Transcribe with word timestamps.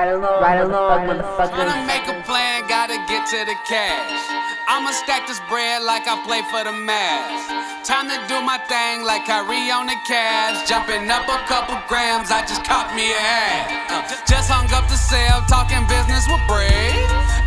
Right 0.00 0.16
along, 0.16 0.40
right 0.40 0.60
along, 0.64 1.12
Wanna 1.52 1.84
make 1.84 2.08
a 2.08 2.16
plan, 2.24 2.64
gotta 2.72 2.96
get 3.04 3.28
to 3.36 3.44
the 3.44 3.52
cash. 3.68 4.24
I'ma 4.64 4.96
stack 4.96 5.28
this 5.28 5.36
bread 5.44 5.84
like 5.84 6.08
I 6.08 6.16
play 6.24 6.40
for 6.48 6.64
the 6.64 6.72
Mavs. 6.72 7.84
Time 7.84 8.08
to 8.08 8.16
do 8.24 8.40
my 8.40 8.56
thing 8.64 9.04
like 9.04 9.28
Kyrie 9.28 9.68
on 9.68 9.92
the 9.92 10.00
Cavs. 10.08 10.64
Jumping 10.64 11.04
up 11.12 11.28
a 11.28 11.36
couple 11.44 11.76
grams, 11.84 12.32
I 12.32 12.40
just 12.48 12.64
caught 12.64 12.96
me 12.96 13.12
a 13.12 13.20
hat. 13.20 13.92
Uh, 13.92 14.00
just 14.24 14.48
hung 14.48 14.72
up 14.72 14.88
the 14.88 14.96
cell, 14.96 15.44
talking 15.52 15.84
business 15.84 16.24
with 16.32 16.40
Bray. 16.48 16.96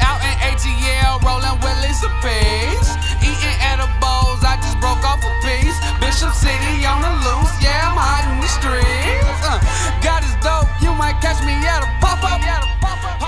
Out 0.06 0.22
in 0.22 0.36
ATL, 0.46 1.26
rolling 1.26 1.58
with 1.58 1.74
Lisa 1.82 2.06
Page. 2.22 2.86
Eating 3.26 3.58
edibles, 3.66 4.46
I 4.46 4.62
just 4.62 4.78
broke 4.78 5.02
off 5.02 5.26
a 5.26 5.34
piece. 5.42 5.80
Bishop 5.98 6.30
City 6.38 6.86
on 6.86 7.02
the 7.02 7.14
loose, 7.26 7.56
yeah, 7.66 7.90
I'm 7.90 7.98
hot 7.98 8.30
in 8.30 8.38
the 8.46 8.52
streets. 8.52 9.42
Uh, 9.42 9.58
God 10.04 10.22
is 10.22 10.36
dope, 10.43 10.43
you 10.94 11.00
might 11.00 11.20
catch 11.22 11.44
me 11.44 11.54
at 11.54 11.82
a 11.82 11.88
pop 12.00 12.24
up. 12.24 12.40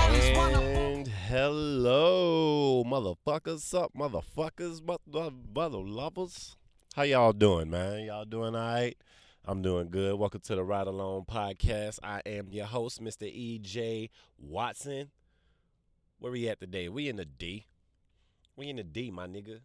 And 0.08 1.08
hello, 1.08 2.84
motherfuckers, 2.84 3.74
up, 3.76 3.92
motherfuckers, 3.92 4.80
mother, 4.84 5.30
mother 5.52 5.78
lovers. 5.78 6.56
How 6.94 7.02
y'all 7.02 7.32
doing, 7.32 7.68
man? 7.68 8.04
Y'all 8.04 8.24
doing 8.24 8.54
all 8.54 8.60
right? 8.60 8.96
I'm 9.44 9.62
doing 9.62 9.90
good. 9.90 10.14
Welcome 10.14 10.42
to 10.42 10.54
the 10.54 10.62
Ride 10.62 10.86
Along 10.86 11.24
podcast. 11.24 11.98
I 12.04 12.22
am 12.24 12.48
your 12.50 12.66
host, 12.66 13.02
Mr. 13.02 13.24
E.J. 13.24 14.10
Watson. 14.38 15.10
Where 16.20 16.30
we 16.30 16.48
at 16.48 16.60
today? 16.60 16.88
We 16.88 17.08
in 17.08 17.16
the 17.16 17.24
D. 17.24 17.66
We 18.54 18.68
in 18.68 18.76
the 18.76 18.84
D, 18.84 19.10
my 19.10 19.26
nigga. 19.26 19.58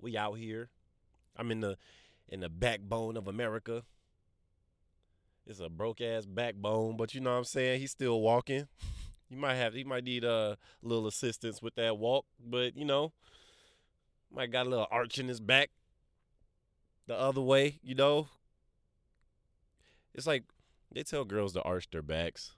We 0.00 0.16
out 0.16 0.38
here. 0.38 0.70
I'm 1.36 1.50
in 1.50 1.60
the 1.60 1.76
in 2.26 2.40
the 2.40 2.48
backbone 2.48 3.18
of 3.18 3.28
America. 3.28 3.82
It's 5.46 5.60
a 5.60 5.68
broke 5.68 6.00
ass 6.00 6.24
backbone, 6.24 6.96
but 6.96 7.14
you 7.14 7.20
know 7.20 7.32
what 7.32 7.38
I'm 7.38 7.44
saying? 7.44 7.80
He's 7.80 7.90
still 7.90 8.20
walking. 8.20 8.66
You 9.30 9.38
might 9.38 9.54
have 9.54 9.72
he 9.74 9.82
might 9.84 10.04
need 10.04 10.22
a 10.22 10.58
little 10.82 11.08
assistance 11.08 11.60
with 11.60 11.74
that 11.76 11.96
walk, 11.98 12.26
but 12.38 12.76
you 12.76 12.84
know, 12.84 13.12
might 14.30 14.52
got 14.52 14.66
a 14.66 14.68
little 14.68 14.86
arch 14.90 15.18
in 15.18 15.26
his 15.26 15.40
back. 15.40 15.70
The 17.06 17.18
other 17.18 17.40
way, 17.40 17.80
you 17.82 17.94
know. 17.94 18.28
It's 20.14 20.26
like 20.26 20.44
they 20.92 21.02
tell 21.02 21.24
girls 21.24 21.54
to 21.54 21.62
arch 21.62 21.90
their 21.90 22.02
backs. 22.02 22.54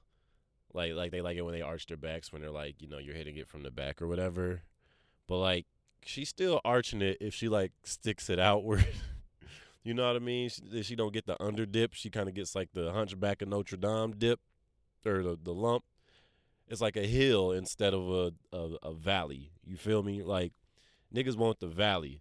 Like 0.74 0.92
like 0.92 1.12
they 1.12 1.22
like 1.22 1.36
it 1.36 1.42
when 1.42 1.54
they 1.54 1.62
arch 1.62 1.86
their 1.86 1.96
backs 1.96 2.32
when 2.32 2.42
they're 2.42 2.50
like, 2.50 2.82
you 2.82 2.88
know, 2.88 2.98
you're 2.98 3.14
hitting 3.14 3.36
it 3.36 3.48
from 3.48 3.62
the 3.62 3.70
back 3.70 4.02
or 4.02 4.08
whatever. 4.08 4.62
But 5.26 5.38
like 5.38 5.66
she's 6.04 6.28
still 6.28 6.60
arching 6.64 7.00
it 7.00 7.18
if 7.20 7.32
she 7.32 7.48
like 7.48 7.72
sticks 7.84 8.28
it 8.28 8.38
outward. 8.38 8.86
you 9.86 9.94
know 9.94 10.06
what 10.06 10.16
I 10.16 10.20
mean? 10.20 10.48
She, 10.48 10.82
she 10.82 10.96
don't 10.96 11.12
get 11.12 11.26
the 11.26 11.42
under 11.42 11.66
dip. 11.66 11.94
She 11.94 12.10
kind 12.10 12.28
of 12.28 12.34
gets 12.34 12.54
like 12.54 12.70
the 12.72 12.92
hunchback 12.92 13.42
of 13.42 13.48
Notre 13.48 13.76
Dame 13.76 14.14
dip 14.16 14.40
or 15.04 15.22
the, 15.22 15.38
the 15.42 15.54
lump 15.54 15.84
it's 16.68 16.80
like 16.80 16.96
a 16.96 17.06
hill 17.06 17.52
instead 17.52 17.94
of 17.94 18.08
a, 18.10 18.32
a, 18.56 18.88
a 18.88 18.94
valley. 18.94 19.52
You 19.64 19.76
feel 19.76 20.02
me? 20.02 20.22
Like 20.22 20.52
niggas 21.14 21.36
want 21.36 21.60
the 21.60 21.68
valley, 21.68 22.20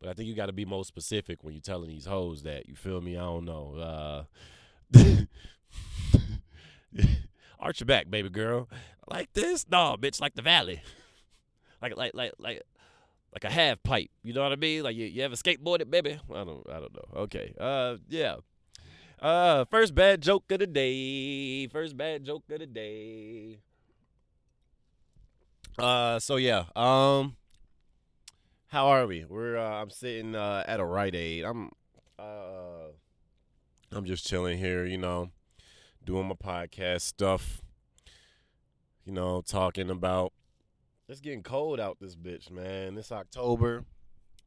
but 0.00 0.08
I 0.08 0.12
think 0.12 0.28
you 0.28 0.34
got 0.34 0.46
to 0.46 0.52
be 0.52 0.64
more 0.64 0.84
specific 0.84 1.42
when 1.42 1.54
you're 1.54 1.62
telling 1.62 1.88
these 1.88 2.06
hoes 2.06 2.42
that. 2.44 2.68
You 2.68 2.76
feel 2.76 3.00
me? 3.00 3.16
I 3.16 3.22
don't 3.22 3.44
know. 3.44 4.26
Uh, 4.94 5.04
arch 7.60 7.80
your 7.80 7.86
back, 7.86 8.10
baby 8.10 8.28
girl. 8.28 8.68
Like 9.08 9.32
this? 9.32 9.66
No, 9.70 9.96
bitch. 9.98 10.20
Like 10.20 10.34
the 10.34 10.42
valley. 10.42 10.82
Like 11.82 11.96
like 11.96 12.12
like 12.12 12.32
like 12.38 12.62
like 13.32 13.44
a 13.44 13.50
half 13.50 13.82
pipe. 13.82 14.10
You 14.22 14.32
know 14.32 14.42
what 14.42 14.52
I 14.52 14.56
mean? 14.56 14.82
Like 14.82 14.96
you, 14.96 15.06
you 15.06 15.22
ever 15.22 15.36
skateboarded, 15.36 15.90
baby? 15.90 16.18
I 16.34 16.44
don't 16.44 16.66
I 16.68 16.80
don't 16.80 16.94
know. 16.94 17.20
Okay. 17.22 17.54
Uh 17.58 17.96
yeah. 18.08 18.36
Uh 19.20 19.64
first 19.66 19.94
bad 19.94 20.20
joke 20.22 20.50
of 20.50 20.60
the 20.60 20.66
day. 20.66 21.66
First 21.68 21.96
bad 21.96 22.24
joke 22.24 22.44
of 22.50 22.58
the 22.60 22.66
day. 22.66 23.58
Uh, 25.78 26.18
so 26.18 26.36
yeah. 26.36 26.64
Um, 26.76 27.36
how 28.68 28.88
are 28.88 29.06
we? 29.06 29.24
We're 29.24 29.56
uh, 29.56 29.82
I'm 29.82 29.90
sitting 29.90 30.34
uh 30.34 30.64
at 30.66 30.80
a 30.80 30.84
Rite 30.84 31.14
Aid. 31.14 31.44
I'm 31.44 31.70
uh, 32.18 32.92
I'm 33.92 34.04
just 34.04 34.26
chilling 34.26 34.58
here, 34.58 34.84
you 34.84 34.98
know, 34.98 35.30
doing 36.04 36.26
my 36.26 36.34
podcast 36.34 37.02
stuff. 37.02 37.62
You 39.04 39.12
know, 39.12 39.40
talking 39.40 39.90
about. 39.90 40.32
It's 41.10 41.20
getting 41.20 41.42
cold 41.42 41.80
out 41.80 41.98
this 41.98 42.14
bitch, 42.14 42.52
man. 42.52 42.96
It's 42.96 43.10
October. 43.10 43.84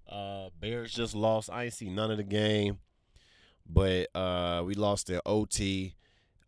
Uh, 0.10 0.48
Bears 0.62 0.94
just 0.94 1.14
lost. 1.14 1.50
I 1.50 1.66
ain't 1.66 1.74
see 1.74 1.90
none 1.90 2.10
of 2.10 2.16
the 2.16 2.24
game, 2.24 2.80
but 3.70 4.08
uh, 4.16 4.64
we 4.66 4.74
lost 4.74 5.10
in 5.10 5.20
OT. 5.26 5.94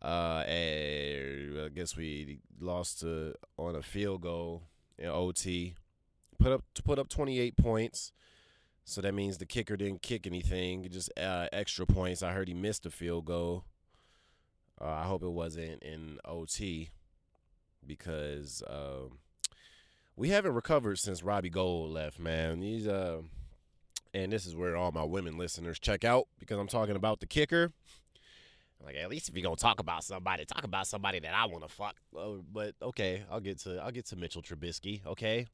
Uh, 0.00 0.42
and 0.48 1.60
I 1.60 1.68
guess 1.68 1.98
we 1.98 2.38
lost 2.58 3.00
to 3.00 3.34
on 3.58 3.76
a 3.76 3.82
field 3.82 4.22
goal 4.22 4.62
in 4.96 5.10
OT. 5.10 5.74
Put 6.38 6.50
up 6.50 6.64
put 6.82 6.98
up 6.98 7.10
28 7.10 7.54
points. 7.58 8.12
So 8.86 9.02
that 9.02 9.12
means 9.12 9.36
the 9.36 9.44
kicker 9.44 9.76
didn't 9.76 10.00
kick 10.00 10.26
anything, 10.26 10.88
just 10.90 11.10
uh, 11.18 11.48
extra 11.52 11.84
points. 11.84 12.22
I 12.22 12.32
heard 12.32 12.48
he 12.48 12.54
missed 12.54 12.86
a 12.86 12.90
field 12.90 13.26
goal. 13.26 13.64
Uh, 14.80 14.86
I 14.86 15.04
hope 15.04 15.22
it 15.22 15.28
wasn't 15.28 15.82
in 15.82 16.20
OT 16.24 16.88
because 17.86 18.62
um, 18.66 19.18
we 20.16 20.30
haven't 20.30 20.54
recovered 20.54 20.98
since 20.98 21.22
Robbie 21.22 21.50
Gould 21.50 21.90
left, 21.90 22.18
man. 22.18 22.62
He's 22.62 22.86
uh, 22.86 23.22
and 24.14 24.32
this 24.32 24.46
is 24.46 24.56
where 24.56 24.76
all 24.76 24.92
my 24.92 25.04
women 25.04 25.36
listeners 25.36 25.78
check 25.78 26.04
out 26.04 26.26
because 26.38 26.58
I'm 26.58 26.68
talking 26.68 26.96
about 26.96 27.20
the 27.20 27.26
kicker. 27.26 27.72
Like 28.82 28.96
at 28.96 29.10
least 29.10 29.28
if 29.28 29.34
you're 29.34 29.42
gonna 29.42 29.56
talk 29.56 29.80
about 29.80 30.04
somebody, 30.04 30.44
talk 30.44 30.64
about 30.64 30.86
somebody 30.86 31.18
that 31.20 31.34
I 31.34 31.46
want 31.46 31.66
to 31.66 31.74
fuck. 31.74 31.96
Uh, 32.16 32.42
but 32.52 32.74
okay, 32.80 33.24
I'll 33.30 33.40
get 33.40 33.58
to 33.60 33.78
I'll 33.78 33.90
get 33.90 34.06
to 34.06 34.16
Mitchell 34.16 34.42
Trubisky. 34.42 35.04
Okay, 35.06 35.46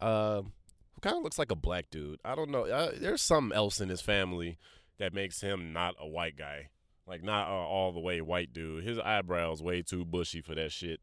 um, 0.00 0.52
who 0.94 1.00
kind 1.00 1.16
of 1.16 1.22
looks 1.22 1.38
like 1.38 1.50
a 1.50 1.56
black 1.56 1.90
dude. 1.90 2.20
I 2.24 2.34
don't 2.34 2.50
know. 2.50 2.64
Uh, 2.64 2.92
there's 2.98 3.22
something 3.22 3.56
else 3.56 3.80
in 3.80 3.88
his 3.88 4.00
family 4.00 4.58
that 4.98 5.14
makes 5.14 5.40
him 5.40 5.72
not 5.72 5.94
a 5.98 6.06
white 6.06 6.36
guy. 6.36 6.68
Like 7.06 7.22
not 7.22 7.48
uh, 7.48 7.52
all 7.52 7.92
the 7.92 8.00
way 8.00 8.20
white 8.20 8.52
dude. 8.52 8.84
His 8.84 8.98
eyebrows 8.98 9.62
way 9.62 9.82
too 9.82 10.04
bushy 10.04 10.40
for 10.40 10.54
that 10.54 10.72
shit. 10.72 11.00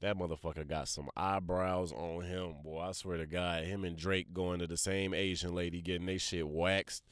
That 0.00 0.16
motherfucker 0.16 0.66
got 0.66 0.88
some 0.88 1.10
eyebrows 1.14 1.92
on 1.92 2.22
him, 2.22 2.54
boy. 2.64 2.80
I 2.80 2.92
swear 2.92 3.18
to 3.18 3.26
God, 3.26 3.64
him 3.64 3.84
and 3.84 3.98
Drake 3.98 4.32
going 4.32 4.60
to 4.60 4.66
the 4.66 4.78
same 4.78 5.12
Asian 5.12 5.54
lady 5.54 5.82
getting 5.82 6.06
they 6.06 6.16
shit 6.16 6.48
waxed. 6.48 7.04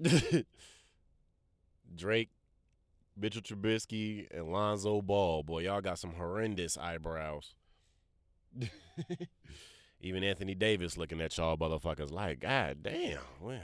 Drake, 1.96 2.30
Mitchell 3.16 3.42
Trubisky, 3.42 4.26
and 4.36 4.50
Lonzo 4.52 5.02
Ball. 5.02 5.44
Boy, 5.44 5.60
y'all 5.60 5.80
got 5.80 6.00
some 6.00 6.14
horrendous 6.14 6.76
eyebrows. 6.76 7.54
Even 10.00 10.24
Anthony 10.24 10.54
Davis 10.54 10.96
looking 10.96 11.20
at 11.20 11.36
y'all 11.38 11.56
motherfuckers 11.56 12.10
like, 12.10 12.40
God 12.40 12.78
damn, 12.82 13.20
well, 13.40 13.60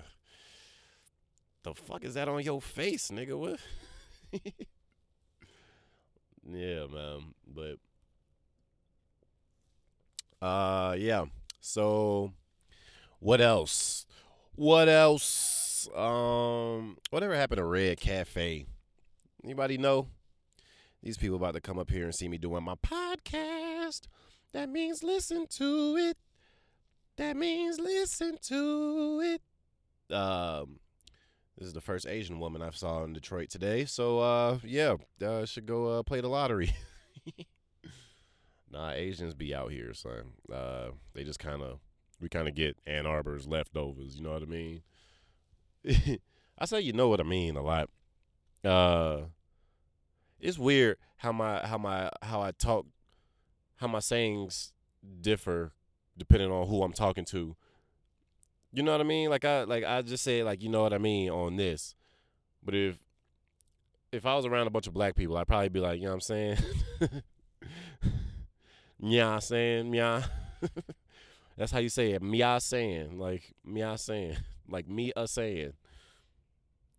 the 1.64 1.74
fuck 1.74 2.04
is 2.04 2.14
that 2.14 2.28
on 2.28 2.42
your 2.42 2.62
face, 2.62 3.10
nigga? 3.10 3.36
What? 3.36 3.58
yeah, 6.48 6.86
man. 6.86 7.34
But 7.46 7.76
uh 10.42 10.94
yeah. 10.98 11.26
So 11.60 12.32
what 13.18 13.40
else? 13.40 14.06
What 14.54 14.88
else? 14.88 15.88
Um 15.94 16.98
whatever 17.10 17.34
happened 17.34 17.58
to 17.58 17.64
Red 17.64 18.00
Cafe? 18.00 18.66
Anybody 19.44 19.78
know? 19.78 20.08
These 21.02 21.16
people 21.16 21.36
about 21.36 21.54
to 21.54 21.60
come 21.60 21.78
up 21.78 21.90
here 21.90 22.04
and 22.04 22.14
see 22.14 22.28
me 22.28 22.38
doing 22.38 22.62
my 22.62 22.74
podcast. 22.74 24.02
That 24.52 24.68
means 24.68 25.02
listen 25.02 25.46
to 25.50 25.96
it. 25.96 26.16
That 27.16 27.36
means 27.36 27.78
listen 27.78 28.38
to 28.42 29.20
it. 29.22 30.14
Um 30.14 30.80
this 31.58 31.66
is 31.66 31.74
the 31.74 31.80
first 31.82 32.06
Asian 32.06 32.38
woman 32.40 32.62
I 32.62 32.70
saw 32.70 33.04
in 33.04 33.12
Detroit 33.12 33.50
today. 33.50 33.84
So 33.84 34.18
uh 34.20 34.58
yeah, 34.64 34.96
uh 35.22 35.44
should 35.44 35.66
go 35.66 35.98
uh 35.98 36.02
play 36.02 36.20
the 36.20 36.28
lottery. 36.28 36.74
nah, 38.70 38.90
Asians 38.90 39.34
be 39.34 39.54
out 39.54 39.72
here, 39.72 39.92
son. 39.94 40.32
Uh 40.52 40.90
they 41.14 41.24
just 41.24 41.38
kind 41.38 41.62
of 41.62 41.80
we 42.20 42.28
kind 42.28 42.48
of 42.48 42.54
get 42.54 42.76
Ann 42.86 43.06
Arbor's 43.06 43.46
leftovers, 43.46 44.16
you 44.16 44.22
know 44.22 44.32
what 44.32 44.42
I 44.42 44.46
mean? 44.46 44.82
I 46.58 46.64
say 46.66 46.80
you 46.80 46.92
know 46.92 47.08
what 47.08 47.20
I 47.20 47.24
mean 47.24 47.56
a 47.56 47.62
lot. 47.62 47.88
Uh 48.64 49.22
it's 50.38 50.58
weird 50.58 50.96
how 51.18 51.32
my 51.32 51.66
how 51.66 51.78
my 51.78 52.10
how 52.22 52.40
I 52.40 52.52
talk 52.52 52.86
how 53.76 53.86
my 53.86 54.00
sayings 54.00 54.72
differ 55.20 55.72
depending 56.16 56.50
on 56.50 56.66
who 56.68 56.82
I'm 56.82 56.92
talking 56.92 57.24
to. 57.26 57.56
You 58.72 58.82
know 58.82 58.92
what 58.92 59.00
I 59.00 59.04
mean? 59.04 59.30
Like 59.30 59.44
I 59.44 59.64
like 59.64 59.84
I 59.84 60.02
just 60.02 60.22
say 60.22 60.42
like 60.42 60.62
you 60.62 60.68
know 60.68 60.82
what 60.82 60.92
I 60.92 60.98
mean 60.98 61.30
on 61.30 61.56
this. 61.56 61.94
But 62.62 62.74
if 62.74 62.98
if 64.12 64.26
I 64.26 64.34
was 64.34 64.46
around 64.46 64.66
a 64.66 64.70
bunch 64.70 64.86
of 64.86 64.94
black 64.94 65.14
people, 65.14 65.36
I'd 65.36 65.46
probably 65.46 65.68
be 65.68 65.80
like, 65.80 65.98
you 65.98 66.04
know 66.04 66.10
what 66.10 66.14
I'm 66.14 66.20
saying? 66.20 66.58
yeah, 69.00 69.38
saying, 69.38 69.94
yeah. 69.94 70.24
That's 71.56 71.72
how 71.72 71.78
you 71.78 71.88
say 71.88 72.12
it. 72.12 72.22
Me 72.22 72.42
saying. 72.60 73.18
Like 73.18 73.52
me 73.64 73.84
saying. 73.96 74.36
Like 74.68 74.88
me 74.88 75.12
a 75.16 75.26
saying. 75.26 75.72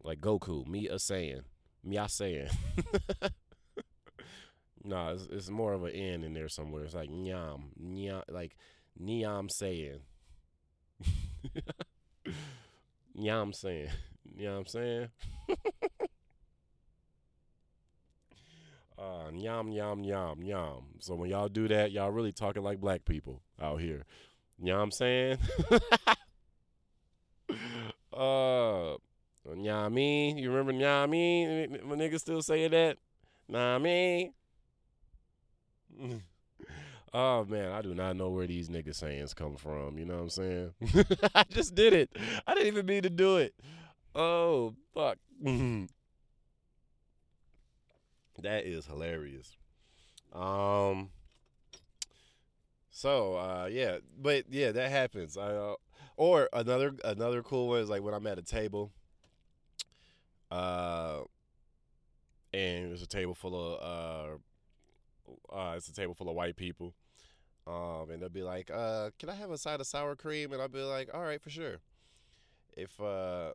Like 0.04 0.20
Goku, 0.20 0.68
me 0.68 0.90
a 0.90 1.00
saying. 1.00 1.44
Me 1.86 1.98
saying. 2.08 2.50
No, 4.84 5.10
it's, 5.10 5.28
it's 5.32 5.50
more 5.50 5.74
of 5.74 5.84
an 5.84 5.92
N 5.92 6.24
in 6.24 6.34
there 6.34 6.50
somewhere. 6.50 6.84
It's 6.84 6.96
like 6.96 7.10
nyam, 7.10 7.66
nyam, 7.80 8.24
like 8.30 8.56
nyam 9.00 9.50
saying. 9.52 10.00
nyam 13.16 13.54
saying. 13.54 13.90
What 14.38 14.50
I'm 14.50 14.66
saying? 14.66 15.10
Uh, 19.02 19.32
nyam, 19.32 19.74
nyam, 19.74 20.06
nyam, 20.06 20.44
nyam. 20.44 20.84
So 21.00 21.16
when 21.16 21.30
y'all 21.30 21.50
do 21.50 21.68
that, 21.70 21.92
y'all 21.92 22.12
really 22.12 22.32
talking 22.32 22.62
like 22.64 22.80
black 22.80 23.04
people 23.06 23.42
out 23.60 23.82
here. 23.82 24.06
You 24.60 24.68
know 24.68 24.78
what 24.78 24.84
I'm 24.84 24.92
saying? 24.92 25.38
uh, 28.14 28.98
Nyami, 29.48 30.40
you 30.40 30.52
remember 30.52 30.74
Nyami? 30.74 31.84
My 31.84 31.96
niggas 31.96 32.20
still 32.20 32.44
saying 32.44 32.72
that? 32.72 32.98
Nah. 33.48 33.80
Oh 37.14 37.44
man, 37.44 37.74
I 37.74 37.82
do 37.82 37.94
not 37.94 38.16
know 38.16 38.30
where 38.30 38.48
these 38.48 38.70
niggas 38.70 38.96
sayings 38.96 39.34
come 39.34 39.58
from. 39.58 39.98
You 39.98 40.06
know 40.06 40.16
what 40.16 40.22
I'm 40.22 40.30
saying? 40.30 40.74
I 41.36 41.44
just 41.50 41.76
did 41.76 41.92
it. 41.92 42.10
I 42.48 42.54
didn't 42.54 42.68
even 42.68 42.86
mean 42.86 43.04
to 43.04 43.10
do 43.10 43.36
it. 43.36 43.54
Oh 44.16 44.76
fuck. 44.94 45.18
That 48.44 48.66
is 48.66 48.86
hilarious. 48.86 49.56
Um. 50.34 51.10
So 52.90 53.36
uh, 53.36 53.70
yeah, 53.72 53.98
but 54.20 54.46
yeah, 54.50 54.72
that 54.72 54.92
happens. 54.92 55.38
I 55.38 55.54
uh, 55.54 55.76
or 56.18 56.50
another 56.54 56.94
another 57.04 57.42
cool 57.42 57.70
one 57.70 57.80
is 57.80 57.90
like 57.90 58.04
when 58.04 58.14
I'm 58.14 58.28
at 58.28 58.38
a 58.38 58.44
table. 58.44 58.92
Uh. 60.50 61.22
And 62.54 62.90
there's 62.90 63.02
a 63.02 63.08
table 63.08 63.34
full 63.34 63.56
of 63.56 64.42
uh, 65.52 65.56
uh, 65.56 65.74
it's 65.78 65.88
a 65.88 65.94
table 65.94 66.14
full 66.14 66.30
of 66.30 66.36
white 66.36 66.56
people. 66.56 66.94
Um, 67.68 68.10
and 68.10 68.22
they'll 68.22 68.30
be 68.30 68.44
like, 68.44 68.72
uh, 68.72 69.12
can 69.20 69.30
I 69.30 69.36
have 69.36 69.52
a 69.52 69.58
side 69.58 69.80
of 69.80 69.88
sour 69.88 70.16
cream? 70.16 70.52
And 70.52 70.62
I'll 70.62 70.68
be 70.68 70.80
like, 70.80 71.10
all 71.14 71.22
right, 71.22 71.42
for 71.42 71.50
sure. 71.50 71.78
If 72.76 73.00
uh, 73.00 73.52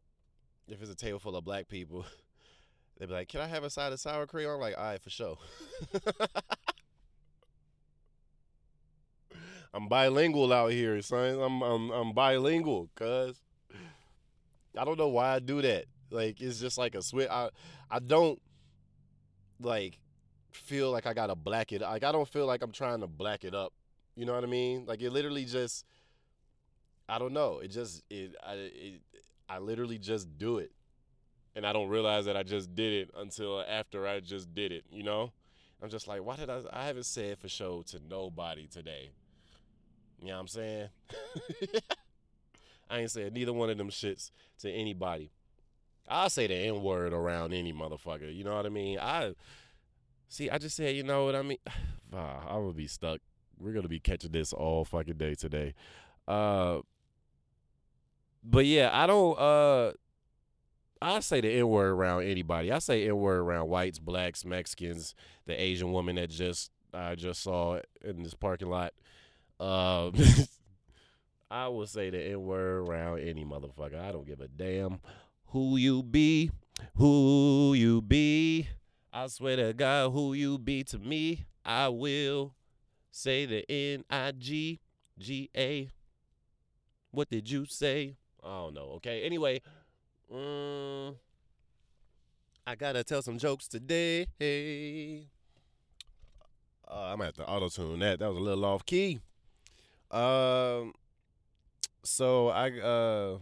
if 0.68 0.80
it's 0.80 0.90
a 0.90 0.94
table 0.94 1.18
full 1.18 1.36
of 1.36 1.44
black 1.44 1.68
people, 1.68 2.04
they'll 2.98 3.08
be 3.08 3.14
like, 3.14 3.28
can 3.28 3.40
I 3.40 3.46
have 3.46 3.64
a 3.64 3.70
side 3.70 3.92
of 3.92 4.00
sour 4.00 4.26
cream? 4.26 4.48
I'm 4.48 4.60
like, 4.60 4.76
all 4.76 4.84
right, 4.84 5.02
for 5.02 5.10
sure. 5.10 5.38
I'm 9.74 9.88
bilingual 9.88 10.52
out 10.52 10.72
here, 10.72 11.00
son. 11.02 11.38
I'm 11.40 11.62
I'm 11.62 11.90
I'm 11.90 12.12
bilingual, 12.12 12.88
cuz. 12.94 13.40
I 14.78 14.84
don't 14.84 14.98
know 14.98 15.08
why 15.08 15.34
I 15.34 15.38
do 15.38 15.62
that. 15.62 15.86
Like 16.10 16.40
it's 16.40 16.60
just 16.60 16.78
like 16.78 16.94
a 16.94 17.02
switch. 17.02 17.28
I 17.30 17.50
I 17.90 17.98
don't 17.98 18.40
like 19.60 19.98
feel 20.52 20.90
like 20.90 21.06
I 21.06 21.14
gotta 21.14 21.34
black 21.34 21.72
it. 21.72 21.82
Like 21.82 22.04
I 22.04 22.12
don't 22.12 22.28
feel 22.28 22.46
like 22.46 22.62
I'm 22.62 22.72
trying 22.72 23.00
to 23.00 23.06
black 23.06 23.44
it 23.44 23.54
up. 23.54 23.72
You 24.14 24.24
know 24.24 24.34
what 24.34 24.44
I 24.44 24.46
mean? 24.46 24.86
Like 24.86 25.02
it 25.02 25.10
literally 25.10 25.44
just. 25.44 25.84
I 27.08 27.18
don't 27.18 27.32
know. 27.32 27.60
It 27.60 27.68
just 27.68 28.02
it 28.10 28.34
I 28.44 28.54
it, 28.54 29.00
I 29.48 29.58
literally 29.58 29.98
just 29.98 30.38
do 30.38 30.58
it, 30.58 30.72
and 31.56 31.66
I 31.66 31.72
don't 31.72 31.88
realize 31.88 32.26
that 32.26 32.36
I 32.36 32.42
just 32.42 32.74
did 32.76 32.92
it 32.92 33.10
until 33.16 33.62
after 33.62 34.06
I 34.06 34.20
just 34.20 34.54
did 34.54 34.72
it. 34.72 34.84
You 34.92 35.02
know, 35.02 35.32
I'm 35.82 35.88
just 35.88 36.06
like, 36.06 36.22
why 36.22 36.36
did 36.36 36.50
I? 36.50 36.60
I 36.70 36.84
haven't 36.84 37.06
said 37.06 37.38
for 37.38 37.48
sure 37.48 37.82
to 37.84 38.00
nobody 38.08 38.66
today. 38.66 39.10
You 40.20 40.28
know 40.28 40.34
what 40.34 40.40
I'm 40.40 40.48
saying? 40.48 40.88
I 42.90 43.00
ain't 43.00 43.10
said 43.10 43.32
neither 43.32 43.54
one 43.54 43.70
of 43.70 43.78
them 43.78 43.90
shits 43.90 44.30
to 44.60 44.70
anybody. 44.70 45.30
I'll 46.08 46.30
say 46.30 46.46
the 46.46 46.54
N 46.54 46.82
word 46.82 47.12
around 47.12 47.52
any 47.52 47.72
motherfucker. 47.72 48.32
You 48.34 48.44
know 48.44 48.54
what 48.54 48.66
I 48.66 48.68
mean? 48.68 48.98
I 49.00 49.34
see. 50.28 50.50
I 50.50 50.58
just 50.58 50.76
said, 50.76 50.94
you 50.94 51.02
know 51.02 51.24
what 51.24 51.34
I 51.34 51.42
mean. 51.42 51.58
Ah, 52.14 52.42
I'm 52.48 52.62
gonna 52.62 52.72
be 52.72 52.86
stuck. 52.86 53.20
We're 53.58 53.72
gonna 53.72 53.88
be 53.88 53.98
catching 53.98 54.30
this 54.30 54.52
all 54.52 54.84
fucking 54.84 55.16
day 55.16 55.34
today. 55.34 55.74
Uh, 56.28 56.80
but 58.44 58.66
yeah, 58.66 58.90
I 58.92 59.06
don't. 59.06 59.38
Uh, 59.38 59.92
I 61.00 61.20
say 61.20 61.40
the 61.40 61.50
N 61.50 61.68
word 61.68 61.90
around 61.90 62.22
anybody. 62.22 62.72
I 62.72 62.78
say 62.78 63.06
N 63.06 63.16
word 63.16 63.40
around 63.40 63.68
whites, 63.68 63.98
blacks, 63.98 64.44
Mexicans, 64.44 65.14
the 65.46 65.60
Asian 65.60 65.92
woman 65.92 66.16
that 66.16 66.30
just 66.30 66.70
I 66.94 67.14
just 67.14 67.42
saw 67.42 67.80
in 68.02 68.22
this 68.22 68.34
parking 68.34 68.68
lot. 68.68 68.92
Um, 69.60 70.14
I 71.50 71.68
will 71.68 71.86
say 71.86 72.10
the 72.10 72.22
N 72.30 72.42
word 72.42 72.88
around 72.88 73.20
any 73.20 73.44
motherfucker. 73.44 74.00
I 74.00 74.12
don't 74.12 74.26
give 74.26 74.40
a 74.40 74.48
damn 74.48 75.00
who 75.46 75.76
you 75.76 76.02
be, 76.02 76.50
who 76.96 77.74
you 77.74 78.00
be. 78.02 78.68
I 79.12 79.26
swear 79.28 79.56
to 79.56 79.72
God, 79.72 80.10
who 80.10 80.34
you 80.34 80.58
be 80.58 80.84
to 80.84 80.98
me, 80.98 81.46
I 81.64 81.88
will 81.88 82.54
say 83.10 83.46
the 83.46 83.70
N 83.70 84.04
I 84.10 84.32
G 84.32 84.80
G 85.18 85.50
A. 85.56 85.88
What 87.10 87.30
did 87.30 87.50
you 87.50 87.64
say? 87.64 88.16
I 88.42 88.48
don't 88.48 88.74
know. 88.74 88.92
Okay. 88.96 89.22
Anyway, 89.22 89.62
um, 90.32 91.16
I 92.66 92.74
gotta 92.74 93.04
tell 93.04 93.22
some 93.22 93.38
jokes 93.38 93.68
today. 93.68 94.26
Hey. 94.38 95.28
Uh, 96.88 97.10
I'm 97.10 97.18
gonna 97.18 97.26
have 97.26 97.34
to 97.34 97.46
auto 97.46 97.68
tune 97.68 97.98
that. 98.00 98.18
That 98.20 98.28
was 98.28 98.38
a 98.38 98.40
little 98.40 98.64
off 98.64 98.84
key. 98.86 99.20
Um, 100.10 100.94
so 102.02 102.48
I 102.48 102.70
uh, 102.80 103.38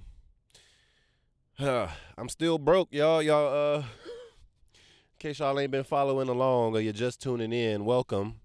I'm 2.19 2.28
still 2.28 2.58
broke, 2.58 2.88
y'all. 2.90 3.22
Y'all 3.22 3.76
uh, 3.76 3.78
in 3.78 3.84
case 5.19 5.38
y'all 5.38 5.58
ain't 5.58 5.70
been 5.70 5.84
following 5.84 6.28
along 6.28 6.75
or 6.75 6.81
you're 6.81 6.92
just 6.92 7.20
tuning 7.20 7.52
in, 7.52 7.84
welcome. 7.84 8.40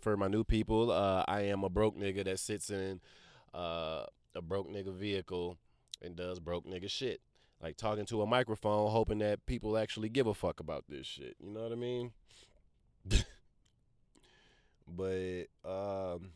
For 0.00 0.16
my 0.16 0.28
new 0.28 0.44
people, 0.44 0.90
uh, 0.90 1.24
I 1.26 1.42
am 1.42 1.64
a 1.64 1.70
broke 1.70 1.96
nigga 1.96 2.24
that 2.24 2.38
sits 2.38 2.70
in 2.70 3.00
uh 3.54 4.04
a 4.34 4.42
broke 4.42 4.68
nigga 4.68 4.92
vehicle 4.92 5.56
and 6.02 6.16
does 6.16 6.40
broke 6.40 6.66
nigga 6.66 6.90
shit. 6.90 7.20
Like 7.64 7.78
talking 7.78 8.04
to 8.06 8.20
a 8.20 8.26
microphone, 8.26 8.90
hoping 8.90 9.20
that 9.20 9.46
people 9.46 9.78
actually 9.78 10.10
give 10.10 10.26
a 10.26 10.34
fuck 10.34 10.60
about 10.60 10.84
this 10.86 11.06
shit. 11.06 11.34
You 11.42 11.50
know 11.50 11.62
what 11.62 11.72
I 11.72 11.76
mean? 11.76 12.12
but 14.86 15.46
um, 15.64 16.32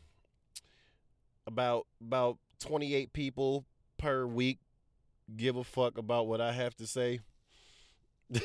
about 1.45 1.85
about 2.01 2.39
28 2.57 3.13
people 3.13 3.63
per 3.99 4.25
week 4.25 4.57
give 5.37 5.55
a 5.55 5.63
fuck 5.63 5.99
about 5.99 6.25
what 6.25 6.41
I 6.41 6.51
have 6.51 6.75
to 6.77 6.87
say. 6.87 7.19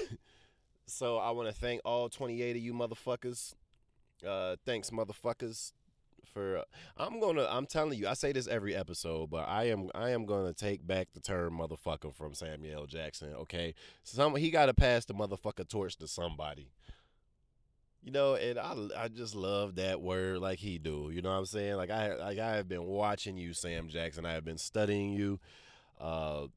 so 0.86 1.16
I 1.16 1.30
want 1.30 1.48
to 1.48 1.54
thank 1.54 1.80
all 1.86 2.10
28 2.10 2.54
of 2.56 2.62
you 2.62 2.74
motherfuckers. 2.74 3.54
Uh, 4.26 4.56
thanks, 4.66 4.90
motherfuckers, 4.90 5.72
for. 6.34 6.64
I'm 6.98 7.20
gonna. 7.20 7.46
I'm 7.48 7.64
telling 7.64 7.98
you. 7.98 8.08
I 8.08 8.14
say 8.14 8.32
this 8.32 8.46
every 8.46 8.74
episode, 8.74 9.30
but 9.30 9.48
I 9.48 9.68
am. 9.68 9.88
I 9.94 10.10
am 10.10 10.26
gonna 10.26 10.52
take 10.52 10.86
back 10.86 11.08
the 11.14 11.20
term 11.20 11.58
"motherfucker" 11.58 12.14
from 12.14 12.34
Samuel 12.34 12.86
Jackson. 12.86 13.32
Okay, 13.34 13.74
some 14.02 14.36
he 14.36 14.50
got 14.50 14.66
to 14.66 14.74
pass 14.74 15.06
the 15.06 15.14
motherfucker 15.14 15.66
torch 15.66 15.96
to 15.98 16.08
somebody. 16.08 16.68
You 18.02 18.12
know, 18.12 18.34
and 18.34 18.58
I, 18.58 18.74
I 18.98 19.08
just 19.08 19.34
love 19.34 19.76
that 19.76 20.02
word 20.02 20.40
like 20.40 20.58
he 20.58 20.76
do. 20.78 21.10
You 21.10 21.22
know 21.22 21.30
what 21.30 21.38
I'm 21.38 21.46
saying? 21.46 21.76
Like 21.76 21.90
I 21.90 22.14
like 22.16 22.38
I 22.38 22.56
have 22.56 22.68
been 22.68 22.84
watching 22.84 23.38
you, 23.38 23.54
Sam 23.54 23.88
Jackson. 23.88 24.26
I 24.26 24.32
have 24.32 24.44
been 24.44 24.58
studying 24.58 25.12
you. 25.12 25.40
Uh, 25.98 26.48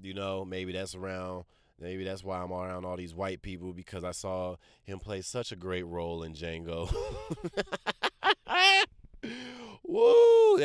you 0.00 0.14
know, 0.14 0.44
maybe 0.44 0.72
that's 0.72 0.94
around. 0.94 1.44
Maybe 1.80 2.04
that's 2.04 2.22
why 2.22 2.38
I'm 2.38 2.52
around 2.52 2.84
all 2.84 2.96
these 2.96 3.14
white 3.14 3.40
people 3.40 3.72
because 3.72 4.04
I 4.04 4.10
saw 4.10 4.56
him 4.84 4.98
play 4.98 5.22
such 5.22 5.50
a 5.50 5.56
great 5.56 5.86
role 5.86 6.22
in 6.22 6.34
Django. 6.34 6.94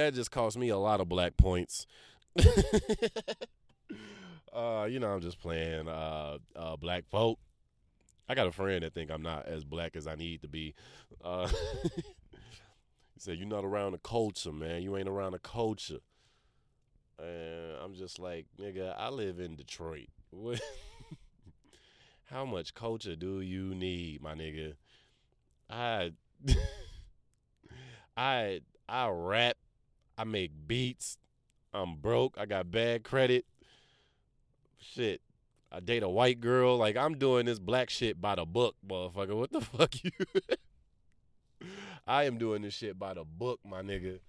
That 0.06 0.14
just 0.14 0.30
cost 0.30 0.56
me 0.56 0.70
a 0.70 0.78
lot 0.78 1.02
of 1.02 1.10
black 1.10 1.36
points. 1.36 1.88
uh, 4.54 4.86
you 4.88 5.00
know, 5.00 5.08
I'm 5.08 5.22
just 5.22 5.40
playing 5.40 5.88
uh, 5.88 6.38
uh, 6.56 6.76
black 6.76 7.06
folk. 7.10 7.40
I 8.30 8.36
got 8.36 8.46
a 8.46 8.52
friend 8.52 8.84
that 8.84 8.94
think 8.94 9.10
I'm 9.10 9.24
not 9.24 9.48
as 9.48 9.64
black 9.64 9.96
as 9.96 10.06
I 10.06 10.14
need 10.14 10.44
to 10.44 10.48
be. 10.48 10.76
Uh, 11.24 11.48
he 11.96 12.04
said, 13.18 13.40
"You're 13.40 13.48
not 13.48 13.66
around 13.66 13.94
the 13.94 13.98
culture, 13.98 14.52
man. 14.52 14.84
You 14.84 14.96
ain't 14.96 15.10
around 15.10 15.32
the 15.32 15.40
culture." 15.40 16.02
And 17.18 17.78
I'm 17.84 17.96
just 17.96 18.20
like, 18.20 18.46
nigga, 18.62 18.94
I 18.96 19.10
live 19.10 19.40
in 19.40 19.56
Detroit. 19.56 20.10
How 22.26 22.46
much 22.46 22.76
culture 22.76 23.16
do 23.16 23.42
you 23.42 23.74
need, 23.74 24.22
my 24.22 24.36
nigga? 24.36 24.76
I 25.68 26.12
I 28.16 28.62
I 28.88 29.10
rap, 29.10 29.58
I 30.18 30.24
make 30.24 30.52
beats. 30.68 31.18
I'm 31.74 31.98
broke. 31.98 32.36
I 32.38 32.46
got 32.46 32.72
bad 32.72 33.04
credit. 33.04 33.46
Shit. 34.80 35.22
I 35.72 35.80
date 35.80 36.04
a 36.04 36.10
white 36.10 36.40
girl. 36.40 36.78
Like 36.78 36.96
I'm 36.96 37.18
doing 37.18 37.46
this 37.46 37.60
black 37.60 37.90
shit 37.90 38.22
by 38.22 38.36
the 38.36 38.46
book, 38.46 38.76
motherfucker. 38.88 39.36
What 39.36 39.52
the 39.52 39.62
fuck 39.62 40.04
you? 40.04 40.12
I 42.08 42.26
am 42.26 42.38
doing 42.38 42.62
this 42.62 42.74
shit 42.74 42.98
by 42.98 43.16
the 43.16 43.24
book, 43.24 43.60
my 43.66 43.82
nigga. 43.82 44.20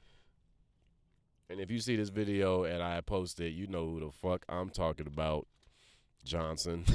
And 1.49 1.61
if 1.61 1.71
you 1.71 1.79
see 1.79 1.95
this 1.95 2.09
video 2.09 2.65
and 2.65 2.83
I 2.83 3.01
post 3.01 3.39
it, 3.41 3.51
you 3.51 3.69
know 3.69 3.87
who 3.87 4.01
the 4.01 4.11
fuck 4.11 4.45
I'm 4.49 4.71
talking 4.71 5.07
about. 5.07 5.47
Johnson. 6.25 6.85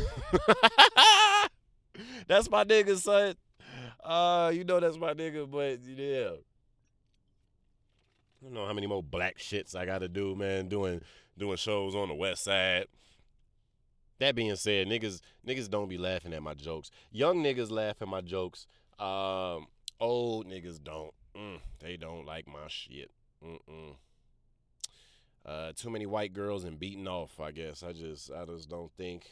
That's 2.27 2.49
my 2.49 2.65
nigga, 2.65 2.97
son. 2.97 3.35
Uh, 4.03 4.51
you 4.53 4.63
know 4.63 4.79
that's 4.79 4.97
my 4.97 5.13
nigga, 5.13 5.49
but 5.49 5.79
yeah. 5.83 6.31
I 8.41 8.45
don't 8.45 8.53
know 8.53 8.65
how 8.65 8.73
many 8.73 8.87
more 8.87 9.03
black 9.03 9.37
shits 9.37 9.75
I 9.75 9.85
gotta 9.85 10.07
do, 10.07 10.35
man, 10.35 10.67
doing 10.67 11.01
doing 11.37 11.57
shows 11.57 11.95
on 11.95 12.07
the 12.07 12.15
west 12.15 12.43
side. 12.43 12.87
That 14.19 14.35
being 14.35 14.55
said, 14.55 14.87
niggas 14.87 15.21
niggas 15.47 15.69
don't 15.69 15.89
be 15.89 15.97
laughing 15.97 16.33
at 16.33 16.41
my 16.41 16.55
jokes. 16.55 16.89
Young 17.11 17.43
niggas 17.43 17.69
laugh 17.69 18.01
at 18.01 18.07
my 18.07 18.21
jokes. 18.21 18.65
Um, 18.99 19.67
old 19.99 20.47
niggas 20.47 20.83
don't. 20.83 21.13
Mm, 21.35 21.59
they 21.79 21.97
don't 21.97 22.25
like 22.25 22.47
my 22.47 22.67
shit. 22.67 23.11
Mm-mm. 23.45 23.95
Uh, 25.45 25.71
too 25.75 25.89
many 25.89 26.05
white 26.05 26.33
girls 26.33 26.63
and 26.63 26.79
beating 26.79 27.07
off. 27.07 27.39
I 27.39 27.51
guess 27.51 27.83
I 27.83 27.93
just 27.93 28.31
I 28.31 28.45
just 28.45 28.69
don't 28.69 28.91
think 28.97 29.29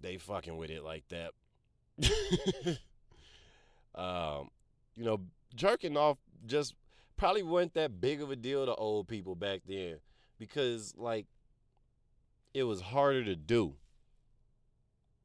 they 0.00 0.18
fucking 0.18 0.56
with 0.56 0.70
it 0.70 0.84
like 0.84 1.04
that. 1.08 1.32
um, 3.94 4.50
you 4.96 5.04
know, 5.04 5.20
jerking 5.54 5.96
off 5.96 6.18
just 6.46 6.74
probably 7.20 7.42
wasn't 7.42 7.74
that 7.74 8.00
big 8.00 8.22
of 8.22 8.30
a 8.30 8.36
deal 8.36 8.64
to 8.64 8.74
old 8.74 9.06
people 9.06 9.34
back 9.34 9.60
then 9.68 9.96
because 10.38 10.94
like 10.96 11.26
it 12.54 12.62
was 12.62 12.80
harder 12.80 13.22
to 13.22 13.36
do. 13.36 13.74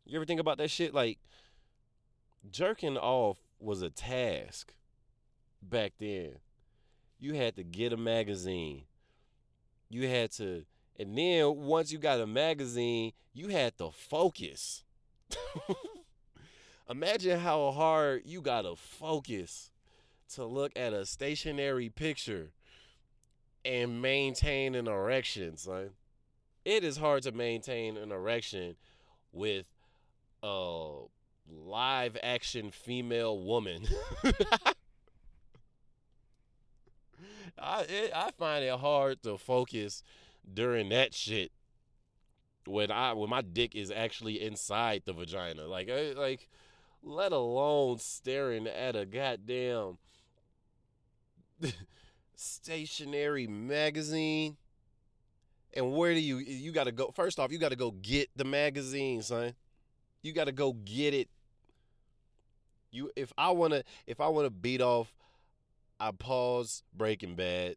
You 0.06 0.18
ever 0.18 0.26
think 0.26 0.42
about 0.42 0.58
that 0.58 0.70
shit? 0.70 0.94
Like 0.94 1.20
jerking 2.52 2.98
off 2.98 3.38
was 3.62 3.82
a 3.82 3.90
task 3.90 4.74
back 5.62 5.94
then. 5.98 6.34
You 7.18 7.34
had 7.36 7.56
to 7.56 7.64
get 7.64 7.94
a 7.94 7.98
magazine. 7.98 8.84
You 9.90 10.10
had 10.10 10.32
to 10.34 10.66
and 11.00 11.18
then 11.18 11.56
once 11.56 11.94
you 11.94 11.98
got 11.98 12.20
a 12.20 12.28
magazine, 12.28 13.14
you 13.34 13.48
had 13.48 13.78
to 13.78 13.92
focus. 13.92 14.84
Imagine 16.90 17.40
how 17.40 17.72
hard 17.72 18.24
you 18.26 18.42
got 18.42 18.64
to 18.64 18.76
focus 18.76 19.72
to 20.36 20.46
look 20.46 20.72
at 20.76 20.94
a 20.94 21.06
stationary 21.06 21.90
picture 21.90 22.52
and 23.64 24.02
maintain 24.02 24.76
an 24.76 24.88
erection, 24.88 25.58
son. 25.58 25.92
It 26.64 26.84
is 26.84 26.98
hard 26.98 27.24
to 27.24 27.32
maintain 27.32 27.98
an 27.98 28.12
erection 28.12 28.76
with 29.32 29.66
a 30.44 31.04
live 31.50 32.18
action 32.22 32.72
female 32.72 33.40
woman. 33.40 33.86
I 37.58 37.82
it, 37.82 38.12
I 38.14 38.32
find 38.38 38.64
it 38.66 38.78
hard 38.80 39.24
to 39.24 39.38
focus 39.38 40.04
during 40.54 40.90
that 40.90 41.14
shit 41.14 41.52
when 42.66 42.92
I 42.92 43.14
when 43.14 43.30
my 43.30 43.42
dick 43.42 43.76
is 43.76 43.92
actually 43.92 44.42
inside 44.42 45.04
the 45.06 45.14
vagina. 45.14 45.66
Like 45.66 45.90
like 46.16 46.50
let 47.02 47.32
alone 47.32 48.00
staring 48.00 48.68
at 48.68 48.96
a 48.96 49.06
goddamn 49.06 49.98
stationary 52.36 53.48
magazine. 53.48 54.58
And 55.74 55.94
where 55.94 56.14
do 56.14 56.20
you 56.20 56.38
you 56.38 56.72
got 56.72 56.86
to 56.86 56.92
go? 56.92 57.12
First 57.16 57.40
off, 57.40 57.52
you 57.52 57.58
got 57.58 57.70
to 57.70 57.76
go 57.76 57.92
get 57.92 58.30
the 58.36 58.46
magazine, 58.46 59.22
son. 59.22 59.54
You 60.22 60.32
got 60.34 60.46
to 60.46 60.52
go 60.52 60.74
get 60.74 61.14
it. 61.14 61.30
You 62.92 63.12
if 63.16 63.34
I 63.38 63.52
want 63.52 63.74
to 63.74 63.84
if 64.08 64.22
I 64.22 64.28
want 64.30 64.46
to 64.46 64.52
beat 64.52 64.82
off 64.82 65.14
I 66.00 66.12
pause 66.12 66.84
Breaking 66.94 67.36
Bad. 67.36 67.76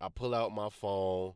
I 0.00 0.08
pull 0.08 0.34
out 0.34 0.52
my 0.52 0.68
phone. 0.70 1.34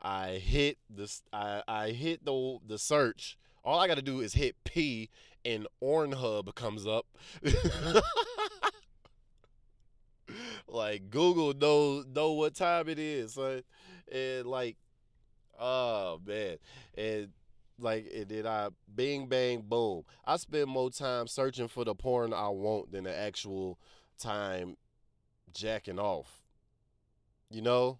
I 0.00 0.34
hit 0.34 0.78
the 0.88 1.12
I, 1.32 1.62
I 1.66 1.90
hit 1.90 2.24
the 2.24 2.58
the 2.66 2.78
search. 2.78 3.38
All 3.64 3.80
I 3.80 3.88
got 3.88 3.96
to 3.96 4.02
do 4.02 4.20
is 4.20 4.34
hit 4.34 4.54
P 4.64 5.10
and 5.44 5.66
Pornhub 5.82 6.54
comes 6.54 6.86
up. 6.86 7.06
like 10.76 11.10
Google 11.10 11.54
knows 11.54 12.04
know 12.14 12.32
what 12.32 12.54
time 12.54 12.88
it 12.88 12.98
is, 12.98 13.32
son. 13.32 13.62
And 14.12 14.46
like, 14.46 14.76
oh 15.58 16.20
man, 16.24 16.58
and 16.96 17.28
like 17.78 18.10
and 18.14 18.28
then 18.28 18.46
I 18.46 18.68
bing 18.94 19.26
bang 19.26 19.62
boom. 19.66 20.04
I 20.24 20.36
spend 20.36 20.68
more 20.68 20.90
time 20.90 21.26
searching 21.26 21.68
for 21.68 21.84
the 21.84 21.94
porn 21.94 22.32
I 22.32 22.48
want 22.48 22.92
than 22.92 23.04
the 23.04 23.16
actual 23.16 23.78
time 24.18 24.76
jacking 25.52 25.98
off. 25.98 26.42
You 27.50 27.62
know? 27.62 27.98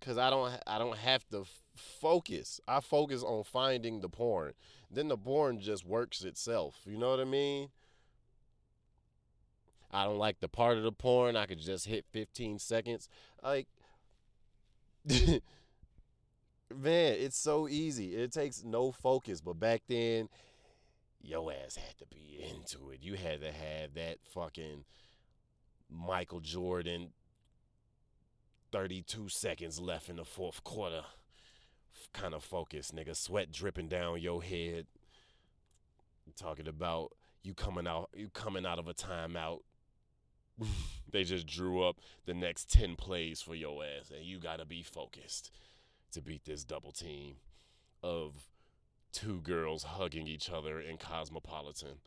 Cuz 0.00 0.18
I 0.18 0.30
don't 0.30 0.58
I 0.66 0.78
don't 0.78 0.98
have 0.98 1.26
to 1.28 1.44
focus. 1.76 2.60
I 2.66 2.80
focus 2.80 3.22
on 3.22 3.44
finding 3.44 4.00
the 4.00 4.08
porn. 4.08 4.52
Then 4.90 5.08
the 5.08 5.16
porn 5.16 5.60
just 5.60 5.86
works 5.86 6.24
itself. 6.24 6.80
You 6.84 6.98
know 6.98 7.10
what 7.10 7.20
I 7.20 7.24
mean? 7.24 7.68
I 9.92 10.04
don't 10.04 10.18
like 10.18 10.40
the 10.40 10.48
part 10.48 10.78
of 10.78 10.84
the 10.84 10.92
porn. 10.92 11.36
I 11.36 11.46
could 11.46 11.60
just 11.60 11.86
hit 11.86 12.04
15 12.12 12.58
seconds. 12.58 13.08
Like 13.42 13.66
man, 15.08 15.42
it's 16.70 17.36
so 17.36 17.68
easy. 17.68 18.14
It 18.14 18.32
takes 18.32 18.64
no 18.64 18.92
focus. 18.92 19.40
But 19.40 19.58
back 19.60 19.82
then, 19.88 20.28
your 21.20 21.52
ass 21.52 21.76
had 21.76 21.98
to 21.98 22.06
be 22.06 22.44
into 22.50 22.90
it. 22.90 22.98
You 23.02 23.14
had 23.14 23.40
to 23.40 23.52
have 23.52 23.94
that 23.94 24.18
fucking 24.24 24.84
Michael 25.90 26.40
Jordan, 26.40 27.10
32 28.72 29.28
seconds 29.28 29.80
left 29.80 30.08
in 30.08 30.16
the 30.16 30.24
fourth 30.24 30.64
quarter. 30.64 31.02
Kind 32.12 32.34
of 32.34 32.42
focus, 32.42 32.90
nigga. 32.90 33.16
Sweat 33.16 33.52
dripping 33.52 33.88
down 33.88 34.20
your 34.20 34.42
head. 34.42 34.86
I'm 36.26 36.32
talking 36.36 36.68
about 36.68 37.12
you 37.42 37.54
coming 37.54 37.86
out, 37.86 38.10
you 38.14 38.28
coming 38.28 38.66
out 38.66 38.78
of 38.78 38.88
a 38.88 38.94
timeout. 38.94 39.60
they 41.10 41.24
just 41.24 41.46
drew 41.46 41.82
up 41.82 41.96
the 42.26 42.34
next 42.34 42.70
10 42.70 42.96
plays 42.96 43.40
for 43.40 43.54
your 43.54 43.82
ass, 43.84 44.10
and 44.10 44.24
you 44.24 44.38
gotta 44.38 44.64
be 44.64 44.82
focused 44.82 45.50
to 46.12 46.20
beat 46.20 46.44
this 46.44 46.64
double 46.64 46.92
team 46.92 47.36
of 48.02 48.48
two 49.12 49.40
girls 49.42 49.82
hugging 49.84 50.26
each 50.26 50.50
other 50.50 50.80
in 50.80 50.96
Cosmopolitan. 50.96 51.98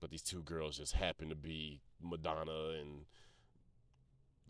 But 0.00 0.10
these 0.10 0.22
two 0.22 0.42
girls 0.42 0.78
just 0.78 0.94
happen 0.94 1.28
to 1.28 1.34
be 1.34 1.80
Madonna 2.02 2.70
and 2.80 3.04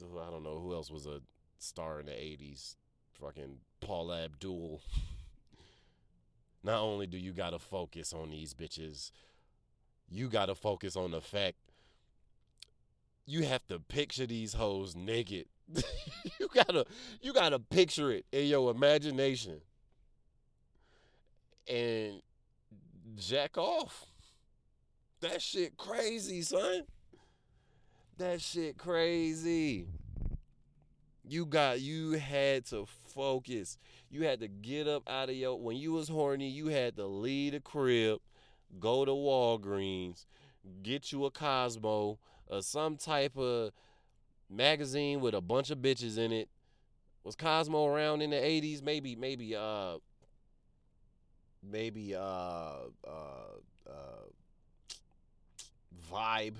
I 0.03 0.31
don't 0.31 0.45
know 0.45 0.59
who 0.61 0.73
else 0.75 0.91
was 0.91 1.07
a 1.07 1.21
star 1.59 2.01
in 2.01 2.07
the 2.07 2.13
80s. 2.13 2.77
Fucking 3.21 3.59
Paula 3.81 4.25
Abdul. 4.25 4.81
Not 6.63 6.81
only 6.81 7.07
do 7.07 7.19
you 7.19 7.33
got 7.33 7.51
to 7.51 7.59
focus 7.59 8.13
on 8.13 8.31
these 8.31 8.55
bitches, 8.55 9.11
you 10.09 10.29
got 10.29 10.47
to 10.47 10.55
focus 10.55 10.97
on 10.97 11.11
the 11.11 11.21
fact 11.21 11.57
you 13.27 13.45
have 13.45 13.67
to 13.69 13.79
picture 13.79 14.27
these 14.27 14.55
hoes 14.55 14.97
naked. 14.97 15.47
you 16.41 16.49
got 16.53 16.69
to 16.69 16.85
you 17.21 17.33
got 17.33 17.51
to 17.51 17.59
picture 17.59 18.11
it 18.11 18.27
in 18.33 18.47
your 18.47 18.71
imagination. 18.71 19.61
And 21.69 22.23
jack 23.17 23.57
off. 23.57 24.07
That 25.21 25.43
shit 25.43 25.77
crazy, 25.77 26.43
son. 26.43 26.83
That 28.19 28.41
shit 28.41 28.77
crazy. 28.77 29.87
You 31.27 31.47
got 31.47 31.81
you 31.81 32.13
had 32.13 32.67
to 32.67 32.87
focus. 33.15 33.79
You 34.11 34.25
had 34.25 34.41
to 34.41 34.49
get 34.49 34.89
up 34.89 35.09
out 35.09 35.29
of 35.29 35.37
your 35.37 35.61
when 35.61 35.77
you 35.77 35.93
was 35.93 36.09
horny, 36.09 36.49
you 36.49 36.69
had 36.69 36.97
to 36.97 37.07
leave 37.07 37.53
the 37.53 37.61
crib, 37.61 38.19
go 38.79 39.05
to 39.05 39.13
Walgreens, 39.13 40.27
get 40.83 41.13
you 41.13 41.27
a 41.27 41.31
Cosmo 41.31 42.19
or 42.51 42.63
some 42.63 42.97
type 42.97 43.37
of 43.37 43.71
magazine 44.51 45.21
with 45.21 45.35
a 45.35 45.41
bunch 45.41 45.71
of 45.71 45.79
bitches 45.79 46.19
in 46.19 46.33
it. 46.33 46.49
Was 47.25 47.37
Cosmo 47.37 47.87
around 47.87 48.23
in 48.23 48.31
the 48.31 48.37
80s? 48.37 48.83
Maybe 48.83 49.15
maybe 49.15 49.55
uh 49.55 49.97
maybe 51.63 52.15
uh 52.15 52.19
uh 53.07 53.57
uh 53.87 54.27
vibe. 56.13 56.55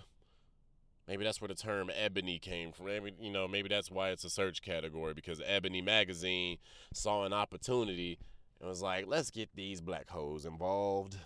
Maybe 1.09 1.25
that's 1.25 1.41
where 1.41 1.49
the 1.49 1.55
term 1.55 1.91
ebony 1.93 2.39
came 2.39 2.71
from. 2.71 2.87
Maybe, 2.87 3.13
you 3.21 3.33
know, 3.33 3.49
maybe 3.49 3.69
that's 3.69 3.91
why 3.91 4.11
it's 4.11 4.23
a 4.23 4.31
search 4.31 4.63
category 4.63 5.13
because 5.13 5.43
Ebony 5.45 5.83
magazine 5.83 6.59
saw 6.95 7.25
an 7.25 7.33
opportunity 7.33 8.17
and 8.61 8.69
was 8.69 8.81
like, 8.81 9.07
let's 9.09 9.31
get 9.31 9.49
these 9.57 9.81
black 9.81 10.09
hoes 10.09 10.45
involved. 10.47 11.17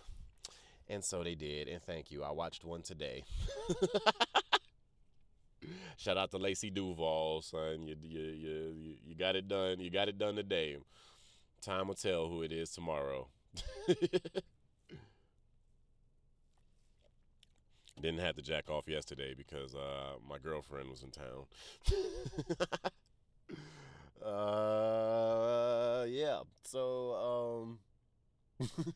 And 0.88 1.02
so 1.02 1.24
they 1.24 1.34
did. 1.34 1.68
And 1.68 1.82
thank 1.82 2.10
you. 2.10 2.22
I 2.22 2.30
watched 2.30 2.64
one 2.64 2.82
today. 2.82 3.24
Shout 5.96 6.16
out 6.18 6.30
to 6.32 6.38
Lacey 6.38 6.70
Duvalle, 6.70 7.42
son. 7.42 7.86
You, 7.86 7.96
you, 8.02 8.20
you, 8.20 8.94
you 9.06 9.14
got 9.14 9.36
it 9.36 9.48
done. 9.48 9.80
You 9.80 9.90
got 9.90 10.08
it 10.08 10.18
done 10.18 10.36
today. 10.36 10.76
Time 11.62 11.88
will 11.88 11.94
tell 11.94 12.28
who 12.28 12.42
it 12.42 12.52
is 12.52 12.70
tomorrow. 12.70 13.28
Didn't 18.00 18.20
have 18.20 18.36
to 18.36 18.42
jack 18.42 18.68
off 18.68 18.88
yesterday 18.88 19.34
because 19.34 19.74
uh, 19.74 20.14
my 20.28 20.38
girlfriend 20.38 20.90
was 20.90 21.02
in 21.02 21.10
town. 21.10 21.46
uh, 24.24 26.04
yeah. 26.08 26.40
So, 26.64 27.78
um, 28.60 28.94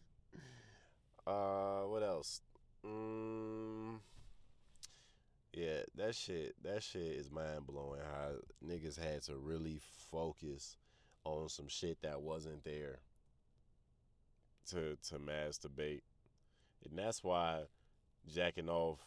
uh, 1.28 1.82
what 1.86 2.02
else? 2.02 2.40
Mm, 2.84 3.98
Yeah, 5.52 5.82
that 5.96 6.14
shit 6.14 6.54
that 6.62 6.82
shit 6.82 7.02
is 7.02 7.30
mind 7.30 7.66
blowing 7.66 8.00
how 8.00 8.36
niggas 8.66 8.98
had 8.98 9.22
to 9.24 9.36
really 9.36 9.80
focus 10.10 10.76
on 11.24 11.48
some 11.48 11.68
shit 11.68 12.00
that 12.02 12.20
wasn't 12.22 12.64
there 12.64 13.00
to 14.70 14.96
to 15.08 15.18
masturbate. 15.18 16.02
And 16.88 16.98
that's 16.98 17.24
why 17.24 17.62
jacking 18.32 18.70
off 18.70 19.00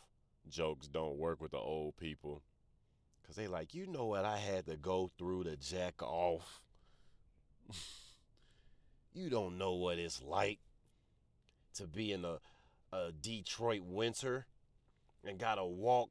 jokes 0.50 0.88
don't 0.88 1.18
work 1.18 1.42
with 1.42 1.52
the 1.52 1.60
old 1.60 1.98
people. 1.98 2.44
Cause 3.28 3.38
they 3.38 3.48
like, 3.48 3.74
you 3.76 3.88
know 3.88 4.06
what 4.08 4.26
I 4.26 4.38
had 4.38 4.68
to 4.68 4.78
go 4.78 5.12
through 5.18 5.46
to 5.46 5.58
jack 5.58 6.02
off. 6.04 6.62
you 9.14 9.30
don't 9.30 9.58
know 9.58 9.74
what 9.74 10.00
it's 10.00 10.22
like 10.22 10.60
to 11.76 11.88
be 11.88 12.12
in 12.12 12.26
a, 12.26 12.40
a 12.94 13.12
Detroit 13.12 13.82
winter 13.84 14.46
and 15.24 15.38
gotta 15.38 15.66
walk 15.66 16.10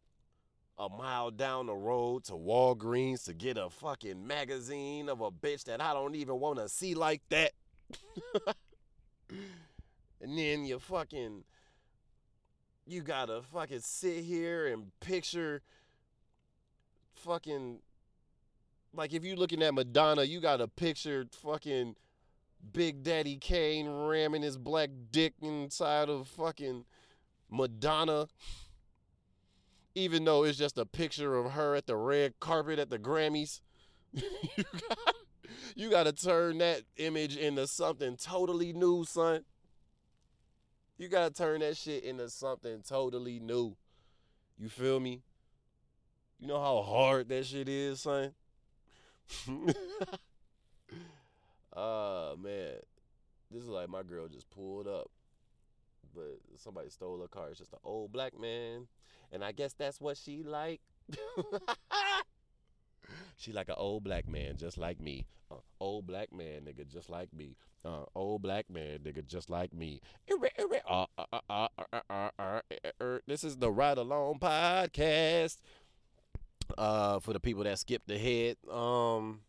a 0.78 0.88
mile 0.88 1.30
down 1.30 1.66
the 1.66 1.74
road 1.74 2.24
to 2.24 2.32
Walgreens 2.32 3.24
to 3.24 3.34
get 3.34 3.58
a 3.58 3.68
fucking 3.68 4.26
magazine 4.26 5.08
of 5.08 5.20
a 5.20 5.30
bitch 5.30 5.64
that 5.64 5.80
I 5.80 5.92
don't 5.92 6.14
even 6.14 6.40
want 6.40 6.58
to 6.58 6.68
see 6.68 6.94
like 6.94 7.20
that. 7.28 7.52
and 9.28 10.38
then 10.38 10.64
you 10.64 10.78
fucking 10.78 11.44
you 12.86 13.02
gotta 13.02 13.42
fucking 13.52 13.80
sit 13.80 14.24
here 14.24 14.66
and 14.66 14.90
picture 15.00 15.62
fucking 17.14 17.80
like 18.94 19.12
if 19.12 19.24
you 19.24 19.36
looking 19.36 19.62
at 19.62 19.74
Madonna, 19.74 20.24
you 20.24 20.40
gotta 20.40 20.66
picture 20.66 21.26
fucking 21.30 21.94
Big 22.72 23.02
Daddy 23.02 23.36
Kane 23.36 23.88
ramming 23.88 24.42
his 24.42 24.56
black 24.56 24.90
dick 25.10 25.34
inside 25.42 26.08
of 26.08 26.28
fucking 26.28 26.84
Madonna 27.50 28.26
even 29.94 30.24
though 30.24 30.44
it's 30.44 30.58
just 30.58 30.78
a 30.78 30.86
picture 30.86 31.34
of 31.34 31.52
her 31.52 31.74
at 31.74 31.86
the 31.86 31.96
red 31.96 32.38
carpet 32.40 32.78
at 32.78 32.90
the 32.90 32.98
Grammys. 32.98 33.60
you, 35.74 35.90
got, 35.90 36.04
to 36.04 36.12
turn 36.12 36.58
that 36.58 36.82
image 36.96 37.36
into 37.36 37.66
something 37.66 38.16
totally 38.16 38.72
new, 38.72 39.04
son. 39.04 39.44
You 40.98 41.08
got 41.08 41.34
to 41.34 41.42
turn 41.42 41.60
that 41.60 41.76
shit 41.76 42.04
into 42.04 42.28
something 42.28 42.82
totally 42.86 43.40
new. 43.40 43.76
You 44.58 44.68
feel 44.68 45.00
me? 45.00 45.22
You 46.38 46.48
know 46.48 46.60
how 46.60 46.82
hard 46.82 47.28
that 47.28 47.46
shit 47.46 47.68
is, 47.68 48.00
son? 48.02 48.32
uh 51.76 52.34
man. 52.40 52.74
This 53.50 53.62
is 53.62 53.68
like 53.68 53.88
my 53.88 54.02
girl 54.02 54.28
just 54.28 54.50
pulled 54.50 54.86
up. 54.86 55.10
But 56.14 56.38
somebody 56.56 56.90
stole 56.90 57.20
her 57.20 57.28
car. 57.28 57.50
It's 57.50 57.58
just 57.58 57.72
an 57.72 57.78
old 57.84 58.12
black 58.12 58.38
man 58.38 58.88
and 59.32 59.44
I 59.44 59.52
guess 59.52 59.72
that's 59.72 60.00
what 60.00 60.16
she 60.16 60.42
like. 60.42 60.80
she 63.36 63.52
like 63.52 63.68
an 63.68 63.76
old 63.78 64.04
black 64.04 64.28
man, 64.28 64.56
just 64.56 64.78
like 64.78 65.00
me. 65.00 65.26
Uh, 65.50 65.56
old 65.80 66.06
black 66.06 66.32
man, 66.32 66.62
nigga, 66.62 66.86
just 66.86 67.10
like 67.10 67.32
me. 67.32 67.56
Uh, 67.84 68.04
old 68.14 68.42
black 68.42 68.70
man, 68.70 68.98
nigga, 69.00 69.26
just 69.26 69.50
like 69.50 69.72
me. 69.72 70.00
This 73.26 73.44
is 73.44 73.56
the 73.56 73.70
Ride 73.70 73.98
Along 73.98 74.38
podcast. 74.38 75.56
Uh, 76.78 77.18
for 77.18 77.32
the 77.32 77.40
people 77.40 77.64
that 77.64 77.78
skipped 77.80 78.08
ahead, 78.10 78.56
um, 78.70 79.40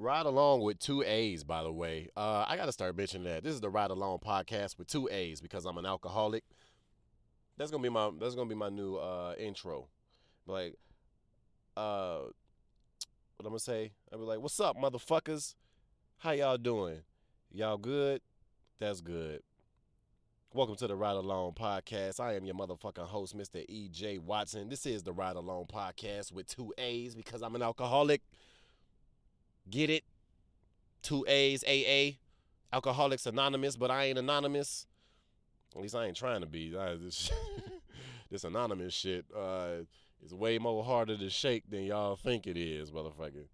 Ride 0.00 0.24
Along 0.24 0.62
with 0.62 0.78
two 0.78 1.02
A's, 1.02 1.44
by 1.44 1.62
the 1.62 1.70
way. 1.70 2.08
Uh, 2.16 2.46
I 2.48 2.56
got 2.56 2.64
to 2.64 2.72
start 2.72 2.96
mentioning 2.96 3.30
that. 3.30 3.44
This 3.44 3.52
is 3.52 3.60
the 3.60 3.68
Ride 3.68 3.90
Along 3.90 4.18
podcast 4.18 4.78
with 4.78 4.88
two 4.88 5.10
A's 5.12 5.42
because 5.42 5.66
I'm 5.66 5.76
an 5.76 5.84
alcoholic. 5.84 6.42
That's 7.58 7.70
gonna 7.70 7.82
be 7.82 7.90
my 7.90 8.10
that's 8.18 8.34
gonna 8.34 8.48
be 8.48 8.54
my 8.54 8.70
new 8.70 8.96
uh 8.96 9.34
intro. 9.38 9.88
Like, 10.46 10.76
uh, 11.76 12.20
what 13.36 13.44
I'm 13.44 13.48
gonna 13.48 13.58
say? 13.58 13.92
I'll 14.10 14.18
be 14.18 14.24
like, 14.24 14.40
"What's 14.40 14.58
up, 14.58 14.78
motherfuckers? 14.78 15.54
How 16.16 16.30
y'all 16.30 16.56
doing? 16.56 17.02
Y'all 17.52 17.76
good? 17.76 18.22
That's 18.78 19.02
good." 19.02 19.42
Welcome 20.54 20.76
to 20.76 20.86
the 20.86 20.96
Ride 20.96 21.16
Along 21.16 21.52
Podcast. 21.52 22.20
I 22.20 22.36
am 22.36 22.46
your 22.46 22.54
motherfucking 22.54 23.06
host, 23.06 23.36
Mr. 23.36 23.62
E.J. 23.68 24.18
Watson. 24.18 24.70
This 24.70 24.86
is 24.86 25.02
the 25.02 25.12
Ride 25.12 25.36
Along 25.36 25.66
Podcast 25.66 26.32
with 26.32 26.46
two 26.46 26.72
A's 26.78 27.14
because 27.14 27.42
I'm 27.42 27.54
an 27.54 27.62
alcoholic. 27.62 28.22
Get 29.70 29.90
it? 29.90 30.04
Two 31.02 31.24
A's, 31.28 31.64
AA. 31.64 32.16
Alcoholics 32.72 33.26
Anonymous, 33.26 33.76
but 33.76 33.90
I 33.90 34.04
ain't 34.04 34.18
anonymous. 34.18 34.86
At 35.74 35.82
least 35.82 35.94
I 35.94 36.06
ain't 36.06 36.16
trying 36.16 36.40
to 36.40 36.46
be. 36.46 36.76
I, 36.76 36.94
this, 37.00 37.30
this 38.30 38.44
anonymous 38.44 38.94
shit 38.94 39.24
uh, 39.36 39.82
is 40.24 40.34
way 40.34 40.58
more 40.58 40.84
harder 40.84 41.16
to 41.16 41.30
shake 41.30 41.68
than 41.70 41.84
y'all 41.84 42.16
think 42.16 42.46
it 42.46 42.56
is, 42.56 42.90
motherfucker. 42.90 43.46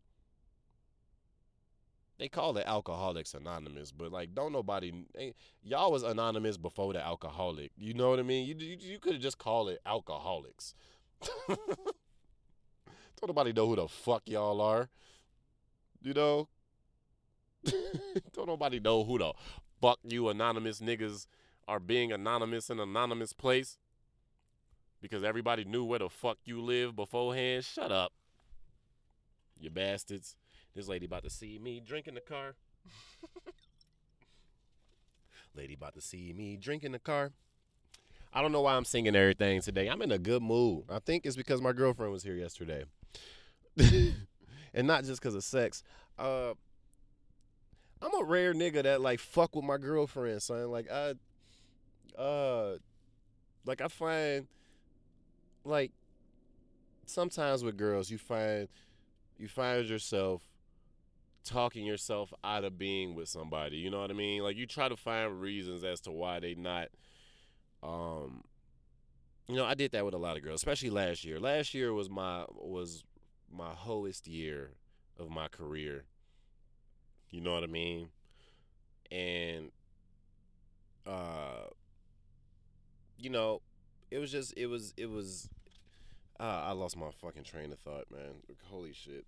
They 2.18 2.28
call 2.28 2.56
it 2.56 2.64
Alcoholics 2.66 3.34
Anonymous, 3.34 3.92
but 3.92 4.10
like, 4.10 4.34
don't 4.34 4.52
nobody. 4.52 4.90
Y'all 5.62 5.92
was 5.92 6.02
anonymous 6.02 6.56
before 6.56 6.94
the 6.94 7.04
alcoholic. 7.04 7.72
You 7.76 7.92
know 7.92 8.08
what 8.08 8.18
I 8.18 8.22
mean? 8.22 8.46
You 8.46 8.54
you, 8.54 8.76
you 8.80 8.98
could 8.98 9.14
have 9.14 9.22
just 9.22 9.36
called 9.36 9.68
it 9.68 9.80
alcoholics. 9.84 10.74
don't 11.48 11.58
nobody 13.26 13.52
know 13.52 13.66
who 13.68 13.76
the 13.76 13.88
fuck 13.88 14.22
y'all 14.26 14.62
are. 14.62 14.88
You 16.06 16.14
know. 16.14 16.48
don't 18.32 18.46
nobody 18.46 18.78
know 18.78 19.02
who 19.02 19.18
the 19.18 19.32
fuck 19.80 19.98
you 20.04 20.28
anonymous 20.28 20.80
niggas 20.80 21.26
are 21.66 21.80
being 21.80 22.12
anonymous 22.12 22.70
in 22.70 22.78
an 22.78 22.88
anonymous 22.88 23.32
place 23.32 23.76
because 25.02 25.24
everybody 25.24 25.64
knew 25.64 25.82
where 25.82 25.98
the 25.98 26.08
fuck 26.08 26.38
you 26.44 26.62
live 26.62 26.94
beforehand. 26.94 27.64
Shut 27.64 27.90
up. 27.90 28.12
You 29.58 29.68
bastards. 29.68 30.36
This 30.76 30.86
lady 30.86 31.06
about 31.06 31.24
to 31.24 31.30
see 31.30 31.58
me 31.58 31.82
drink 31.84 32.06
in 32.06 32.14
the 32.14 32.20
car. 32.20 32.54
lady 35.56 35.74
about 35.74 35.94
to 35.94 36.00
see 36.00 36.32
me 36.32 36.56
drink 36.56 36.84
in 36.84 36.92
the 36.92 37.00
car. 37.00 37.32
I 38.32 38.42
don't 38.42 38.52
know 38.52 38.60
why 38.60 38.76
I'm 38.76 38.84
singing 38.84 39.16
everything 39.16 39.60
today. 39.60 39.88
I'm 39.88 40.02
in 40.02 40.12
a 40.12 40.18
good 40.18 40.42
mood. 40.42 40.84
I 40.88 41.00
think 41.00 41.26
it's 41.26 41.34
because 41.34 41.60
my 41.60 41.72
girlfriend 41.72 42.12
was 42.12 42.22
here 42.22 42.36
yesterday. 42.36 42.84
and 44.76 44.86
not 44.86 45.04
just 45.04 45.20
because 45.20 45.34
of 45.34 45.42
sex. 45.42 45.82
Uh, 46.18 46.52
I'm 48.00 48.14
a 48.20 48.24
rare 48.24 48.52
nigga 48.54 48.82
that 48.82 49.00
like 49.00 49.18
fuck 49.18 49.56
with 49.56 49.64
my 49.64 49.78
girlfriend, 49.78 50.42
son. 50.42 50.70
Like 50.70 50.88
I 50.90 51.14
uh 52.20 52.76
like 53.64 53.80
I 53.80 53.88
find 53.88 54.46
like 55.64 55.92
sometimes 57.06 57.64
with 57.64 57.76
girls 57.76 58.10
you 58.10 58.18
find 58.18 58.68
you 59.38 59.48
find 59.48 59.86
yourself 59.88 60.42
talking 61.44 61.86
yourself 61.86 62.32
out 62.44 62.64
of 62.64 62.76
being 62.78 63.14
with 63.14 63.28
somebody. 63.28 63.76
You 63.76 63.90
know 63.90 64.00
what 64.00 64.10
I 64.10 64.14
mean? 64.14 64.42
Like 64.42 64.56
you 64.56 64.66
try 64.66 64.88
to 64.88 64.96
find 64.96 65.40
reasons 65.40 65.84
as 65.84 66.00
to 66.02 66.12
why 66.12 66.38
they 66.38 66.54
not 66.54 66.88
um 67.82 68.44
you 69.48 69.54
know, 69.54 69.64
I 69.64 69.74
did 69.74 69.92
that 69.92 70.04
with 70.04 70.12
a 70.12 70.18
lot 70.18 70.36
of 70.36 70.42
girls, 70.42 70.60
especially 70.60 70.90
last 70.90 71.24
year. 71.24 71.38
Last 71.38 71.72
year 71.72 71.94
was 71.94 72.10
my 72.10 72.44
was 72.50 73.04
my 73.56 73.70
hoest 73.70 74.26
year 74.26 74.70
of 75.18 75.30
my 75.30 75.48
career. 75.48 76.04
You 77.30 77.40
know 77.40 77.54
what 77.54 77.62
I 77.62 77.68
mean? 77.68 78.08
And 79.10 79.70
uh 81.06 81.70
you 83.18 83.30
know, 83.30 83.62
it 84.10 84.18
was 84.18 84.30
just 84.30 84.54
it 84.56 84.66
was 84.66 84.92
it 84.96 85.10
was 85.10 85.48
uh, 86.38 86.64
I 86.66 86.72
lost 86.72 86.98
my 86.98 87.10
fucking 87.22 87.44
train 87.44 87.72
of 87.72 87.78
thought, 87.78 88.04
man. 88.10 88.34
Holy 88.64 88.92
shit. 88.92 89.24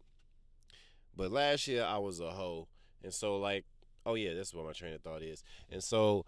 But 1.17 1.31
last 1.31 1.67
year 1.67 1.85
I 1.85 1.97
was 1.97 2.21
a 2.21 2.31
hoe. 2.31 2.69
And 3.03 3.15
so 3.15 3.39
like 3.39 3.65
oh 4.05 4.15
yeah, 4.15 4.35
that's 4.35 4.55
what 4.55 4.67
my 4.67 4.73
train 4.73 4.95
of 4.95 5.03
thought 5.03 5.23
is. 5.23 5.43
And 5.71 5.83
so 5.83 6.25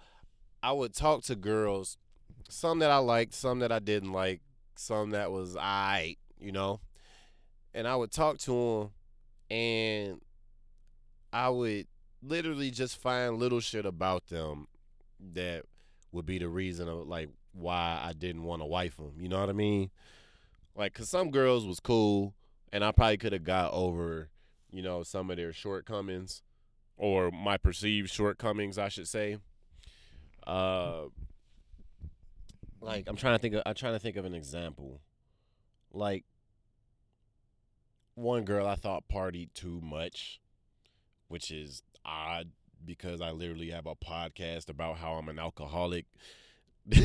I 0.62 0.72
would 0.72 0.94
talk 0.94 1.22
to 1.24 1.36
girls, 1.36 1.96
some 2.48 2.78
that 2.80 2.90
I 2.90 2.98
liked, 2.98 3.34
some 3.34 3.60
that 3.60 3.72
I 3.72 3.78
didn't 3.78 4.12
like, 4.12 4.42
some 4.74 5.10
that 5.10 5.30
was 5.30 5.56
I, 5.56 6.16
you 6.38 6.52
know. 6.52 6.80
And 7.74 7.86
I 7.86 7.96
would 7.96 8.10
talk 8.10 8.38
to 8.38 8.52
them 8.52 8.90
and 9.50 10.20
I 11.32 11.48
would 11.48 11.86
literally 12.22 12.70
just 12.70 12.96
find 12.96 13.36
little 13.36 13.60
shit 13.60 13.86
about 13.86 14.26
them 14.26 14.68
that 15.34 15.64
would 16.12 16.26
be 16.26 16.38
the 16.38 16.48
reason 16.48 16.88
of 16.88 17.06
like 17.06 17.28
why 17.52 18.00
I 18.02 18.12
didn't 18.12 18.44
want 18.44 18.62
to 18.62 18.66
wife 18.66 18.96
them. 18.96 19.12
You 19.18 19.28
know 19.28 19.40
what 19.40 19.48
I 19.48 19.52
mean? 19.52 19.90
Like, 20.76 20.94
cause 20.94 21.08
some 21.08 21.30
girls 21.30 21.66
was 21.66 21.80
cool, 21.80 22.34
and 22.72 22.84
I 22.84 22.92
probably 22.92 23.16
could 23.18 23.32
have 23.32 23.44
got 23.44 23.72
over, 23.72 24.28
you 24.70 24.82
know, 24.82 25.02
some 25.02 25.30
of 25.30 25.36
their 25.36 25.52
shortcomings, 25.52 26.42
or 26.96 27.30
my 27.30 27.56
perceived 27.56 28.10
shortcomings, 28.10 28.78
I 28.78 28.88
should 28.88 29.08
say. 29.08 29.38
Uh, 30.46 31.06
like 32.80 33.04
I'm 33.08 33.16
trying 33.16 33.34
to 33.34 33.38
think. 33.38 33.54
Of, 33.54 33.62
I'm 33.66 33.74
trying 33.74 33.94
to 33.94 33.98
think 33.98 34.16
of 34.16 34.24
an 34.24 34.34
example. 34.34 35.00
Like 35.92 36.24
one 38.14 38.44
girl 38.44 38.66
I 38.66 38.74
thought 38.74 39.04
partied 39.12 39.54
too 39.54 39.80
much, 39.82 40.40
which 41.28 41.50
is 41.50 41.82
odd 42.04 42.50
because 42.84 43.20
I 43.20 43.30
literally 43.30 43.70
have 43.70 43.86
a 43.86 43.94
podcast 43.94 44.68
about 44.68 44.98
how 44.98 45.14
I'm 45.14 45.28
an 45.28 45.38
alcoholic. 45.38 46.06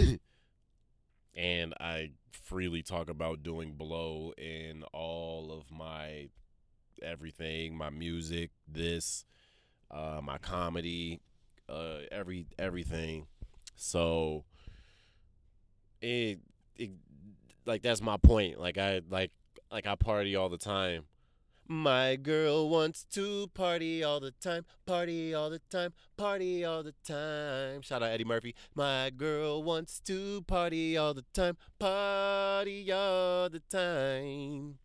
and 1.36 1.74
I 1.80 2.12
freely 2.32 2.82
talk 2.82 3.10
about 3.10 3.44
doing 3.44 3.74
blow 3.74 4.34
in 4.38 4.84
all 4.94 5.52
of 5.52 5.72
my 5.72 6.30
everything, 7.02 7.76
my 7.78 7.90
music, 7.90 8.52
this, 8.68 9.26
uh, 9.92 10.22
my 10.24 10.38
comedy, 10.38 11.20
uh, 11.70 12.00
every 12.12 12.48
everything. 12.58 13.28
So 13.76 14.46
it, 16.02 16.40
it 16.78 16.92
like 17.66 17.82
that's 17.82 18.02
my 18.02 18.18
point. 18.18 18.60
Like 18.60 18.78
I 18.78 19.02
like 19.10 19.32
like 19.76 19.86
I 19.86 19.96
party 19.96 20.38
all 20.38 20.48
the 20.48 20.58
time. 20.58 21.04
My 21.68 22.16
girl 22.16 22.70
wants 22.70 23.04
to 23.12 23.48
party 23.54 24.06
all 24.06 24.22
the 24.22 24.32
time, 24.32 24.64
party 24.86 25.34
all 25.34 25.50
the 25.50 25.60
time, 25.70 25.92
party 26.16 26.64
all 26.64 26.82
the 26.82 26.94
time. 27.04 27.82
Shout 27.82 28.02
out 28.02 28.10
Eddie 28.10 28.24
Murphy. 28.24 28.56
My 28.74 29.10
girl 29.10 29.64
wants 29.64 30.00
to 30.06 30.44
party 30.44 30.96
all 30.96 31.14
the 31.14 31.26
time, 31.34 31.58
party 31.78 32.90
all 32.90 33.50
the 33.50 33.60
time. 33.70 34.78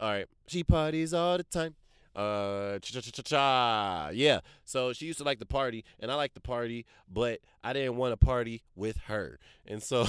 All 0.00 0.10
right, 0.10 0.26
she 0.48 0.64
parties 0.64 1.14
all 1.14 1.36
the 1.36 1.44
time. 1.44 1.76
Uh, 2.16 2.80
cha 2.80 3.00
cha 3.00 3.10
cha 3.12 3.22
cha. 3.22 4.10
Yeah. 4.12 4.40
So 4.64 4.92
she 4.92 5.06
used 5.06 5.18
to 5.18 5.24
like 5.24 5.38
the 5.38 5.46
party, 5.46 5.84
and 6.00 6.10
I 6.10 6.16
like 6.16 6.34
the 6.34 6.40
party, 6.40 6.84
but 7.08 7.38
I 7.62 7.72
didn't 7.72 7.96
want 7.96 8.10
to 8.10 8.16
party 8.16 8.64
with 8.74 8.96
her, 9.06 9.38
and 9.64 9.80
so 9.80 10.04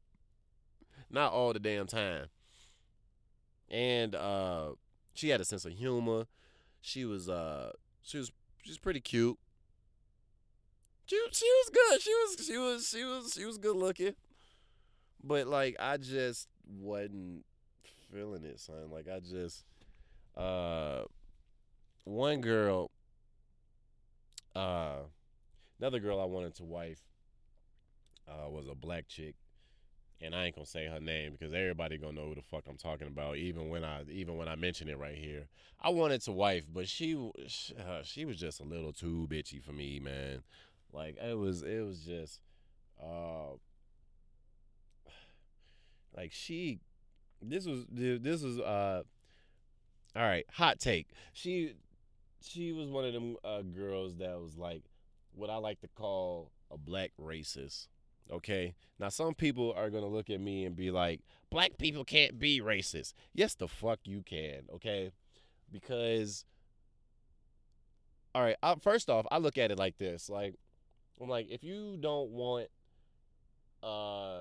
not 1.10 1.32
all 1.32 1.54
the 1.54 1.60
damn 1.60 1.86
time. 1.86 2.26
And 3.70 4.14
uh, 4.14 4.70
she 5.14 5.28
had 5.28 5.40
a 5.40 5.44
sense 5.44 5.64
of 5.64 5.72
humor. 5.72 6.26
She 6.80 7.04
was 7.04 7.28
uh, 7.28 7.72
she 8.02 8.18
was 8.18 8.32
she 8.62 8.70
was 8.70 8.78
pretty 8.78 9.00
cute. 9.00 9.38
She 11.06 11.16
she 11.32 11.44
was 11.44 11.70
good. 11.72 12.00
She 12.02 12.10
was 12.14 12.46
she 12.46 12.56
was 12.58 12.88
she 12.88 13.04
was 13.04 13.34
she 13.34 13.44
was 13.44 13.58
good 13.58 13.76
looking. 13.76 14.14
But 15.22 15.46
like 15.46 15.76
I 15.78 15.96
just 15.96 16.48
wasn't 16.66 17.44
feeling 18.12 18.44
it, 18.44 18.60
son. 18.60 18.90
Like 18.90 19.06
I 19.08 19.20
just 19.20 19.64
uh 20.36 21.02
one 22.04 22.40
girl 22.40 22.90
uh 24.54 25.00
another 25.78 25.98
girl 26.00 26.20
I 26.20 26.24
wanted 26.24 26.54
to 26.56 26.64
wife 26.64 27.00
uh 28.28 28.48
was 28.48 28.66
a 28.68 28.74
black 28.74 29.06
chick 29.08 29.34
and 30.20 30.34
I 30.34 30.44
ain't 30.44 30.54
gonna 30.54 30.66
say 30.66 30.86
her 30.86 31.00
name 31.00 31.32
because 31.32 31.54
everybody 31.54 31.96
gonna 31.98 32.12
know 32.12 32.26
who 32.26 32.34
the 32.34 32.42
fuck 32.42 32.64
I'm 32.68 32.76
talking 32.76 33.06
about 33.06 33.36
even 33.36 33.68
when 33.68 33.84
I 33.84 34.02
even 34.10 34.36
when 34.36 34.48
I 34.48 34.54
mention 34.54 34.88
it 34.88 34.98
right 34.98 35.16
here. 35.16 35.48
I 35.80 35.90
wanted 35.90 36.20
to 36.22 36.32
wife, 36.32 36.64
but 36.72 36.88
she 36.88 37.14
uh, 37.16 38.02
she 38.02 38.24
was 38.24 38.36
just 38.36 38.60
a 38.60 38.64
little 38.64 38.92
too 38.92 39.26
bitchy 39.30 39.62
for 39.62 39.72
me, 39.72 39.98
man. 39.98 40.42
Like 40.92 41.16
it 41.16 41.38
was 41.38 41.62
it 41.62 41.84
was 41.84 42.00
just 42.00 42.40
uh 43.02 43.56
like 46.16 46.32
she 46.32 46.80
this 47.40 47.66
was 47.66 47.86
this 47.90 48.42
was 48.42 48.58
uh 48.58 49.02
all 50.16 50.22
right, 50.22 50.44
hot 50.50 50.80
take. 50.80 51.08
She 51.32 51.74
she 52.42 52.72
was 52.72 52.88
one 52.88 53.04
of 53.04 53.12
them 53.12 53.36
uh, 53.44 53.62
girls 53.62 54.16
that 54.16 54.38
was 54.40 54.56
like 54.56 54.82
what 55.34 55.50
I 55.50 55.56
like 55.56 55.80
to 55.80 55.88
call 55.88 56.50
a 56.70 56.76
black 56.76 57.12
racist. 57.20 57.86
Okay. 58.30 58.74
Now 58.98 59.08
some 59.08 59.34
people 59.34 59.72
are 59.76 59.90
gonna 59.90 60.06
look 60.06 60.30
at 60.30 60.40
me 60.40 60.64
and 60.64 60.76
be 60.76 60.90
like, 60.90 61.20
black 61.50 61.78
people 61.78 62.04
can't 62.04 62.38
be 62.38 62.60
racist. 62.60 63.14
Yes, 63.34 63.54
the 63.54 63.68
fuck 63.68 64.00
you 64.04 64.22
can. 64.22 64.62
Okay, 64.74 65.10
because 65.70 66.44
all 68.34 68.42
right. 68.42 68.56
I, 68.62 68.76
first 68.76 69.10
off, 69.10 69.26
I 69.30 69.38
look 69.38 69.58
at 69.58 69.70
it 69.70 69.78
like 69.78 69.98
this. 69.98 70.28
Like 70.28 70.54
I'm 71.20 71.28
like, 71.28 71.48
if 71.50 71.64
you 71.64 71.96
don't 72.00 72.30
want 72.30 72.68
uh 73.82 74.40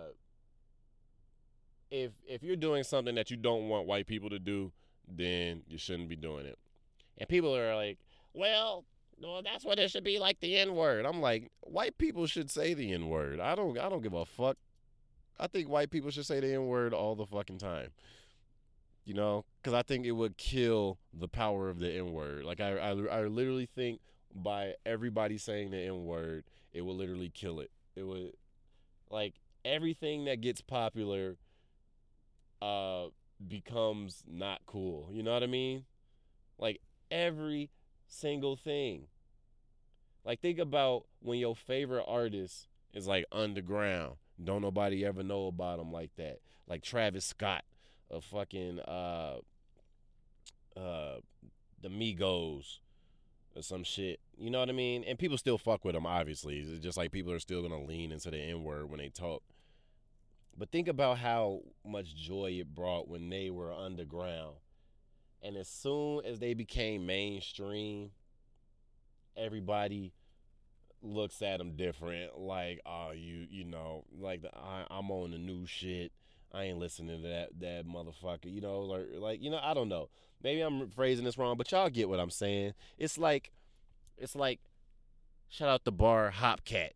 if 1.91 2.12
if 2.28 2.43
you're 2.43 2.56
doing 2.56 2.84
something 2.84 3.15
that 3.15 3.32
you 3.32 3.38
don't 3.38 3.67
want 3.67 3.88
white 3.88 4.08
people 4.08 4.30
to 4.30 4.39
do, 4.39 4.71
then 5.08 5.63
you 5.67 5.78
shouldn't 5.78 6.10
be 6.10 6.15
doing 6.15 6.45
it. 6.45 6.58
And 7.17 7.28
people 7.28 7.56
are 7.56 7.75
like, 7.75 7.97
well, 8.34 8.86
well, 9.21 9.41
that's 9.43 9.65
what 9.65 9.79
it 9.79 9.91
should 9.91 10.03
be 10.03 10.19
like 10.19 10.39
the 10.39 10.58
N 10.58 10.75
word. 10.75 11.05
I'm 11.05 11.21
like, 11.21 11.51
white 11.62 11.97
people 11.97 12.25
should 12.27 12.49
say 12.49 12.73
the 12.73 12.93
N 12.93 13.10
word. 13.10 13.39
I 13.39 13.55
don't 13.55 13.77
I 13.77 13.89
don't 13.89 14.01
give 14.01 14.13
a 14.13 14.25
fuck. 14.25 14.58
I 15.39 15.47
think 15.47 15.69
white 15.69 15.89
people 15.89 16.12
should 16.12 16.25
say 16.25 16.39
the 16.39 16.53
N 16.53 16.67
word 16.67 16.93
all 16.93 17.15
the 17.15 17.25
fucking 17.25 17.60
time. 17.60 17.89
You 19.05 19.13
know, 19.15 19.45
because 19.62 19.73
I 19.73 19.82
think 19.82 20.05
it 20.05 20.12
would 20.12 20.38
kill 20.38 20.99
the 21.13 21.27
power 21.27 21.69
of 21.69 21.79
the 21.79 21.91
N 21.91 22.13
word. 22.13 22.43
Like 22.43 22.62
I, 22.62 22.77
I, 22.77 22.89
I 22.89 23.21
literally 23.23 23.65
think 23.65 24.01
by 24.36 24.73
everybody 24.86 25.38
saying 25.38 25.71
the 25.71 25.79
N 25.79 26.05
word, 26.05 26.43
it 26.73 26.82
will 26.82 26.95
literally 26.95 27.32
kill 27.34 27.60
it. 27.60 27.71
It 27.95 28.03
would, 28.03 28.34
like 29.10 29.34
everything 29.65 30.25
that 30.25 30.41
gets 30.41 30.62
popular, 30.62 31.38
uh, 32.62 33.05
becomes 33.47 34.23
not 34.27 34.62
cool. 34.65 35.10
You 35.12 35.23
know 35.23 35.34
what 35.34 35.43
I 35.43 35.47
mean? 35.47 35.86
Like 36.58 36.82
every 37.10 37.69
single 38.10 38.56
thing. 38.56 39.08
Like 40.26 40.41
think 40.41 40.60
about 40.60 41.06
when 41.22 41.39
your 41.39 41.56
favorite 41.56 42.06
artist 42.08 42.67
is 42.93 43.08
like 43.08 43.26
underground. 43.32 44.15
Don't 44.43 44.62
nobody 44.62 45.06
ever 45.06 45.24
know 45.24 45.48
about 45.48 45.80
him 45.80 45.91
like 45.91 46.12
that. 46.17 46.39
Like 46.67 46.84
Travis 46.84 47.26
Scott, 47.26 47.63
a 48.12 48.22
fucking 48.22 48.80
uh 48.82 49.38
uh 50.78 51.15
the 51.82 51.89
Migos 51.89 52.80
or 53.56 53.62
some 53.62 53.84
shit. 53.84 54.19
You 54.38 54.50
know 54.50 54.60
what 54.60 54.69
I 54.69 54.74
mean? 54.74 55.04
And 55.04 55.17
people 55.17 55.38
still 55.38 55.58
fuck 55.58 55.86
with 55.86 55.95
him, 55.95 56.06
obviously. 56.06 56.60
It's 56.60 56.84
just 56.84 56.98
like 56.98 57.12
people 57.12 57.32
are 57.32 57.39
still 57.39 57.62
gonna 57.62 57.84
lean 57.84 58.12
into 58.12 58.30
the 58.32 58.38
N 58.38 58.63
word 58.63 58.89
when 58.89 59.00
they 59.00 59.10
talk. 59.10 59.43
But 60.58 60.72
think 60.72 60.89
about 60.89 61.19
how 61.19 61.62
much 61.86 62.15
joy 62.15 62.58
it 62.60 62.76
brought 62.76 63.08
when 63.08 63.30
they 63.30 63.50
were 63.50 63.72
underground. 63.72 64.56
And 65.41 65.56
as 65.56 65.67
soon 65.67 66.25
as 66.25 66.39
they 66.39 66.54
became 66.54 67.06
mainstream, 67.06 68.12
everybody 69.38 70.13
looks 71.02 71.41
at 71.41 71.58
them 71.60 71.75
different. 71.75 72.38
Like, 72.38 72.82
oh, 72.86 73.12
you, 73.15 73.47
you 73.49 73.63
know, 73.63 74.04
like 74.17 74.41
the, 74.41 74.56
I, 74.56 74.86
I'm 74.89 75.10
on 75.12 75.32
the 75.32 75.38
new 75.38 75.65
shit. 75.65 76.12
I 76.52 76.63
ain't 76.63 76.80
listening 76.80 77.21
to 77.21 77.28
that 77.28 77.49
that 77.60 77.86
motherfucker. 77.88 78.52
You 78.52 78.62
know, 78.62 78.80
like, 78.80 79.08
like 79.17 79.41
you 79.41 79.49
know, 79.49 79.60
I 79.62 79.73
don't 79.73 79.89
know. 79.89 80.10
Maybe 80.41 80.62
I'm 80.62 80.89
phrasing 80.89 81.25
this 81.25 81.38
wrong, 81.38 81.58
but 81.58 81.71
y'all 81.71 81.89
get 81.89 82.10
what 82.10 82.19
I'm 82.19 82.32
saying. 82.32 82.73
It's 82.97 83.17
like, 83.17 83.52
it's 84.17 84.36
like, 84.36 84.60
shout 85.47 85.69
out 85.69 85.84
the 85.84 85.91
bar 85.91 86.34
Hopcat, 86.36 86.91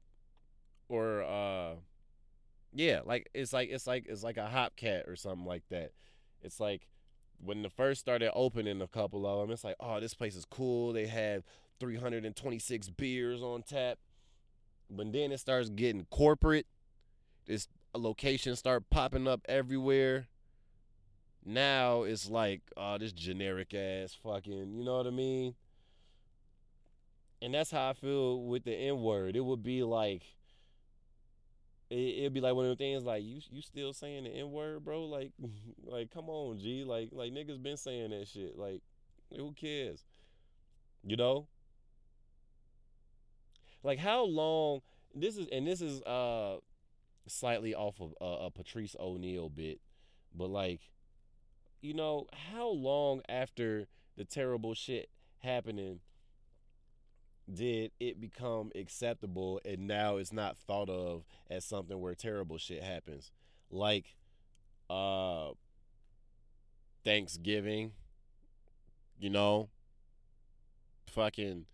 or 0.90 1.24
uh, 1.24 1.76
yeah, 2.74 3.02
like 3.06 3.30
it's 3.34 3.54
like 3.54 3.70
it's 3.70 3.86
like 3.86 4.06
it's 4.08 4.24
like 4.24 4.38
a 4.38 4.50
Hopcat 4.52 5.08
or 5.08 5.16
something 5.16 5.46
like 5.46 5.64
that. 5.70 5.92
It's 6.42 6.60
like 6.60 6.88
when 7.44 7.62
the 7.62 7.70
first 7.70 8.02
started 8.02 8.32
opening 8.34 8.82
a 8.82 8.88
couple 8.88 9.26
of 9.26 9.42
them, 9.42 9.52
it's 9.52 9.64
like, 9.64 9.76
oh, 9.80 10.00
this 10.00 10.14
place 10.14 10.36
is 10.36 10.46
cool. 10.46 10.94
They 10.94 11.08
have 11.08 11.44
326 11.80 12.90
beers 12.92 13.42
on 13.42 13.64
tap. 13.64 13.98
But 14.90 15.12
then 15.12 15.32
it 15.32 15.40
starts 15.40 15.70
getting 15.70 16.06
corporate. 16.10 16.68
This 17.46 17.68
location 17.94 18.56
start 18.56 18.90
popping 18.90 19.28
up 19.28 19.42
everywhere. 19.48 20.28
Now 21.46 22.04
it's 22.04 22.30
like, 22.30 22.62
oh, 22.78 22.98
this 22.98 23.12
generic 23.12 23.74
ass 23.74 24.16
fucking, 24.24 24.74
you 24.78 24.86
know 24.86 24.98
what 24.98 25.08
I 25.08 25.12
mean? 25.12 25.56
And 27.42 27.54
that's 27.54 27.72
how 27.72 27.90
I 27.90 27.94
feel 27.94 28.42
with 28.42 28.64
the 28.64 28.74
N 28.74 29.02
word. 29.02 29.36
It 29.36 29.44
would 29.44 29.64
be 29.64 29.84
like, 29.84 30.24
it, 31.90 32.20
it'd 32.20 32.34
be 32.34 32.42
like 32.42 32.56
one 32.56 32.66
of 32.66 32.78
the 32.78 32.84
things 32.84 33.04
like 33.04 33.24
you 33.24 33.40
you 33.52 33.62
still 33.62 33.94
saying 33.94 34.26
the 34.26 34.30
N 34.30 34.52
word, 34.52 34.84
bro? 34.84 35.06
Like 35.06 35.32
like 35.84 36.12
come 36.12 36.30
on, 36.30 36.60
G. 36.60 36.84
Like 36.84 37.10
like 37.12 37.32
niggas 37.32 37.62
been 37.62 37.78
saying 37.78 38.12
that 38.12 38.28
shit. 38.28 38.58
Like 38.58 38.82
who 39.36 39.54
cares? 39.54 40.04
You 41.04 41.18
know? 41.18 41.48
Like 43.84 44.00
how 44.00 44.24
long 44.24 44.82
this 45.14 45.38
is 45.38 45.48
and 45.52 45.68
this 45.68 45.82
is 45.82 46.02
uh 46.04 46.58
slightly 47.28 47.74
off 47.74 48.02
of 48.02 48.14
uh, 48.22 48.46
a 48.46 48.52
Patrice 48.52 48.96
O'Neal 49.00 49.50
bit, 49.50 49.80
but 50.36 50.50
like 50.50 50.82
you 51.82 51.94
know, 51.94 52.28
how 52.50 52.70
long 52.70 53.22
after 53.28 53.88
the 54.18 54.24
terrible 54.24 54.74
shit 54.74 55.10
happening 55.40 56.00
did 57.52 57.92
it 58.00 58.20
become 58.22 58.72
acceptable 58.76 59.60
and 59.66 59.88
now 59.88 60.18
it's 60.18 60.34
not 60.34 60.58
thought 60.58 60.90
of 60.90 61.26
as 61.50 61.66
something 61.66 62.00
where 62.00 62.16
terrible 62.16 62.58
shit 62.58 62.84
happens? 62.84 63.32
Like 63.72 64.16
uh 64.90 65.52
thanksgiving 67.04 67.94
you 69.20 69.30
know? 69.30 69.70
Fucking 71.08 71.66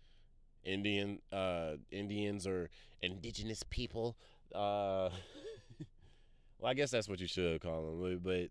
indian 0.64 1.20
uh 1.32 1.72
indians 1.90 2.46
or 2.46 2.68
indigenous 3.00 3.62
people 3.70 4.14
uh 4.54 5.08
well 6.58 6.70
i 6.70 6.74
guess 6.74 6.90
that's 6.90 7.08
what 7.08 7.18
you 7.18 7.26
should 7.26 7.60
call 7.60 7.96
them 7.96 8.20
but 8.22 8.48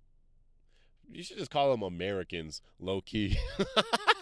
you 1.12 1.22
should 1.24 1.38
just 1.38 1.52
call 1.52 1.70
them 1.70 1.84
americans 1.84 2.62
low 2.80 3.02
key 3.02 3.38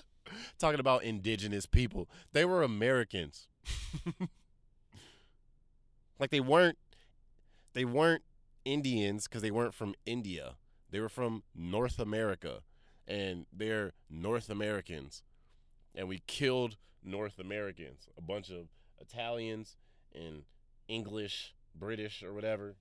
talking 0.58 0.80
about 0.80 1.04
indigenous 1.04 1.66
people. 1.66 2.10
They 2.34 2.46
were 2.46 2.64
Americans. 2.64 3.48
like 6.20 6.30
they 6.30 6.40
weren't 6.40 6.78
they 7.74 7.86
weren't 7.86 8.24
Indians 8.66 9.28
because 9.28 9.42
they 9.42 9.52
weren't 9.52 9.74
from 9.74 9.96
India. 10.06 10.56
They 10.90 11.00
were 11.00 11.10
from 11.10 11.44
North 11.56 12.00
America, 12.00 12.62
and 13.08 13.46
they're 13.52 13.94
North 14.10 14.50
Americans. 14.50 15.22
And 15.94 16.08
we 16.08 16.22
killed 16.28 16.78
North 17.04 17.40
Americans, 17.40 18.08
a 18.18 18.22
bunch 18.22 18.50
of 18.50 18.68
Italians 19.00 19.78
and 20.14 20.44
English, 20.88 21.54
British, 21.76 22.24
or 22.24 22.34
whatever, 22.34 22.76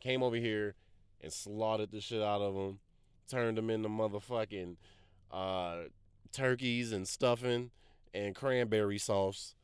came 0.00 0.22
over 0.22 0.36
here 0.36 0.74
and 1.20 1.32
slaughtered 1.32 1.90
the 1.90 2.00
shit 2.00 2.22
out 2.22 2.40
of 2.40 2.54
them, 2.54 2.78
turned 3.28 3.56
them 3.56 3.70
into 3.70 3.88
motherfucking 3.88 4.76
uh, 5.30 5.76
turkeys 6.34 6.92
and 6.92 7.06
stuffing 7.08 7.70
and 8.12 8.34
cranberry 8.34 8.98
sauce. 8.98 9.54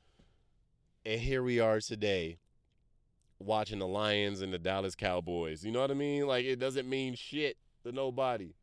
And 1.05 1.21
here 1.21 1.43
we 1.43 1.61
are 1.61 1.81
today 1.81 2.39
watching 3.39 3.79
the 3.79 3.87
Lions 3.87 4.43
and 4.43 4.53
the 4.53 4.59
Dallas 4.59 4.95
Cowboys. 4.95 5.65
You 5.65 5.73
know 5.73 5.81
what 5.81 5.91
I 5.91 5.95
mean? 5.95 6.27
Like 6.27 6.45
it 6.45 6.59
doesn't 6.59 6.89
mean 6.89 7.15
shit 7.15 7.57
to 7.83 7.93
nobody. 7.93 8.55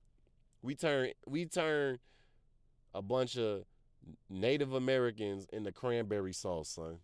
We 0.62 0.76
turn 0.76 1.12
we 1.26 1.46
turn 1.46 2.00
a 2.94 3.02
bunch 3.02 3.38
of 3.38 3.64
Native 4.30 4.74
Americans 4.74 5.46
into 5.52 5.72
cranberry 5.72 6.34
sauce, 6.34 6.70
son. 6.70 7.00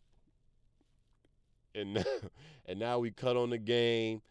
And 1.75 2.05
and 2.65 2.79
now 2.79 2.99
we 2.99 3.11
cut 3.11 3.35
on 3.35 3.49
the 3.49 3.57
game. 3.57 4.21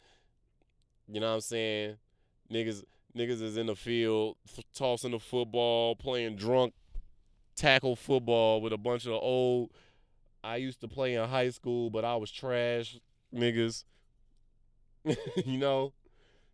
You 1.09 1.21
know 1.21 1.29
what 1.29 1.35
I'm 1.35 1.41
saying? 1.41 1.97
Niggas 2.51 2.85
niggas 3.17 3.43
is 3.43 3.57
in 3.57 3.67
the 3.67 3.77
field 3.77 4.37
tossing 4.75 5.13
the 5.13 5.19
football, 5.19 5.97
playing 5.97 6.37
drunk 6.37 6.75
tackle 7.55 7.97
football 7.97 8.61
with 8.61 8.73
a 8.73 8.79
bunch 8.79 9.07
of 9.07 9.13
old 9.13 9.71
I 10.45 10.57
used 10.57 10.81
to 10.81 10.89
play 10.89 11.15
in 11.15 11.29
high 11.29 11.51
school, 11.51 11.91
but 11.91 12.05
I 12.05 12.17
was 12.17 12.31
trash 12.31 12.99
niggas. 13.35 13.85
you 15.45 15.59
know, 15.59 15.93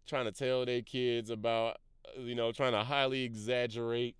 trying 0.07 0.27
to 0.27 0.33
tell 0.33 0.64
their 0.64 0.83
kids 0.83 1.31
about, 1.31 1.79
uh, 2.07 2.21
you 2.21 2.35
know, 2.35 2.53
trying 2.53 2.73
to 2.73 2.83
highly 2.83 3.23
exaggerate 3.23 4.16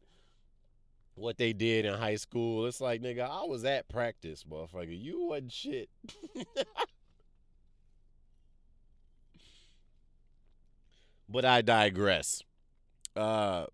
what 1.14 1.37
they 1.38 1.53
did 1.53 1.85
in 1.85 1.94
high 1.94 2.16
school. 2.16 2.66
It's 2.66 2.81
like, 2.81 3.03
nigga, 3.03 3.29
I 3.29 3.44
was 3.44 3.64
at 3.64 3.88
practice, 3.88 4.44
motherfucker. 4.44 4.98
You 4.98 5.27
wasn't 5.27 5.53
shit. 5.53 5.88
but 11.28 11.44
I 11.44 11.62
digress. 11.62 12.42
Uh, 13.14 13.66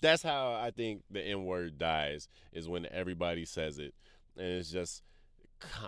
that's 0.00 0.22
how 0.22 0.52
I 0.52 0.70
think 0.70 1.02
the 1.10 1.20
N 1.20 1.44
word 1.44 1.78
dies 1.78 2.28
is 2.52 2.68
when 2.68 2.86
everybody 2.90 3.44
says 3.44 3.78
it, 3.78 3.94
and 4.36 4.46
it's 4.46 4.70
just 4.70 5.02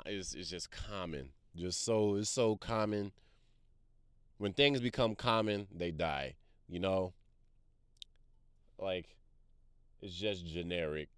it's, 0.07 0.35
it's 0.35 0.51
just 0.51 0.71
common, 0.71 1.31
just 1.57 1.85
so 1.85 2.17
it's 2.17 2.31
so 2.31 2.57
common. 2.57 3.13
When 4.39 4.53
things 4.53 4.81
become 4.81 5.15
common, 5.15 5.67
they 5.75 5.91
die. 5.91 6.37
You 6.69 6.81
know, 6.81 7.13
like 8.79 9.17
it's 10.01 10.15
just 10.15 10.47
generic. 10.47 11.09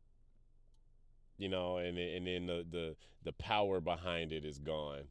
You 1.39 1.49
know, 1.49 1.79
and 1.79 1.99
and 1.99 2.27
then 2.27 2.47
the 2.47 2.67
the 2.71 2.97
the 3.25 3.33
power 3.33 3.81
behind 3.81 4.33
it 4.33 4.45
is 4.45 4.59
gone. 4.59 5.05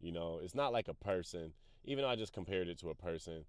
You 0.00 0.12
know, 0.12 0.40
it's 0.42 0.54
not 0.54 0.72
like 0.72 0.88
a 0.88 0.94
person. 0.94 1.52
Even 1.84 2.02
though 2.02 2.10
I 2.10 2.16
just 2.16 2.32
compared 2.32 2.68
it 2.68 2.78
to 2.80 2.90
a 2.90 2.94
person, 2.94 3.44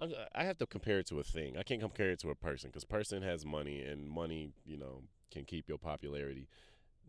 I 0.00 0.44
have 0.44 0.58
to 0.58 0.66
compare 0.66 0.98
it 0.98 1.06
to 1.06 1.20
a 1.20 1.24
thing. 1.24 1.56
I 1.56 1.62
can't 1.62 1.80
compare 1.80 2.10
it 2.10 2.20
to 2.20 2.30
a 2.30 2.34
person 2.34 2.68
because 2.68 2.84
person 2.84 3.22
has 3.22 3.46
money 3.46 3.82
and 3.82 4.08
money, 4.08 4.50
you 4.64 4.76
know, 4.76 5.02
can 5.30 5.44
keep 5.44 5.68
your 5.68 5.78
popularity. 5.78 6.48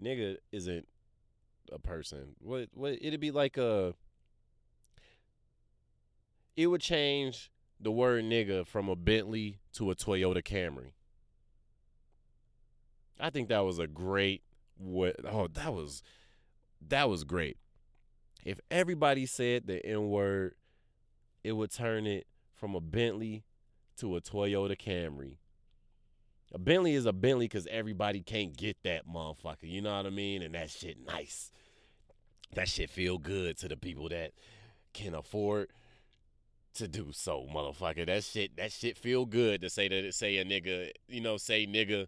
Nigga 0.01 0.37
isn't 0.51 0.87
a 1.71 1.79
person. 1.79 2.35
What 2.39 2.69
what 2.73 2.97
it'd 3.01 3.19
be 3.19 3.31
like 3.31 3.57
a. 3.57 3.93
It 6.55 6.67
would 6.67 6.81
change 6.81 7.51
the 7.79 7.91
word 7.91 8.23
nigga 8.23 8.65
from 8.65 8.89
a 8.89 8.95
Bentley 8.95 9.59
to 9.73 9.91
a 9.91 9.95
Toyota 9.95 10.41
Camry. 10.41 10.93
I 13.19 13.29
think 13.29 13.49
that 13.49 13.65
was 13.65 13.79
a 13.79 13.87
great 13.87 14.43
what 14.77 15.15
oh 15.25 15.47
that 15.53 15.73
was 15.73 16.03
that 16.87 17.09
was 17.09 17.23
great. 17.23 17.57
If 18.45 18.59
everybody 18.71 19.25
said 19.25 19.67
the 19.67 19.85
N 19.85 20.09
word, 20.09 20.55
it 21.43 21.51
would 21.51 21.71
turn 21.71 22.07
it 22.07 22.27
from 22.57 22.75
a 22.75 22.81
Bentley 22.81 23.43
to 23.97 24.15
a 24.15 24.21
Toyota 24.21 24.77
Camry. 24.77 25.37
A 26.53 26.59
Bentley 26.59 26.93
is 26.93 27.05
a 27.05 27.13
Bentley 27.13 27.45
because 27.45 27.67
everybody 27.67 28.21
can't 28.21 28.55
get 28.55 28.77
that 28.83 29.07
motherfucker. 29.07 29.63
You 29.63 29.81
know 29.81 29.95
what 29.95 30.05
I 30.05 30.09
mean? 30.09 30.41
And 30.41 30.55
that 30.55 30.69
shit 30.69 30.97
nice. 31.05 31.51
That 32.53 32.69
shit 32.69 32.89
feel 32.89 33.17
good 33.17 33.57
to 33.57 33.67
the 33.67 33.75
people 33.75 34.09
that 34.09 34.31
can 34.93 35.13
afford 35.13 35.69
to 36.75 36.87
do 36.87 37.11
so, 37.11 37.45
motherfucker. 37.53 38.05
That 38.05 38.23
shit, 38.23 38.55
that 38.57 38.71
shit 38.71 38.97
feel 38.97 39.25
good 39.25 39.61
to 39.61 39.69
say 39.69 39.87
that 39.89 40.13
say 40.13 40.37
a 40.37 40.45
nigga, 40.45 40.91
you 41.09 41.21
know, 41.21 41.37
say 41.37 41.67
nigga, 41.67 42.07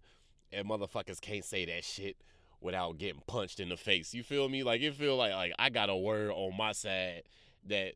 and 0.53 0.67
motherfuckers 0.69 1.19
can't 1.19 1.43
say 1.43 1.65
that 1.65 1.83
shit 1.83 2.15
without 2.61 2.97
getting 2.97 3.21
punched 3.27 3.59
in 3.59 3.69
the 3.69 3.77
face. 3.77 4.13
You 4.13 4.23
feel 4.23 4.47
me? 4.47 4.63
Like 4.63 4.81
it 4.81 4.93
feel 4.95 5.17
like 5.17 5.33
like 5.33 5.53
I 5.59 5.69
got 5.69 5.89
a 5.89 5.95
word 5.95 6.31
on 6.31 6.55
my 6.55 6.71
side 6.71 7.23
that 7.67 7.93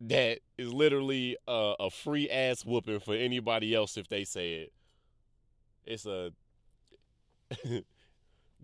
that 0.00 0.40
is 0.56 0.72
literally 0.72 1.36
a, 1.46 1.74
a 1.80 1.90
free 1.90 2.28
ass 2.30 2.64
whooping 2.64 3.00
for 3.00 3.14
anybody 3.14 3.74
else 3.74 3.96
if 3.96 4.08
they 4.08 4.24
say 4.24 4.54
it. 4.54 4.72
It's 5.84 6.06
a 6.06 6.32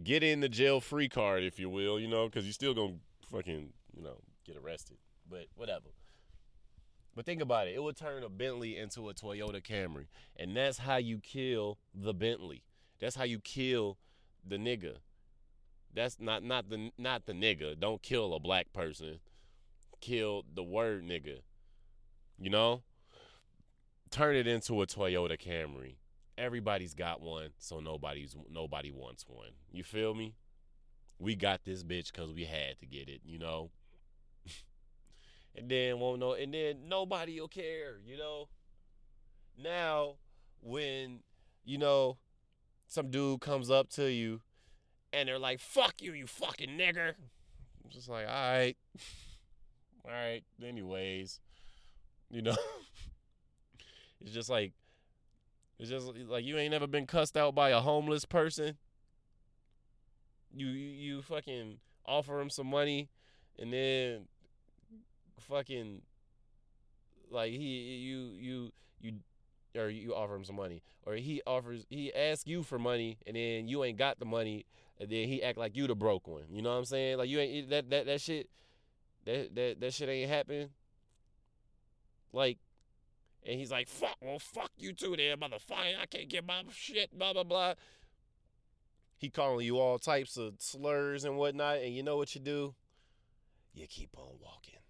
get 0.03 0.23
in 0.23 0.41
the 0.41 0.49
jail 0.49 0.81
free 0.81 1.09
card, 1.09 1.43
if 1.43 1.59
you 1.59 1.69
will, 1.69 1.99
you 2.01 2.09
know, 2.09 2.27
because 2.27 2.45
you're 2.45 2.53
still 2.53 2.75
gonna 2.75 2.95
fucking, 3.31 3.73
you 3.97 4.03
know, 4.03 4.19
get 4.47 4.57
arrested. 4.57 4.97
But 5.29 5.47
whatever. 5.57 5.89
But 7.15 7.25
think 7.25 7.41
about 7.41 7.67
it. 7.67 7.75
It 7.75 7.83
would 7.83 7.97
turn 7.97 8.23
a 8.23 8.29
Bentley 8.29 8.77
into 8.77 9.09
a 9.09 9.15
Toyota 9.15 9.63
Camry. 9.63 10.07
And 10.37 10.55
that's 10.55 10.79
how 10.79 10.97
you 10.97 11.19
kill 11.19 11.79
the 11.95 12.13
Bentley. 12.13 12.63
That's 13.01 13.17
how 13.17 13.25
you 13.25 13.41
kill 13.41 13.97
the 14.47 14.57
nigga. 14.57 14.97
That's 15.95 16.21
not 16.21 16.45
not 16.45 16.69
the 16.69 16.91
not 16.99 17.25
the 17.25 17.33
nigga. 17.33 17.81
Don't 17.81 18.03
kill 18.03 18.35
a 18.35 18.41
black 18.41 18.73
person. 18.75 19.19
Kill 20.01 20.45
the 20.55 20.63
word 20.63 21.05
nigga. 21.05 21.41
You 22.39 22.51
know? 22.51 22.83
Turn 24.11 24.37
it 24.37 24.47
into 24.47 24.81
a 24.83 24.87
Toyota 24.87 25.41
Camry. 25.41 25.97
Everybody's 26.39 26.95
got 26.95 27.21
one, 27.21 27.51
so 27.59 27.81
nobody's 27.81 28.37
nobody 28.51 28.91
wants 28.91 29.25
one. 29.27 29.51
You 29.73 29.83
feel 29.83 30.15
me? 30.15 30.35
We 31.19 31.35
got 31.35 31.65
this 31.65 31.83
bitch 31.83 32.13
cuz 32.13 32.33
we 32.33 32.45
had 32.45 32.79
to 32.81 32.87
get 32.87 33.09
it, 33.09 33.23
you 33.25 33.39
know? 33.39 33.71
and 35.55 35.69
then 35.69 35.99
won't 35.99 36.21
know 36.21 36.35
and 36.35 36.53
then 36.53 36.89
nobody 36.89 37.41
will 37.41 37.49
care, 37.49 37.99
you 38.05 38.17
know? 38.19 38.49
Now 39.59 40.17
when, 40.61 41.21
you 41.65 41.79
know, 41.79 42.19
some 42.87 43.11
dude 43.11 43.41
comes 43.41 43.71
up 43.71 43.89
to 43.91 44.11
you 44.11 44.43
and 45.13 45.29
they're 45.29 45.39
like, 45.39 45.61
fuck 45.61 45.95
you, 46.01 46.13
you 46.13 46.27
fucking 46.27 46.71
nigger. 46.71 47.15
I'm 47.85 47.91
just 47.91 48.09
like, 48.09 48.27
all 48.27 48.33
right. 48.33 48.77
All 50.07 50.13
right. 50.13 50.45
Anyways, 50.65 51.41
you 52.31 52.43
know, 52.43 52.55
it's 54.21 54.33
just 54.33 54.49
like, 54.49 54.73
it's 55.79 55.91
just 55.91 56.07
like 56.29 56.45
you 56.45 56.57
ain't 56.59 56.71
never 56.71 56.87
been 56.87 57.07
cussed 57.07 57.37
out 57.37 57.55
by 57.55 57.71
a 57.71 57.81
homeless 57.81 58.25
person. 58.25 58.77
You 60.55 60.69
you, 60.69 60.89
you 60.89 61.23
fucking 61.23 61.79
offer 62.07 62.41
him 62.41 62.51
some 62.51 62.69
money, 62.69 63.11
and 63.59 63.73
then 63.73 64.29
fucking 65.41 66.03
like 67.31 67.51
he 67.51 67.59
you 67.59 68.31
you 68.39 68.73
you 69.01 69.13
or 69.79 69.91
you 69.91 70.15
offer 70.15 70.37
him 70.37 70.45
some 70.45 70.57
money, 70.57 70.83
or 71.05 71.15
he 71.15 71.43
offers 71.47 71.85
he 71.91 72.15
asks 72.15 72.47
you 72.47 72.63
for 72.63 72.79
money, 72.79 73.19
and 73.27 73.37
then 73.37 73.69
you 73.69 73.83
ain't 73.85 73.99
got 73.99 74.19
the 74.21 74.25
money, 74.25 74.65
and 75.01 75.11
then 75.11 75.27
he 75.29 75.43
act 75.43 75.59
like 75.59 75.77
you 75.77 75.87
the 75.87 75.97
broke 75.97 76.27
one. 76.29 76.45
You 76.51 76.63
know 76.63 76.71
what 76.71 76.79
I'm 76.79 76.85
saying? 76.85 77.19
Like 77.19 77.29
you 77.29 77.41
ain't 77.41 77.71
that 77.71 77.91
that 77.91 78.07
that 78.07 78.21
shit 78.21 78.49
that 79.27 79.55
that 79.55 79.81
that 79.81 79.95
shit 79.95 80.09
ain't 80.09 80.31
happen. 80.31 80.71
Like, 82.33 82.59
and 83.45 83.59
he's 83.59 83.71
like, 83.71 83.89
"Fuck, 83.89 84.17
well, 84.21 84.39
fuck 84.39 84.71
you 84.79 84.93
too, 84.93 85.17
there, 85.17 85.37
motherfucker. 85.37 86.01
I 86.01 86.07
can't 86.07 86.29
get 86.29 86.47
my 86.47 86.63
shit." 86.73 87.17
Blah 87.17 87.35
blah 87.35 87.45
blah. 87.45 87.75
He 89.19 89.31
calling 89.31 89.65
you 89.65 89.79
all 89.79 89.99
types 89.99 90.37
of 90.37 90.55
slurs 90.59 91.25
and 91.25 91.37
whatnot, 91.37 91.79
and 91.79 91.95
you 91.95 92.03
know 92.03 92.17
what 92.17 92.35
you 92.35 92.41
do? 92.41 92.75
You 93.73 93.87
keep 93.87 94.11
on 94.17 94.39
walking. 94.43 94.81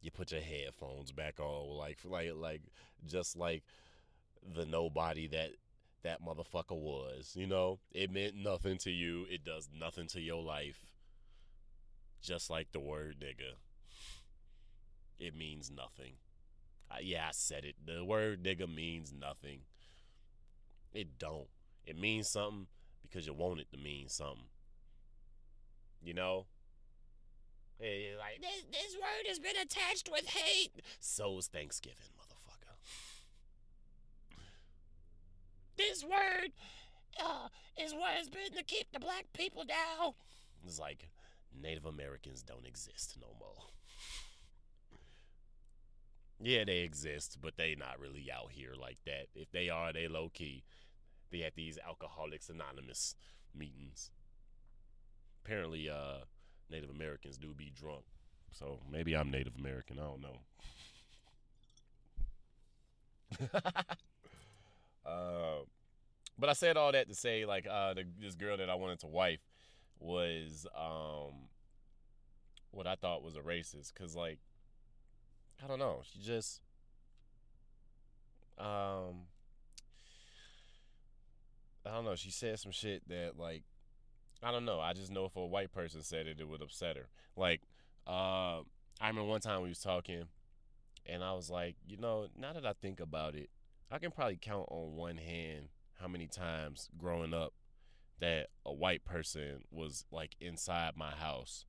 You 0.00 0.10
put 0.10 0.32
your 0.32 0.40
headphones 0.40 1.12
back 1.12 1.40
on, 1.40 1.76
like 1.76 1.98
like 2.04 2.32
like 2.34 2.62
just 3.06 3.36
like 3.36 3.64
the 4.54 4.66
nobody 4.66 5.26
that 5.28 5.50
that 6.02 6.22
motherfucker 6.22 6.78
was. 6.78 7.32
You 7.34 7.46
know, 7.46 7.80
it 7.92 8.10
meant 8.10 8.36
nothing 8.36 8.78
to 8.78 8.90
you. 8.90 9.26
It 9.28 9.44
does 9.44 9.68
nothing 9.78 10.06
to 10.08 10.20
your 10.20 10.42
life. 10.42 10.86
Just 12.26 12.50
like 12.50 12.72
the 12.72 12.80
word 12.80 13.22
nigga. 13.22 13.54
It 15.16 15.36
means 15.36 15.70
nothing. 15.70 16.14
Uh, 16.90 16.96
yeah, 17.00 17.26
I 17.28 17.30
said 17.30 17.64
it. 17.64 17.76
The 17.86 18.04
word 18.04 18.42
nigga 18.42 18.66
means 18.72 19.14
nothing. 19.16 19.60
It 20.92 21.20
don't. 21.20 21.46
It 21.86 21.96
means 21.96 22.28
something 22.28 22.66
because 23.02 23.28
you 23.28 23.32
want 23.32 23.60
it 23.60 23.70
to 23.70 23.78
mean 23.78 24.08
something. 24.08 24.48
You 26.02 26.14
know? 26.14 26.46
Like 27.78 28.40
this, 28.40 28.64
this 28.72 28.96
word 28.96 29.28
has 29.28 29.38
been 29.38 29.56
attached 29.62 30.08
with 30.10 30.26
hate. 30.26 30.82
So's 30.98 31.46
Thanksgiving, 31.46 32.10
motherfucker. 32.18 32.74
This 35.76 36.02
word 36.02 36.50
uh, 37.24 37.48
is 37.80 37.94
what 37.94 38.14
has 38.16 38.28
been 38.28 38.50
to 38.56 38.64
keep 38.64 38.90
the 38.92 38.98
black 38.98 39.26
people 39.32 39.62
down. 39.64 40.14
It's 40.66 40.80
like 40.80 41.08
Native 41.60 41.86
Americans 41.86 42.42
don't 42.42 42.66
exist 42.66 43.16
no 43.20 43.28
more. 43.38 43.64
yeah, 46.40 46.64
they 46.64 46.78
exist, 46.78 47.38
but 47.40 47.56
they 47.56 47.74
not 47.74 47.98
really 48.00 48.30
out 48.32 48.52
here 48.52 48.74
like 48.78 48.98
that. 49.06 49.26
If 49.34 49.50
they 49.52 49.68
are, 49.68 49.92
they 49.92 50.08
low 50.08 50.30
key. 50.32 50.64
They 51.30 51.42
at 51.42 51.54
these 51.56 51.78
Alcoholics 51.84 52.48
Anonymous 52.48 53.14
meetings. 53.54 54.10
Apparently, 55.44 55.88
uh, 55.88 56.24
Native 56.70 56.90
Americans 56.90 57.38
do 57.38 57.54
be 57.54 57.72
drunk. 57.74 58.04
So 58.52 58.80
maybe 58.90 59.16
I'm 59.16 59.30
Native 59.30 59.54
American. 59.58 59.98
I 59.98 60.02
don't 60.02 60.22
know. 60.22 60.38
uh, 65.06 65.62
but 66.38 66.48
I 66.48 66.52
said 66.52 66.76
all 66.76 66.92
that 66.92 67.08
to 67.08 67.14
say, 67.14 67.44
like, 67.44 67.66
uh, 67.66 67.94
the, 67.94 68.04
this 68.20 68.34
girl 68.34 68.56
that 68.56 68.70
I 68.70 68.74
wanted 68.74 69.00
to 69.00 69.06
wife 69.06 69.40
was 69.98 70.66
um, 70.76 71.48
what 72.70 72.86
I 72.86 72.94
thought 72.94 73.22
was 73.22 73.36
a 73.36 73.40
racist. 73.40 73.94
Cause 73.94 74.14
like, 74.14 74.38
I 75.62 75.66
don't 75.66 75.78
know, 75.78 76.02
she 76.04 76.20
just 76.20 76.60
um, 78.58 79.26
I 81.84 81.90
don't 81.94 82.04
know. 82.04 82.16
She 82.16 82.30
said 82.30 82.58
some 82.58 82.72
shit 82.72 83.06
that 83.08 83.38
like 83.38 83.62
I 84.42 84.50
don't 84.50 84.64
know. 84.64 84.80
I 84.80 84.92
just 84.92 85.10
know 85.10 85.24
if 85.26 85.36
a 85.36 85.46
white 85.46 85.72
person 85.72 86.02
said 86.02 86.26
it, 86.26 86.40
it 86.40 86.48
would 86.48 86.62
upset 86.62 86.96
her. 86.96 87.08
Like, 87.36 87.62
uh, 88.06 88.60
I 89.00 89.08
remember 89.08 89.24
one 89.24 89.40
time 89.40 89.62
we 89.62 89.68
was 89.68 89.80
talking, 89.80 90.24
and 91.06 91.22
I 91.22 91.32
was 91.32 91.50
like, 91.50 91.76
you 91.86 91.96
know, 91.96 92.26
now 92.38 92.52
that 92.52 92.66
I 92.66 92.72
think 92.74 93.00
about 93.00 93.34
it, 93.34 93.50
I 93.90 93.98
can 93.98 94.10
probably 94.10 94.38
count 94.40 94.66
on 94.70 94.94
one 94.96 95.16
hand 95.16 95.68
how 96.00 96.08
many 96.08 96.26
times 96.26 96.88
growing 96.98 97.32
up 97.32 97.54
that 98.20 98.48
a 98.64 98.72
white 98.72 99.04
person 99.04 99.64
was 99.70 100.04
like 100.10 100.36
inside 100.40 100.92
my 100.96 101.10
house. 101.10 101.64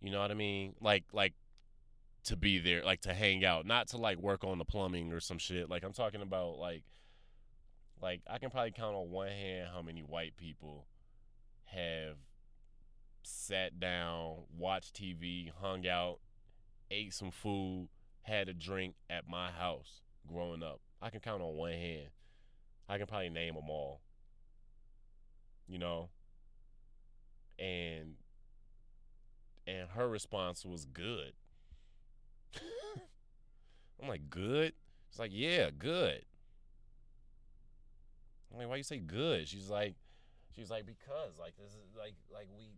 You 0.00 0.10
know 0.10 0.20
what 0.20 0.30
I 0.30 0.34
mean? 0.34 0.74
Like, 0.80 1.04
like 1.12 1.34
to 2.24 2.36
be 2.36 2.58
there, 2.58 2.82
like 2.82 3.02
to 3.02 3.14
hang 3.14 3.44
out, 3.44 3.66
not 3.66 3.88
to 3.88 3.98
like 3.98 4.18
work 4.18 4.44
on 4.44 4.58
the 4.58 4.64
plumbing 4.64 5.12
or 5.12 5.20
some 5.20 5.38
shit. 5.38 5.70
Like 5.70 5.84
I'm 5.84 5.92
talking 5.92 6.22
about 6.22 6.58
like, 6.58 6.84
like 8.00 8.20
I 8.28 8.38
can 8.38 8.50
probably 8.50 8.72
count 8.72 8.94
on 8.94 9.10
one 9.10 9.28
hand 9.28 9.68
how 9.72 9.82
many 9.82 10.00
white 10.00 10.36
people 10.36 10.86
have 11.66 12.16
sat 13.22 13.80
down, 13.80 14.36
watched 14.56 14.94
TV, 14.94 15.50
hung 15.60 15.86
out, 15.86 16.18
ate 16.90 17.12
some 17.12 17.30
food, 17.30 17.88
had 18.22 18.48
a 18.48 18.52
drink 18.52 18.94
at 19.10 19.28
my 19.28 19.50
house 19.50 20.00
growing 20.26 20.62
up. 20.62 20.80
I 21.00 21.10
can 21.10 21.20
count 21.20 21.42
on 21.42 21.56
one 21.56 21.72
hand. 21.72 22.08
I 22.88 22.98
can 22.98 23.06
probably 23.06 23.30
name 23.30 23.54
them 23.54 23.68
all. 23.68 24.00
You 25.68 25.78
know? 25.78 26.08
And 27.58 28.14
and 29.66 29.88
her 29.90 30.08
response 30.08 30.64
was 30.64 30.84
good. 30.84 31.32
I'm 34.00 34.08
like, 34.08 34.30
good? 34.30 34.72
It's 35.10 35.18
like, 35.18 35.32
yeah, 35.32 35.70
good. 35.76 36.22
I'm 38.52 38.58
like, 38.58 38.68
why 38.68 38.76
you 38.76 38.82
say 38.82 38.98
good? 38.98 39.48
She's 39.48 39.68
like, 39.68 39.94
she's 40.54 40.70
like, 40.70 40.86
because 40.86 41.38
like 41.38 41.56
this 41.56 41.72
is 41.72 41.96
like 41.98 42.14
like 42.32 42.48
we. 42.56 42.70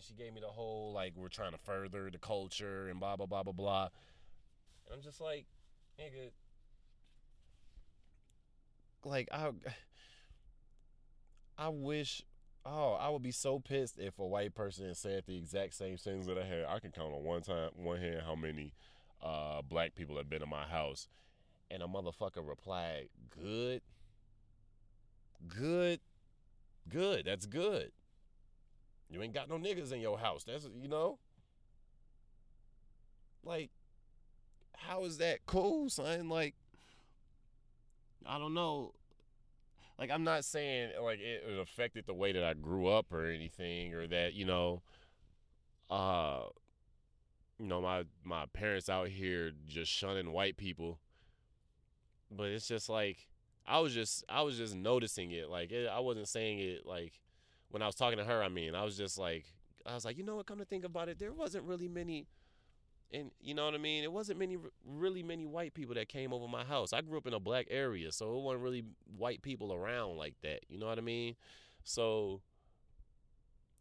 She 0.00 0.14
gave 0.14 0.32
me 0.32 0.40
the 0.40 0.46
whole 0.46 0.92
like 0.94 1.12
we're 1.16 1.28
trying 1.28 1.52
to 1.52 1.58
further 1.58 2.08
the 2.10 2.18
culture 2.18 2.88
and 2.88 2.98
blah 2.98 3.16
blah 3.16 3.26
blah 3.26 3.42
blah 3.42 3.52
blah. 3.52 3.88
And 4.86 4.94
I'm 4.94 5.02
just 5.02 5.20
like, 5.20 5.44
nigga. 6.00 6.30
Like 9.04 9.28
I, 9.30 9.48
I 11.58 11.68
wish. 11.68 12.22
Oh, 12.64 12.92
I 12.92 13.08
would 13.08 13.22
be 13.22 13.32
so 13.32 13.58
pissed 13.58 13.98
if 13.98 14.18
a 14.18 14.26
white 14.26 14.54
person 14.54 14.94
said 14.94 15.24
the 15.26 15.36
exact 15.36 15.74
same 15.74 15.96
things 15.96 16.26
that 16.26 16.38
I 16.38 16.44
had. 16.44 16.64
I 16.68 16.78
can 16.78 16.92
count 16.92 17.12
on 17.12 17.24
one 17.24 17.42
time, 17.42 17.70
one 17.76 17.98
hand, 18.00 18.22
how 18.24 18.36
many 18.36 18.72
uh, 19.22 19.62
black 19.62 19.94
people 19.94 20.16
have 20.16 20.30
been 20.30 20.42
in 20.42 20.48
my 20.48 20.64
house, 20.64 21.08
and 21.70 21.82
a 21.82 21.86
motherfucker 21.86 22.46
replied, 22.46 23.08
"Good, 23.30 23.82
good." 25.48 26.00
Good. 26.88 27.26
That's 27.26 27.46
good. 27.46 27.92
You 29.10 29.22
ain't 29.22 29.34
got 29.34 29.48
no 29.48 29.56
niggas 29.56 29.92
in 29.92 30.00
your 30.00 30.18
house. 30.18 30.44
That's 30.44 30.68
you 30.80 30.88
know. 30.88 31.18
Like, 33.44 33.70
how 34.76 35.04
is 35.04 35.18
that 35.18 35.44
cool, 35.46 35.90
son? 35.90 36.28
Like, 36.28 36.54
I 38.26 38.38
don't 38.38 38.54
know. 38.54 38.94
Like, 40.02 40.10
I'm 40.10 40.24
not 40.24 40.44
saying 40.44 40.90
like 41.00 41.20
it, 41.20 41.44
it 41.48 41.60
affected 41.60 42.06
the 42.08 42.12
way 42.12 42.32
that 42.32 42.42
I 42.42 42.54
grew 42.54 42.88
up 42.88 43.12
or 43.12 43.26
anything, 43.26 43.94
or 43.94 44.08
that 44.08 44.34
you 44.34 44.44
know, 44.44 44.82
uh, 45.88 46.40
you 47.60 47.66
know, 47.68 47.80
my 47.80 48.02
my 48.24 48.46
parents 48.52 48.88
out 48.88 49.06
here 49.06 49.52
just 49.64 49.92
shunning 49.92 50.32
white 50.32 50.56
people. 50.56 50.98
But 52.32 52.48
it's 52.48 52.66
just 52.66 52.88
like 52.88 53.28
I 53.64 53.78
was 53.78 53.94
just 53.94 54.24
I 54.28 54.42
was 54.42 54.56
just 54.56 54.74
noticing 54.74 55.30
it. 55.30 55.48
Like 55.48 55.70
it, 55.70 55.86
I 55.88 56.00
wasn't 56.00 56.26
saying 56.26 56.58
it 56.58 56.84
like 56.84 57.20
when 57.70 57.80
I 57.80 57.86
was 57.86 57.94
talking 57.94 58.18
to 58.18 58.24
her. 58.24 58.42
I 58.42 58.48
mean, 58.48 58.74
I 58.74 58.82
was 58.82 58.96
just 58.96 59.18
like 59.18 59.44
I 59.86 59.94
was 59.94 60.04
like, 60.04 60.18
you 60.18 60.24
know 60.24 60.34
what? 60.34 60.46
Come 60.46 60.58
to 60.58 60.64
think 60.64 60.84
about 60.84 61.10
it, 61.10 61.20
there 61.20 61.32
wasn't 61.32 61.62
really 61.62 61.86
many. 61.86 62.26
And 63.12 63.30
you 63.42 63.54
know 63.54 63.66
what 63.66 63.74
I 63.74 63.78
mean? 63.78 64.04
It 64.04 64.12
wasn't 64.12 64.38
many, 64.38 64.56
really 64.86 65.22
many 65.22 65.44
white 65.44 65.74
people 65.74 65.94
that 65.96 66.08
came 66.08 66.32
over 66.32 66.48
my 66.48 66.64
house. 66.64 66.92
I 66.92 67.02
grew 67.02 67.18
up 67.18 67.26
in 67.26 67.34
a 67.34 67.40
black 67.40 67.66
area, 67.70 68.10
so 68.10 68.36
it 68.36 68.42
wasn't 68.42 68.62
really 68.62 68.84
white 69.18 69.42
people 69.42 69.72
around 69.72 70.16
like 70.16 70.34
that. 70.42 70.60
You 70.68 70.78
know 70.78 70.86
what 70.86 70.98
I 70.98 71.02
mean? 71.02 71.36
So, 71.84 72.40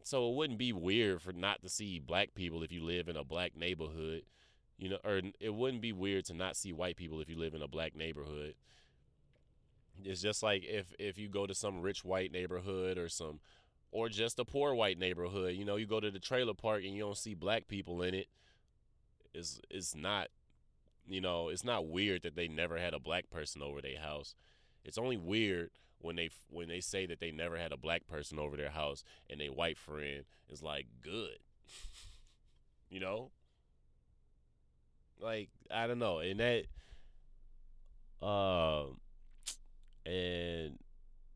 so 0.03 0.29
it 0.29 0.35
wouldn't 0.35 0.59
be 0.59 0.73
weird 0.73 1.21
for 1.21 1.31
not 1.31 1.61
to 1.61 1.69
see 1.69 1.99
black 1.99 2.33
people 2.35 2.61
if 2.61 2.73
you 2.73 2.83
live 2.83 3.07
in 3.07 3.15
a 3.15 3.23
black 3.23 3.55
neighborhood. 3.55 4.23
You 4.77 4.89
know, 4.89 4.97
or 5.05 5.21
it 5.39 5.53
wouldn't 5.53 5.81
be 5.81 5.93
weird 5.93 6.25
to 6.25 6.33
not 6.33 6.57
see 6.57 6.73
white 6.73 6.97
people 6.97 7.21
if 7.21 7.29
you 7.29 7.37
live 7.37 7.53
in 7.53 7.61
a 7.61 7.67
black 7.67 7.95
neighborhood. 7.95 8.55
It's 10.03 10.21
just 10.21 10.43
like 10.43 10.63
if 10.65 10.87
if 10.99 11.17
you 11.17 11.29
go 11.29 11.45
to 11.45 11.53
some 11.53 11.81
rich 11.81 12.03
white 12.03 12.31
neighborhood 12.31 12.97
or 12.97 13.07
some 13.07 13.39
or 13.91 14.09
just 14.09 14.39
a 14.39 14.45
poor 14.45 14.73
white 14.73 14.97
neighborhood, 14.97 15.55
you 15.55 15.65
know, 15.65 15.75
you 15.75 15.85
go 15.85 15.99
to 15.99 16.09
the 16.09 16.19
trailer 16.19 16.53
park 16.53 16.83
and 16.83 16.95
you 16.95 17.01
don't 17.01 17.17
see 17.17 17.35
black 17.35 17.67
people 17.67 18.01
in 18.01 18.15
it. 18.15 18.27
It's 19.33 19.61
it's 19.69 19.95
not 19.95 20.27
you 21.07 21.19
know, 21.19 21.49
it's 21.49 21.63
not 21.63 21.87
weird 21.87 22.21
that 22.23 22.35
they 22.35 22.47
never 22.47 22.77
had 22.77 22.93
a 22.93 22.99
black 22.99 23.29
person 23.29 23.61
over 23.61 23.81
their 23.81 23.99
house. 23.99 24.35
It's 24.85 24.97
only 24.97 25.17
weird 25.17 25.71
when 25.99 26.15
they 26.15 26.29
when 26.49 26.67
they 26.67 26.79
say 26.79 27.05
that 27.05 27.19
they 27.19 27.31
never 27.31 27.57
had 27.57 27.71
a 27.71 27.77
black 27.77 28.07
person 28.07 28.39
over 28.39 28.57
their 28.57 28.69
house 28.69 29.03
and 29.29 29.41
a 29.41 29.49
white 29.49 29.77
friend 29.77 30.23
is 30.49 30.61
like 30.61 30.87
good. 31.01 31.37
you 32.89 32.99
know? 32.99 33.31
Like 35.19 35.49
I 35.69 35.87
don't 35.87 35.99
know, 35.99 36.19
and 36.19 36.39
that 36.39 36.65
uh 38.21 38.85
and 40.05 40.79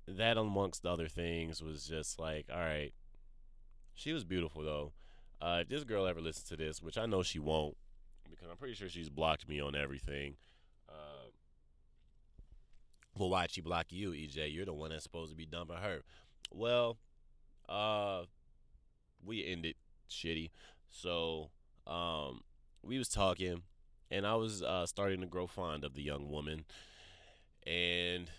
that 0.08 0.38
amongst 0.38 0.86
other 0.86 1.08
things 1.08 1.62
was 1.62 1.86
just 1.86 2.20
like 2.20 2.46
all 2.52 2.60
right 2.60 2.94
she 3.96 4.14
was 4.14 4.24
beautiful 4.24 4.64
though 4.64 4.92
uh, 5.42 5.60
if 5.62 5.68
this 5.68 5.84
girl 5.84 6.06
ever 6.06 6.22
listens 6.22 6.48
to 6.48 6.56
this 6.56 6.82
which 6.82 6.98
i 6.98 7.06
know 7.06 7.24
she 7.24 7.40
won't 7.40 7.76
because 8.46 8.52
i'm 8.52 8.58
pretty 8.58 8.76
sure 8.76 8.90
she's 8.90 9.10
blocked 9.10 9.48
me 9.48 9.60
on 9.60 9.76
everything. 9.76 10.36
Uh, 10.88 11.30
well 13.18 13.30
why'd 13.30 13.52
she 13.52 13.62
block 13.62 13.88
you 13.90 14.12
ej 14.12 14.54
you're 14.54 14.66
the 14.66 14.74
one 14.74 14.92
that's 14.92 15.04
supposed 15.04 15.32
to 15.32 15.38
be 15.38 15.46
dumping 15.46 15.78
her. 15.78 16.02
Well 16.54 16.98
uh 17.68 18.24
we 19.26 19.46
ended 19.46 19.76
shitty. 20.10 20.52
So 20.90 21.50
um 21.88 22.42
we 22.84 22.98
was 23.00 23.10
talking 23.10 23.64
and 24.12 24.28
i 24.28 24.36
was 24.36 24.62
uh 24.62 24.86
starting 24.86 25.22
to 25.22 25.28
grow 25.28 25.48
fond 25.48 25.84
of 25.84 25.96
the 25.96 26.04
young 26.04 26.30
woman. 26.30 26.66
And 27.66 28.30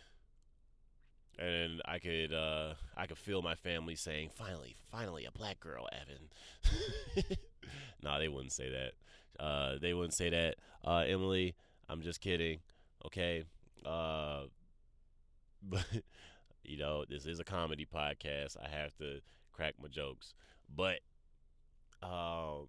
and 1.38 1.82
I 1.84 1.98
could 1.98 2.32
uh, 2.32 2.74
I 2.96 3.06
could 3.06 3.18
feel 3.18 3.42
my 3.42 3.56
family 3.56 3.94
saying, 3.94 4.30
"Finally, 4.34 4.76
finally, 4.90 5.26
a 5.26 5.30
black 5.30 5.60
girl, 5.60 5.86
Evan." 5.92 7.36
nah, 8.02 8.18
they 8.18 8.28
wouldn't 8.28 8.52
say 8.52 8.70
that. 8.70 8.92
Uh, 9.38 9.74
they 9.80 9.94
wouldn't 9.94 10.14
say 10.14 10.30
that. 10.30 10.56
Uh, 10.84 11.04
Emily, 11.06 11.54
I'm 11.88 12.02
just 12.02 12.20
kidding. 12.20 12.60
Okay. 13.04 13.44
Uh, 13.84 14.42
but 15.62 15.86
you 16.64 16.78
know, 16.78 17.04
this 17.08 17.26
is 17.26 17.40
a 17.40 17.44
comedy 17.44 17.86
podcast. 17.86 18.56
I 18.62 18.68
have 18.68 18.96
to 18.98 19.20
crack 19.52 19.74
my 19.80 19.88
jokes, 19.88 20.34
but 20.74 21.00
um. 22.02 22.68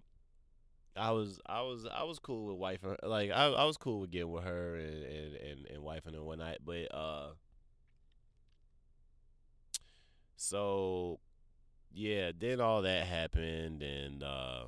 I 0.99 1.11
was 1.11 1.39
I 1.45 1.61
was 1.61 1.86
I 1.86 2.03
was 2.05 2.18
cool 2.18 2.47
with 2.47 2.57
wife 2.57 2.80
like 3.03 3.30
I 3.30 3.45
I 3.45 3.65
was 3.65 3.78
cool 3.78 3.99
with 3.99 4.09
getting 4.09 4.32
with 4.32 4.43
her 4.43 4.78
and 4.78 5.03
and 5.03 5.36
and, 5.36 5.68
and 5.68 5.84
wife 5.84 6.07
and 6.07 6.15
but 6.65 6.91
uh 6.91 7.28
so 10.38 11.20
yeah, 11.93 12.32
then 12.38 12.61
all 12.61 12.84
that 12.84 13.05
happened 13.07 13.82
and 13.82 14.24
uh 14.24 14.65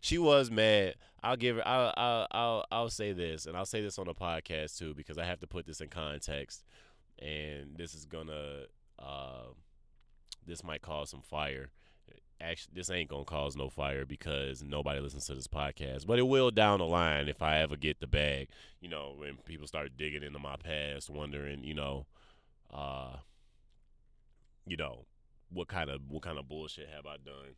she 0.00 0.18
was 0.18 0.50
mad. 0.50 0.94
I'll 1.22 1.36
give 1.36 1.56
her. 1.56 1.68
I'll, 1.68 1.94
I'll 1.96 2.26
I'll 2.30 2.66
I'll 2.72 2.90
say 2.90 3.12
this, 3.12 3.46
and 3.46 3.56
I'll 3.56 3.66
say 3.66 3.82
this 3.82 3.98
on 3.98 4.06
the 4.06 4.14
podcast 4.14 4.78
too, 4.78 4.94
because 4.94 5.18
I 5.18 5.24
have 5.24 5.40
to 5.40 5.46
put 5.46 5.66
this 5.66 5.80
in 5.80 5.88
context, 5.88 6.64
and 7.18 7.76
this 7.76 7.94
is 7.94 8.06
gonna. 8.06 8.62
Uh, 8.98 9.52
this 10.46 10.64
might 10.64 10.82
cause 10.82 11.10
some 11.10 11.22
fire. 11.22 11.70
Actually, 12.40 12.72
this 12.74 12.90
ain't 12.90 13.10
gonna 13.10 13.24
cause 13.24 13.54
no 13.54 13.68
fire 13.68 14.06
because 14.06 14.62
nobody 14.62 14.98
listens 15.00 15.26
to 15.26 15.34
this 15.34 15.46
podcast. 15.46 16.06
But 16.06 16.18
it 16.18 16.26
will 16.26 16.50
down 16.50 16.78
the 16.78 16.86
line 16.86 17.28
if 17.28 17.42
I 17.42 17.58
ever 17.58 17.76
get 17.76 18.00
the 18.00 18.06
bag. 18.06 18.48
You 18.80 18.88
know, 18.88 19.14
when 19.16 19.36
people 19.44 19.66
start 19.66 19.98
digging 19.98 20.22
into 20.22 20.38
my 20.38 20.56
past, 20.56 21.10
wondering, 21.10 21.64
you 21.64 21.74
know, 21.74 22.06
uh, 22.72 23.16
you 24.66 24.78
know, 24.78 25.04
what 25.50 25.68
kind 25.68 25.90
of 25.90 26.00
what 26.08 26.22
kind 26.22 26.38
of 26.38 26.48
bullshit 26.48 26.88
have 26.88 27.04
I 27.04 27.16
done? 27.18 27.56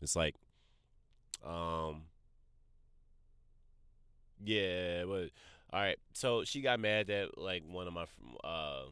It's 0.00 0.16
like, 0.16 0.34
um, 1.44 2.02
yeah, 4.44 5.04
but 5.04 5.30
all 5.72 5.80
right. 5.80 5.98
So 6.12 6.44
she 6.44 6.60
got 6.60 6.80
mad 6.80 7.08
that 7.08 7.38
like 7.38 7.62
one 7.68 7.86
of 7.86 7.92
my, 7.94 8.06
uh, 8.44 8.84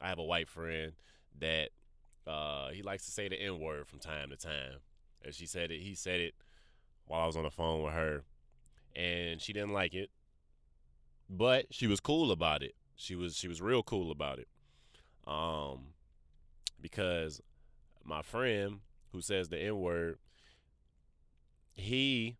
I 0.00 0.08
have 0.08 0.18
a 0.18 0.24
white 0.24 0.48
friend 0.48 0.92
that 1.40 1.70
uh 2.26 2.68
he 2.70 2.82
likes 2.82 3.04
to 3.06 3.10
say 3.12 3.28
the 3.28 3.40
n 3.40 3.58
word 3.60 3.86
from 3.86 3.98
time 4.00 4.30
to 4.30 4.36
time. 4.36 4.80
And 5.24 5.34
she 5.34 5.46
said 5.46 5.70
it. 5.70 5.80
He 5.80 5.94
said 5.94 6.20
it 6.20 6.34
while 7.06 7.22
I 7.22 7.26
was 7.26 7.36
on 7.36 7.44
the 7.44 7.50
phone 7.50 7.82
with 7.84 7.94
her, 7.94 8.24
and 8.96 9.40
she 9.40 9.52
didn't 9.52 9.72
like 9.72 9.94
it, 9.94 10.10
but 11.28 11.66
she 11.70 11.86
was 11.86 12.00
cool 12.00 12.30
about 12.30 12.62
it. 12.62 12.74
She 12.96 13.14
was 13.14 13.36
she 13.36 13.48
was 13.48 13.60
real 13.60 13.82
cool 13.82 14.10
about 14.10 14.38
it. 14.38 14.48
Um, 15.26 15.88
because 16.80 17.40
my 18.04 18.22
friend 18.22 18.80
who 19.12 19.20
says 19.20 19.48
the 19.48 19.58
n 19.58 19.78
word, 19.78 20.18
he 21.78 22.36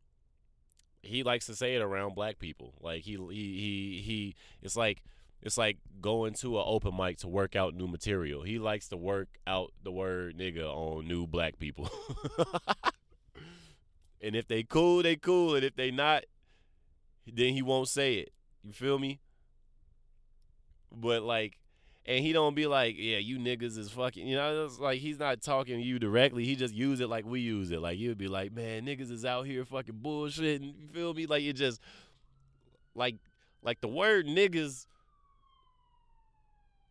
he 1.03 1.22
likes 1.22 1.47
to 1.47 1.55
say 1.55 1.74
it 1.76 1.82
around 1.82 2.14
black 2.14 2.39
people. 2.39 2.74
Like 2.80 3.03
he 3.03 3.12
he 3.12 3.26
he 3.28 4.03
he. 4.05 4.34
It's 4.62 4.76
like 4.76 5.03
it's 5.41 5.57
like 5.57 5.78
going 6.01 6.34
to 6.34 6.59
an 6.59 6.64
open 6.66 6.97
mic 6.97 7.18
to 7.18 7.28
work 7.28 7.55
out 7.57 7.74
new 7.74 7.86
material. 7.86 8.43
He 8.43 8.59
likes 8.59 8.89
to 8.89 8.97
work 8.97 9.28
out 9.47 9.72
the 9.82 9.93
word 9.93 10.36
nigga 10.36 10.66
on 10.66 11.07
new 11.07 11.26
black 11.26 11.59
people. 11.59 11.89
and 14.20 14.34
if 14.34 14.49
they 14.49 14.64
cool, 14.64 15.03
they 15.03 15.16
cool, 15.16 15.55
and 15.55 15.64
if 15.64 15.76
they 15.76 15.91
not, 15.91 16.24
then 17.26 17.53
he 17.55 17.62
won't 17.62 17.89
say 17.89 18.14
it. 18.14 18.32
You 18.64 18.72
feel 18.72 18.99
me? 18.99 19.20
But 20.91 21.22
like 21.22 21.59
and 22.09 22.24
he 22.24 22.32
don't 22.32 22.54
be 22.54 22.66
like, 22.66 22.96
yeah, 22.98 23.18
you 23.18 23.38
niggas 23.38 23.76
is 23.76 23.90
fucking, 23.90 24.26
you 24.26 24.34
know, 24.34 24.64
it's 24.64 24.78
like 24.78 24.98
he's 24.98 25.18
not 25.18 25.42
talking 25.42 25.76
to 25.76 25.82
you 25.84 25.98
directly. 25.98 26.42
He 26.42 26.56
just 26.56 26.72
use 26.72 27.00
it 27.00 27.09
like 27.11 27.26
we 27.26 27.40
use 27.40 27.70
it. 27.70 27.80
Like 27.80 27.98
he 27.98 28.09
would 28.09 28.16
be 28.16 28.28
like, 28.28 28.50
man, 28.50 28.86
niggas 28.86 29.12
is 29.12 29.26
out 29.26 29.44
here 29.46 29.66
fucking 29.66 29.98
bullshit, 29.98 30.62
and 30.62 30.74
you 30.74 30.88
feel 30.88 31.12
me? 31.12 31.26
Like 31.26 31.42
it 31.42 31.52
just, 31.52 31.82
like, 32.94 33.16
like 33.62 33.82
the 33.82 33.88
word 33.88 34.26
niggas, 34.26 34.86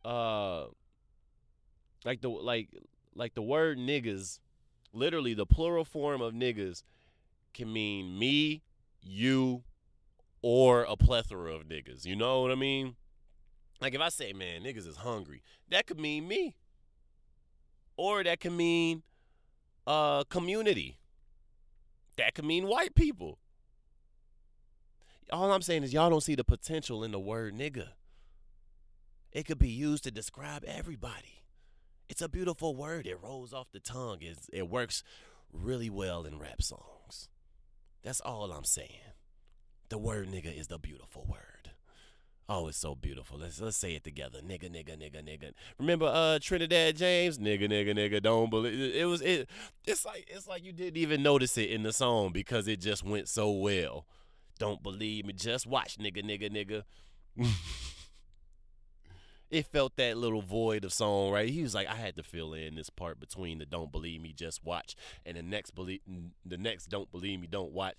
uh, 0.06 0.66
like 2.06 2.22
the 2.22 2.30
like 2.30 2.70
like 3.16 3.34
the 3.34 3.42
word 3.42 3.80
niggas, 3.80 4.40
literally 4.94 5.34
the 5.34 5.48
plural 5.48 5.84
form 5.84 6.22
of 6.22 6.36
niggas 6.36 6.84
can 7.56 7.74
mean 7.74 8.20
me, 8.20 8.62
you, 9.02 9.64
or 10.44 10.84
a 10.84 10.96
plethora 10.96 11.56
of 11.56 11.64
niggas. 11.64 12.06
You 12.06 12.16
know 12.16 12.42
what 12.42 12.52
I 12.52 12.56
mean? 12.56 12.96
Like 13.80 13.94
if 13.94 14.02
I 14.02 14.10
say, 14.10 14.34
man, 14.34 14.64
niggas 14.64 14.88
is 14.88 14.98
hungry, 14.98 15.42
that 15.70 15.88
could 15.88 16.00
mean 16.00 16.28
me. 16.28 16.56
Or 17.96 18.24
that 18.24 18.40
could 18.40 18.54
mean 18.54 19.04
uh 19.86 20.24
community. 20.26 20.98
That 22.18 22.34
could 22.36 22.46
mean 22.46 22.68
white 22.68 22.96
people. 22.96 23.40
All 25.32 25.52
I'm 25.52 25.62
saying 25.62 25.84
is 25.84 25.94
y'all 25.94 26.10
don't 26.10 26.24
see 26.24 26.36
the 26.36 26.44
potential 26.44 27.04
in 27.04 27.12
the 27.12 27.20
word 27.20 27.54
nigga. 27.54 27.90
It 29.32 29.46
could 29.46 29.60
be 29.60 29.70
used 29.70 30.04
to 30.06 30.12
describe 30.12 30.64
everybody. 30.66 31.44
It's 32.10 32.22
a 32.22 32.30
beautiful 32.30 32.76
word. 32.76 33.06
It 33.06 33.22
rolls 33.22 33.54
off 33.54 33.72
the 33.72 33.80
tongue. 33.80 34.20
It's, 34.22 34.50
it 34.54 34.70
works 34.70 35.04
really 35.52 35.90
well 35.90 36.24
in 36.24 36.40
rap 36.40 36.62
songs. 36.62 37.28
That's 38.04 38.22
all 38.22 38.52
I'm 38.52 38.64
saying. 38.64 39.14
The 39.90 39.98
word 39.98 40.30
nigga 40.30 40.58
is 40.58 40.68
the 40.68 40.80
beautiful 40.80 41.26
word. 41.28 41.57
Oh, 42.50 42.68
it's 42.68 42.78
so 42.78 42.96
beautiful. 42.96 43.38
Let's 43.38 43.60
let's 43.60 43.76
say 43.76 43.96
it 43.96 44.06
together. 44.06 44.40
Nigga, 44.40 44.70
nigga, 44.70 44.98
nigga, 44.98 45.22
nigga. 45.22 45.52
Remember 45.78 46.06
uh 46.06 46.40
Trinidad 46.40 46.96
James? 46.96 47.38
Nigga, 47.38 47.70
nigga, 47.70 47.94
nigga. 47.94 48.22
Don't 48.24 48.50
believe 48.50 48.96
it 48.96 49.06
was 49.06 49.22
it 49.22 49.50
it's 49.86 50.06
like 50.06 50.30
it's 50.34 50.48
like 50.48 50.64
you 50.64 50.72
didn't 50.72 50.98
even 50.98 51.22
notice 51.22 51.58
it 51.58 51.70
in 51.70 51.84
the 51.84 51.92
song 51.92 52.32
because 52.32 52.68
it 52.70 52.80
just 52.80 53.04
went 53.04 53.28
so 53.28 53.52
well. 53.52 54.06
Don't 54.60 54.82
believe 54.82 55.26
me, 55.26 55.34
just 55.34 55.68
watch 55.68 55.98
nigga, 55.98 56.24
nigga, 56.24 56.50
nigga. 56.50 56.84
it 59.52 59.66
felt 59.66 59.98
that 59.98 60.18
little 60.18 60.42
void 60.42 60.86
of 60.86 60.94
song, 60.94 61.32
right? 61.32 61.50
He 61.50 61.62
was 61.62 61.76
like, 61.76 61.88
I 61.88 61.96
had 61.96 62.16
to 62.16 62.24
fill 62.24 62.54
in 62.54 62.76
this 62.76 62.90
part 62.90 63.20
between 63.20 63.60
the 63.60 63.66
don't 63.66 63.92
believe 63.92 64.22
me, 64.22 64.32
just 64.34 64.64
watch, 64.64 64.96
and 65.26 65.36
the 65.36 65.44
next 65.44 65.72
believe 65.72 66.00
the 66.46 66.58
next 66.58 66.88
don't 66.88 67.12
believe 67.12 67.42
me, 67.42 67.48
don't 67.48 67.74
watch. 67.74 67.98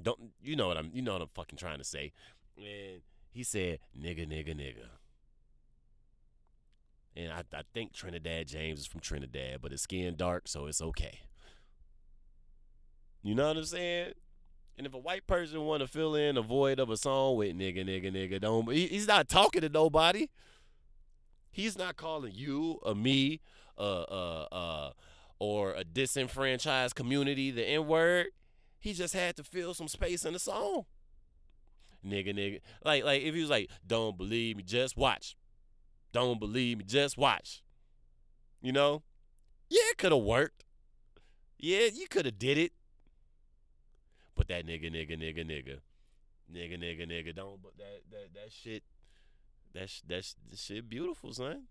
Don't 0.00 0.30
you 0.40 0.54
know 0.54 0.68
what 0.68 0.76
I'm 0.76 0.92
you 0.94 1.02
know 1.02 1.14
what 1.14 1.22
I'm 1.22 1.28
fucking 1.34 1.58
trying 1.58 1.78
to 1.78 1.84
say. 1.84 2.12
And 2.56 3.00
he 3.30 3.42
said, 3.42 3.78
nigga, 3.98 4.26
nigga, 4.26 4.54
nigga. 4.54 4.86
And 7.16 7.32
I, 7.32 7.42
I 7.56 7.62
think 7.74 7.92
Trinidad 7.92 8.48
James 8.48 8.80
is 8.80 8.86
from 8.86 9.00
Trinidad, 9.00 9.60
but 9.62 9.72
his 9.72 9.82
skin 9.82 10.16
dark, 10.16 10.48
so 10.48 10.66
it's 10.66 10.80
okay. 10.80 11.20
You 13.22 13.34
know 13.34 13.48
what 13.48 13.56
I'm 13.56 13.64
saying? 13.64 14.12
And 14.78 14.86
if 14.86 14.94
a 14.94 14.98
white 14.98 15.26
person 15.26 15.60
want 15.62 15.82
to 15.82 15.86
fill 15.86 16.14
in 16.14 16.36
a 16.36 16.42
void 16.42 16.78
of 16.78 16.88
a 16.88 16.96
song 16.96 17.36
with 17.36 17.54
nigga, 17.56 17.84
nigga, 17.84 18.10
nigga, 18.10 18.40
don't 18.40 18.70
he, 18.72 18.86
he's 18.86 19.06
not 19.06 19.28
talking 19.28 19.60
to 19.60 19.68
nobody. 19.68 20.28
He's 21.50 21.76
not 21.76 21.96
calling 21.96 22.32
you 22.34 22.78
or 22.82 22.94
me 22.94 23.40
uh 23.76 24.02
uh 24.02 24.46
uh 24.52 24.90
or 25.38 25.74
a 25.74 25.84
disenfranchised 25.84 26.94
community 26.94 27.50
the 27.50 27.68
N 27.68 27.86
word. 27.86 28.28
He 28.78 28.94
just 28.94 29.12
had 29.12 29.36
to 29.36 29.44
fill 29.44 29.74
some 29.74 29.88
space 29.88 30.24
in 30.24 30.32
the 30.32 30.38
song 30.38 30.86
nigga, 32.04 32.34
nigga. 32.34 32.60
Like, 32.84 33.04
like 33.04 33.22
if 33.22 33.34
he 33.34 33.40
was 33.40 33.50
like, 33.50 33.70
"Don't 33.86 34.16
believe 34.16 34.56
me, 34.56 34.62
just 34.62 34.96
watch." 34.96 35.36
Don't 36.12 36.40
believe 36.40 36.78
me, 36.78 36.84
just 36.84 37.16
watch. 37.16 37.62
You 38.60 38.72
know, 38.72 39.02
yeah, 39.68 39.82
it 39.90 39.98
could 39.98 40.12
have 40.12 40.22
worked. 40.22 40.64
Yeah, 41.58 41.86
you 41.92 42.08
could 42.08 42.24
have 42.24 42.38
did 42.38 42.58
it. 42.58 42.72
But 44.34 44.48
that 44.48 44.66
nigga, 44.66 44.90
nigga, 44.90 45.12
nigga, 45.12 45.44
nigga, 45.46 45.78
nigga, 46.52 46.78
nigga, 46.78 47.06
nigga, 47.06 47.34
don't. 47.34 47.62
But 47.62 47.76
that 47.78 48.00
that 48.10 48.34
that 48.34 48.52
shit, 48.52 48.82
that's 49.72 50.02
that's 50.06 50.34
that 50.48 50.58
shit 50.58 50.88
beautiful, 50.88 51.32
son. 51.32 51.64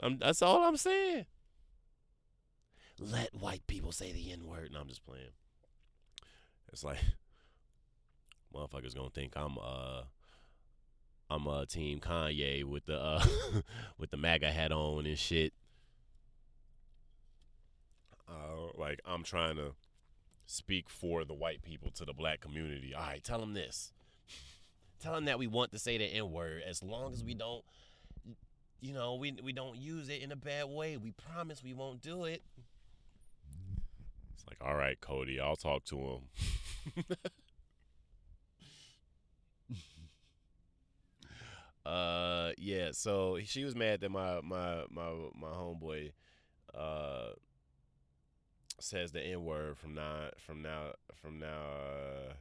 I'm, 0.00 0.18
that's 0.18 0.42
all 0.42 0.64
I'm 0.64 0.76
saying. 0.76 1.26
Let 2.98 3.34
white 3.34 3.66
people 3.66 3.92
say 3.92 4.12
the 4.12 4.32
N 4.32 4.46
word. 4.46 4.70
No, 4.72 4.80
I'm 4.80 4.88
just 4.88 5.04
playing. 5.04 5.32
It's 6.72 6.84
like 6.84 6.98
motherfuckers 8.54 8.94
gonna 8.94 9.10
think 9.10 9.32
I'm 9.36 9.58
uh 9.58 10.02
I'm 11.30 11.46
a 11.46 11.50
uh, 11.50 11.64
team 11.66 12.00
Kanye 12.00 12.64
with 12.64 12.86
the 12.86 12.98
uh 12.98 13.24
with 13.98 14.10
the 14.10 14.16
MAGA 14.16 14.50
hat 14.50 14.72
on 14.72 15.06
and 15.06 15.18
shit. 15.18 15.52
Uh, 18.28 18.68
like 18.76 19.00
I'm 19.06 19.24
trying 19.24 19.56
to 19.56 19.72
speak 20.46 20.88
for 20.88 21.24
the 21.24 21.34
white 21.34 21.62
people 21.62 21.90
to 21.92 22.04
the 22.04 22.12
black 22.12 22.40
community. 22.40 22.94
All 22.94 23.02
right, 23.02 23.22
tell 23.22 23.38
them 23.38 23.54
this. 23.54 23.92
tell 25.00 25.14
them 25.14 25.26
that 25.26 25.38
we 25.38 25.46
want 25.46 25.72
to 25.72 25.78
say 25.78 25.98
the 25.98 26.04
N 26.04 26.30
word 26.32 26.62
as 26.66 26.82
long 26.82 27.12
as 27.12 27.22
we 27.22 27.34
don't, 27.34 27.64
you 28.80 28.92
know, 28.94 29.14
we 29.14 29.36
we 29.42 29.52
don't 29.52 29.76
use 29.76 30.08
it 30.08 30.22
in 30.22 30.32
a 30.32 30.36
bad 30.36 30.66
way. 30.68 30.96
We 30.96 31.12
promise 31.12 31.62
we 31.62 31.74
won't 31.74 32.00
do 32.00 32.24
it. 32.24 32.42
It's 34.34 34.46
like, 34.46 34.58
all 34.66 34.76
right, 34.76 34.98
Cody, 35.00 35.40
I'll 35.40 35.56
talk 35.56 35.84
to 35.86 35.98
him. 35.98 37.04
Uh, 41.84 42.52
yeah. 42.58 42.90
So 42.92 43.38
she 43.44 43.64
was 43.64 43.74
mad 43.74 44.00
that 44.00 44.10
my 44.10 44.40
my 44.42 44.84
my 44.90 45.10
my 45.34 45.48
homeboy 45.48 46.12
uh 46.74 47.30
says 48.80 49.12
the 49.12 49.20
n 49.20 49.44
word 49.44 49.76
from 49.76 49.94
now 49.94 50.28
from 50.36 50.62
now 50.62 50.92
from 51.14 51.38
now 51.38 51.46
uh, 51.46 52.32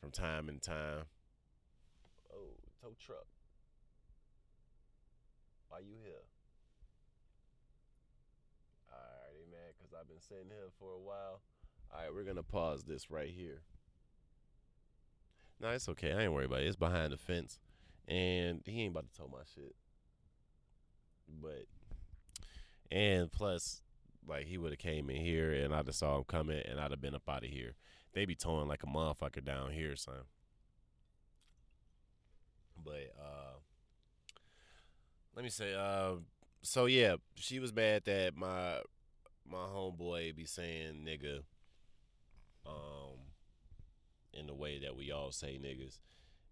from 0.00 0.10
time 0.10 0.48
and 0.48 0.62
time. 0.62 1.04
Oh, 2.32 2.54
tow 2.80 2.94
truck. 2.98 3.26
Why 5.68 5.78
you 5.78 5.96
here? 6.02 6.22
Alrighty, 8.92 9.50
man, 9.50 9.72
because 9.76 9.92
I've 9.98 10.08
been 10.08 10.20
sitting 10.20 10.48
here 10.48 10.70
for 10.78 10.92
a 10.92 11.00
while. 11.00 11.40
All 11.92 12.00
right, 12.02 12.14
we're 12.14 12.24
gonna 12.24 12.42
pause 12.42 12.84
this 12.84 13.10
right 13.10 13.30
here. 13.30 13.62
No, 15.60 15.70
it's 15.70 15.88
okay. 15.88 16.12
I 16.12 16.22
ain't 16.22 16.32
worried 16.32 16.46
about 16.46 16.60
it. 16.60 16.66
It's 16.66 16.76
behind 16.76 17.12
the 17.12 17.16
fence 17.16 17.58
and 18.08 18.62
he 18.64 18.82
ain't 18.82 18.92
about 18.92 19.10
to 19.12 19.16
tell 19.16 19.28
my 19.28 19.42
shit. 19.54 19.74
But 21.40 21.66
and 22.90 23.30
plus, 23.32 23.82
like 24.26 24.46
he 24.46 24.58
would 24.58 24.72
have 24.72 24.78
came 24.78 25.10
in 25.10 25.16
here 25.16 25.52
and 25.52 25.74
I'd 25.74 25.86
have 25.86 25.94
saw 25.94 26.18
him 26.18 26.24
coming 26.24 26.62
and 26.68 26.80
I'd 26.80 26.90
have 26.90 27.00
been 27.00 27.14
up 27.14 27.28
out 27.28 27.44
of 27.44 27.50
here. 27.50 27.74
They 28.12 28.24
be 28.24 28.34
towing 28.34 28.68
like 28.68 28.82
a 28.82 28.86
motherfucker 28.86 29.44
down 29.44 29.72
here, 29.72 29.96
son. 29.96 30.24
But 32.82 33.12
uh 33.20 33.58
let 35.34 35.42
me 35.42 35.50
say, 35.50 35.74
uh 35.74 36.16
so 36.62 36.86
yeah, 36.86 37.16
she 37.34 37.58
was 37.58 37.74
mad 37.74 38.02
that 38.06 38.36
my 38.36 38.80
my 39.48 39.58
homeboy 39.58 40.34
be 40.34 40.44
saying 40.44 41.04
nigga 41.06 41.42
um 42.66 43.18
in 44.32 44.46
the 44.46 44.54
way 44.54 44.78
that 44.78 44.96
we 44.96 45.10
all 45.10 45.32
say 45.32 45.58
niggas. 45.62 45.98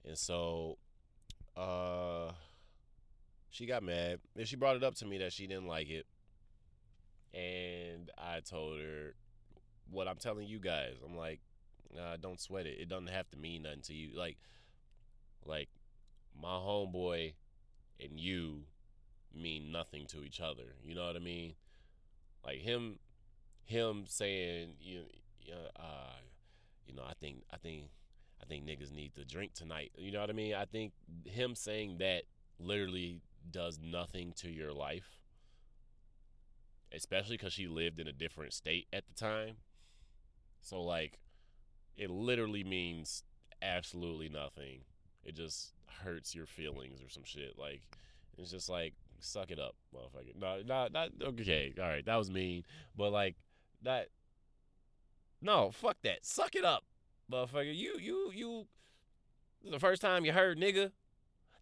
And 0.05 0.18
so 0.18 0.78
uh 1.57 2.32
she 3.50 3.66
got 3.66 3.82
mad 3.82 4.18
and 4.36 4.48
she 4.48 4.57
brought 4.57 4.76
it 4.76 4.82
up 4.82 4.96
to 4.96 5.07
me 5.07 5.18
that 5.18 5.32
she 5.32 5.46
didn't 5.46 5.68
like 5.68 5.88
it. 5.88 6.07
And 7.32 8.11
I 8.18 8.40
told 8.40 8.80
her 8.80 9.14
what 9.90 10.09
I'm 10.09 10.16
telling 10.16 10.46
you 10.46 10.59
guys. 10.59 10.94
I'm 11.05 11.16
like, 11.16 11.40
nah, 11.94 12.16
don't 12.20 12.40
sweat 12.40 12.66
it. 12.66 12.78
It 12.80 12.88
doesn't 12.88 13.09
have 13.09 13.30
to 13.30 13.38
mean 13.38 13.62
nothing 13.62 13.82
to 13.82 13.94
you. 13.94 14.11
Like 14.16 14.38
like 15.46 15.68
my 16.40 16.48
homeboy 16.48 17.34
and 18.00 18.18
you 18.18 18.62
mean 19.34 19.70
nothing 19.70 20.07
to 20.07 20.24
each 20.24 20.40
other. 20.40 20.74
You 20.84 20.94
know 20.94 21.07
what 21.07 21.16
I 21.16 21.20
mean? 21.20 21.55
Like 22.44 22.59
him 22.59 22.98
him 23.64 24.05
saying 24.09 24.74
you 24.80 25.05
know, 25.48 25.57
uh 25.76 26.16
you 26.86 26.94
know, 26.94 27.05
I 27.09 27.14
think 27.14 27.44
I 27.52 27.57
think 27.57 27.84
I 28.45 28.49
think 28.49 28.66
niggas 28.66 28.92
need 28.92 29.14
to 29.14 29.24
drink 29.24 29.55
tonight. 29.55 29.92
You 29.97 30.12
know 30.12 30.20
what 30.20 30.30
I 30.30 30.34
mean? 30.34 30.55
I 30.55 30.66
think 30.66 30.92
him 31.24 31.55
saying 31.55 31.99
that 31.99 32.24
literally 32.59 33.20
does 33.51 33.78
nothing 33.82 34.32
to 34.36 34.51
your 34.51 34.72
life. 34.72 35.18
Especially 36.92 37.38
cuz 37.38 37.53
she 37.53 37.66
lived 37.66 37.99
in 37.99 38.07
a 38.07 38.12
different 38.12 38.53
state 38.53 38.86
at 38.92 39.07
the 39.07 39.14
time. 39.14 39.57
So 40.61 40.80
like 40.80 41.18
it 41.97 42.11
literally 42.11 42.64
means 42.64 43.24
absolutely 43.62 44.28
nothing. 44.28 44.84
It 45.24 45.34
just 45.34 45.72
hurts 46.03 46.34
your 46.34 46.47
feelings 46.47 47.01
or 47.01 47.09
some 47.09 47.24
shit. 47.24 47.59
Like 47.59 47.82
it's 48.36 48.51
just 48.51 48.68
like 48.68 48.95
suck 49.20 49.51
it 49.51 49.59
up, 49.59 49.74
motherfucker. 49.95 50.36
No, 50.36 50.61
not 50.64 50.92
not 50.92 51.11
okay. 51.22 51.72
All 51.78 51.84
right, 51.84 52.05
that 52.05 52.16
was 52.16 52.30
mean, 52.30 52.64
but 52.97 53.11
like 53.11 53.36
that. 53.82 54.09
No, 55.40 55.70
fuck 55.70 55.97
that. 56.03 56.24
Suck 56.24 56.55
it 56.55 56.64
up, 56.64 56.84
motherfucker. 57.31 57.75
You 57.75 57.99
you 57.99 58.33
you. 58.35 58.66
The 59.70 59.81
first 59.81 60.03
time 60.03 60.27
you 60.27 60.33
heard 60.33 60.59
nigga, 60.59 60.91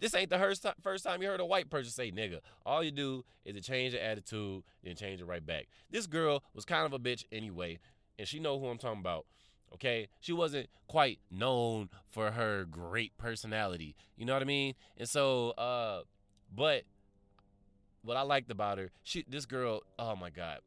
this 0.01 0.15
ain't 0.15 0.31
the 0.31 0.39
first 0.39 0.65
time, 0.65 0.75
first 0.83 1.05
time 1.05 1.23
you 1.23 1.29
heard 1.29 1.39
a 1.39 1.47
white 1.47 1.71
person 1.71 1.93
say 1.93 2.11
nigga. 2.11 2.41
All 2.67 2.83
you 2.83 2.91
do 2.91 3.25
is 3.45 3.55
to 3.55 3.61
change 3.61 3.93
the 3.93 4.05
attitude, 4.05 4.65
then 4.83 4.97
change 4.97 5.21
it 5.21 5.27
right 5.27 5.45
back. 5.45 5.69
This 5.91 6.09
girl 6.09 6.43
was 6.55 6.65
kind 6.65 6.85
of 6.85 6.93
a 6.93 6.99
bitch 6.99 7.25
anyway, 7.31 7.79
and 8.19 8.27
she 8.27 8.41
know 8.41 8.59
who 8.59 8.67
I'm 8.67 8.79
talking 8.79 9.01
about. 9.01 9.27
Okay, 9.75 10.09
she 10.21 10.33
wasn't 10.33 10.69
quite 10.89 11.21
known 11.31 11.89
for 12.11 12.33
her 12.33 12.65
great 12.65 13.17
personality. 13.17 13.95
You 14.17 14.27
know 14.27 14.33
what 14.33 14.43
I 14.43 14.47
mean? 14.47 14.75
And 14.99 15.09
so, 15.09 15.51
uh, 15.51 16.03
but 16.55 16.83
what 18.03 18.17
I 18.17 18.23
liked 18.23 18.51
about 18.51 18.79
her, 18.79 18.91
she 19.05 19.25
this 19.29 19.47
girl, 19.47 19.83
oh 19.99 20.17
my 20.17 20.31
god. 20.31 20.59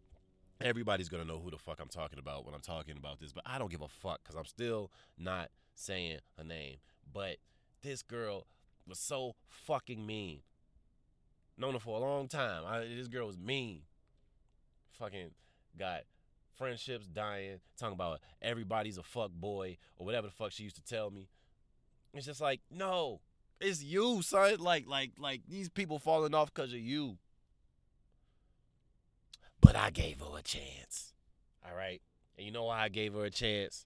Everybody's 0.62 1.10
gonna 1.10 1.26
know 1.26 1.40
who 1.40 1.52
the 1.52 1.58
fuck 1.58 1.80
I'm 1.82 1.90
talking 1.90 2.20
about 2.20 2.46
when 2.46 2.56
I'm 2.56 2.62
talking 2.62 2.98
about 2.98 3.20
this, 3.20 3.34
but 3.34 3.44
I 3.46 3.58
don't 3.58 3.72
give 3.72 3.82
a 3.82 3.88
fuck 3.88 4.22
because 4.24 4.36
I'm 4.36 4.46
still 4.46 4.92
not 5.18 5.50
saying 5.76 6.20
her 6.38 6.44
name. 6.44 6.78
But 7.12 7.38
this 7.82 8.02
girl 8.02 8.48
was 8.88 9.00
so 9.00 9.36
fucking 9.48 10.06
mean. 10.06 10.42
Known 11.58 11.74
her 11.74 11.80
for 11.80 11.98
a 11.98 12.00
long 12.00 12.28
time. 12.28 12.64
I, 12.66 12.80
this 12.80 13.08
girl 13.08 13.28
was 13.28 13.38
mean. 13.38 13.82
Fucking 15.00 15.32
got 15.78 16.02
friendships 16.58 17.08
dying, 17.08 17.60
talking 17.78 17.94
about 17.94 18.20
everybody's 18.42 18.98
a 18.98 19.04
fuck 19.04 19.32
boy 19.32 19.78
or 19.98 20.06
whatever 20.06 20.28
the 20.28 20.34
fuck 20.34 20.52
she 20.52 20.64
used 20.64 20.78
to 20.78 20.84
tell 20.84 21.12
me. 21.12 21.28
It's 22.14 22.26
just 22.26 22.42
like, 22.42 22.62
no, 22.72 23.20
it's 23.60 23.84
you, 23.84 24.22
son. 24.22 24.58
Like, 24.60 24.88
like, 24.88 25.12
like 25.20 25.42
these 25.48 25.70
people 25.70 26.00
falling 26.00 26.34
off 26.34 26.54
because 26.54 26.72
of 26.72 26.80
you. 26.80 27.18
But 29.62 29.76
I 29.76 29.90
gave 29.90 30.20
her 30.20 30.38
a 30.38 30.42
chance. 30.42 31.14
All 31.68 31.76
right. 31.76 32.02
And 32.38 32.46
you 32.46 32.52
know 32.52 32.66
why 32.66 32.84
I 32.84 32.90
gave 32.90 33.14
her 33.14 33.26
a 33.26 33.32
chance? 33.32 33.86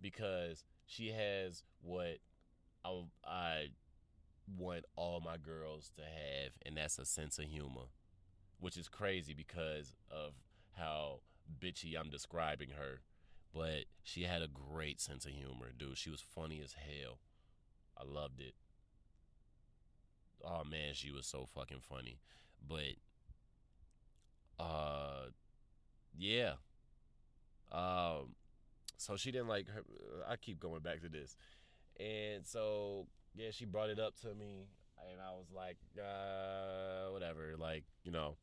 Because 0.00 0.64
she 0.86 1.08
has 1.10 1.62
what 1.82 2.18
I, 2.84 3.02
I 3.26 3.66
want 4.58 4.84
all 4.96 5.20
my 5.20 5.36
girls 5.36 5.90
to 5.96 6.02
have, 6.02 6.52
and 6.64 6.76
that's 6.76 6.98
a 6.98 7.04
sense 7.04 7.38
of 7.38 7.46
humor, 7.46 7.88
which 8.60 8.76
is 8.76 8.88
crazy 8.88 9.34
because 9.34 9.94
of 10.10 10.32
how 10.76 11.20
bitchy 11.60 11.98
I'm 11.98 12.10
describing 12.10 12.70
her. 12.70 13.00
But 13.54 13.84
she 14.02 14.24
had 14.24 14.42
a 14.42 14.48
great 14.48 15.00
sense 15.00 15.24
of 15.24 15.32
humor, 15.32 15.72
dude. 15.76 15.98
She 15.98 16.10
was 16.10 16.20
funny 16.20 16.60
as 16.62 16.74
hell. 16.74 17.18
I 17.96 18.04
loved 18.04 18.40
it. 18.40 18.54
Oh 20.44 20.62
man, 20.64 20.92
she 20.92 21.10
was 21.10 21.26
so 21.26 21.46
fucking 21.54 21.80
funny. 21.80 22.20
But 22.66 22.96
uh 24.58 25.26
yeah. 26.18 26.52
Um 27.72 28.34
so 28.96 29.16
she 29.16 29.30
didn't 29.30 29.48
like 29.48 29.68
her 29.68 29.82
I 30.28 30.36
keep 30.36 30.60
going 30.60 30.80
back 30.80 31.02
to 31.02 31.08
this. 31.08 31.36
And 31.98 32.46
so 32.46 33.06
yeah, 33.34 33.50
she 33.50 33.64
brought 33.64 33.90
it 33.90 33.98
up 33.98 34.18
to 34.22 34.34
me 34.34 34.68
and 35.10 35.20
I 35.20 35.32
was 35.32 35.46
like, 35.54 35.78
uh 35.98 37.12
whatever, 37.12 37.54
like, 37.58 37.84
you 38.04 38.12
know, 38.12 38.36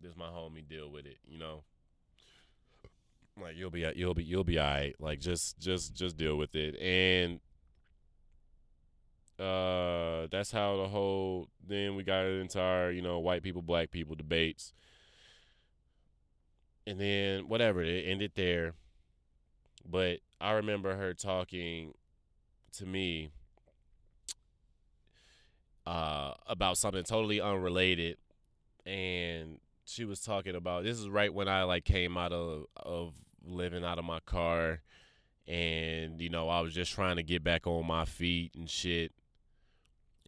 this 0.00 0.16
my 0.16 0.26
homie 0.26 0.66
deal 0.66 0.90
with 0.90 1.06
it, 1.06 1.18
you 1.26 1.38
know. 1.38 1.62
Like 3.40 3.56
you'll 3.56 3.70
be 3.70 3.86
you'll 3.94 4.14
be 4.14 4.24
you'll 4.24 4.44
be 4.44 4.58
alright. 4.58 4.94
Like 4.98 5.20
just 5.20 5.58
just 5.58 5.94
just 5.94 6.16
deal 6.16 6.36
with 6.38 6.54
it. 6.54 6.74
And 6.80 7.40
uh 9.38 10.26
that's 10.30 10.50
how 10.50 10.78
the 10.78 10.88
whole 10.88 11.48
then 11.66 11.94
we 11.94 12.02
got 12.02 12.24
into 12.24 12.58
our 12.58 12.90
you 12.90 13.02
know 13.02 13.18
white 13.18 13.42
people 13.42 13.60
black 13.60 13.90
people 13.90 14.14
debates. 14.14 14.72
And 16.86 17.00
then 17.00 17.48
whatever 17.48 17.82
it 17.82 18.04
ended 18.06 18.32
there. 18.34 18.72
But 19.84 20.20
i 20.40 20.52
remember 20.52 20.96
her 20.96 21.12
talking 21.12 21.92
to 22.72 22.86
me 22.86 23.30
uh 25.86 26.32
about 26.46 26.78
something 26.78 27.04
totally 27.04 27.40
unrelated. 27.40 28.16
And 28.86 29.58
she 29.84 30.04
was 30.06 30.20
talking 30.20 30.54
about 30.54 30.84
this 30.84 30.98
is 30.98 31.08
right 31.10 31.32
when 31.32 31.48
i 31.48 31.64
like 31.64 31.84
came 31.84 32.16
out 32.16 32.32
of 32.32 32.66
of 32.76 33.12
living 33.44 33.84
out 33.84 33.98
of 33.98 34.04
my 34.06 34.20
car. 34.20 34.80
And 35.46 36.22
you 36.22 36.30
know 36.30 36.48
i 36.48 36.62
was 36.62 36.72
just 36.72 36.92
trying 36.92 37.16
to 37.16 37.22
get 37.22 37.44
back 37.44 37.66
on 37.66 37.86
my 37.86 38.06
feet 38.06 38.54
and 38.54 38.70
shit 38.70 39.12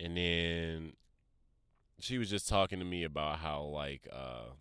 and 0.01 0.17
then 0.17 0.93
she 2.01 2.19
was 2.19 2.31
just 2.31 2.49
talking 2.49 2.79
to 2.79 2.85
me 2.85 3.05
about 3.05 3.39
how 3.39 3.63
like 3.63 4.07
uh 4.13 4.53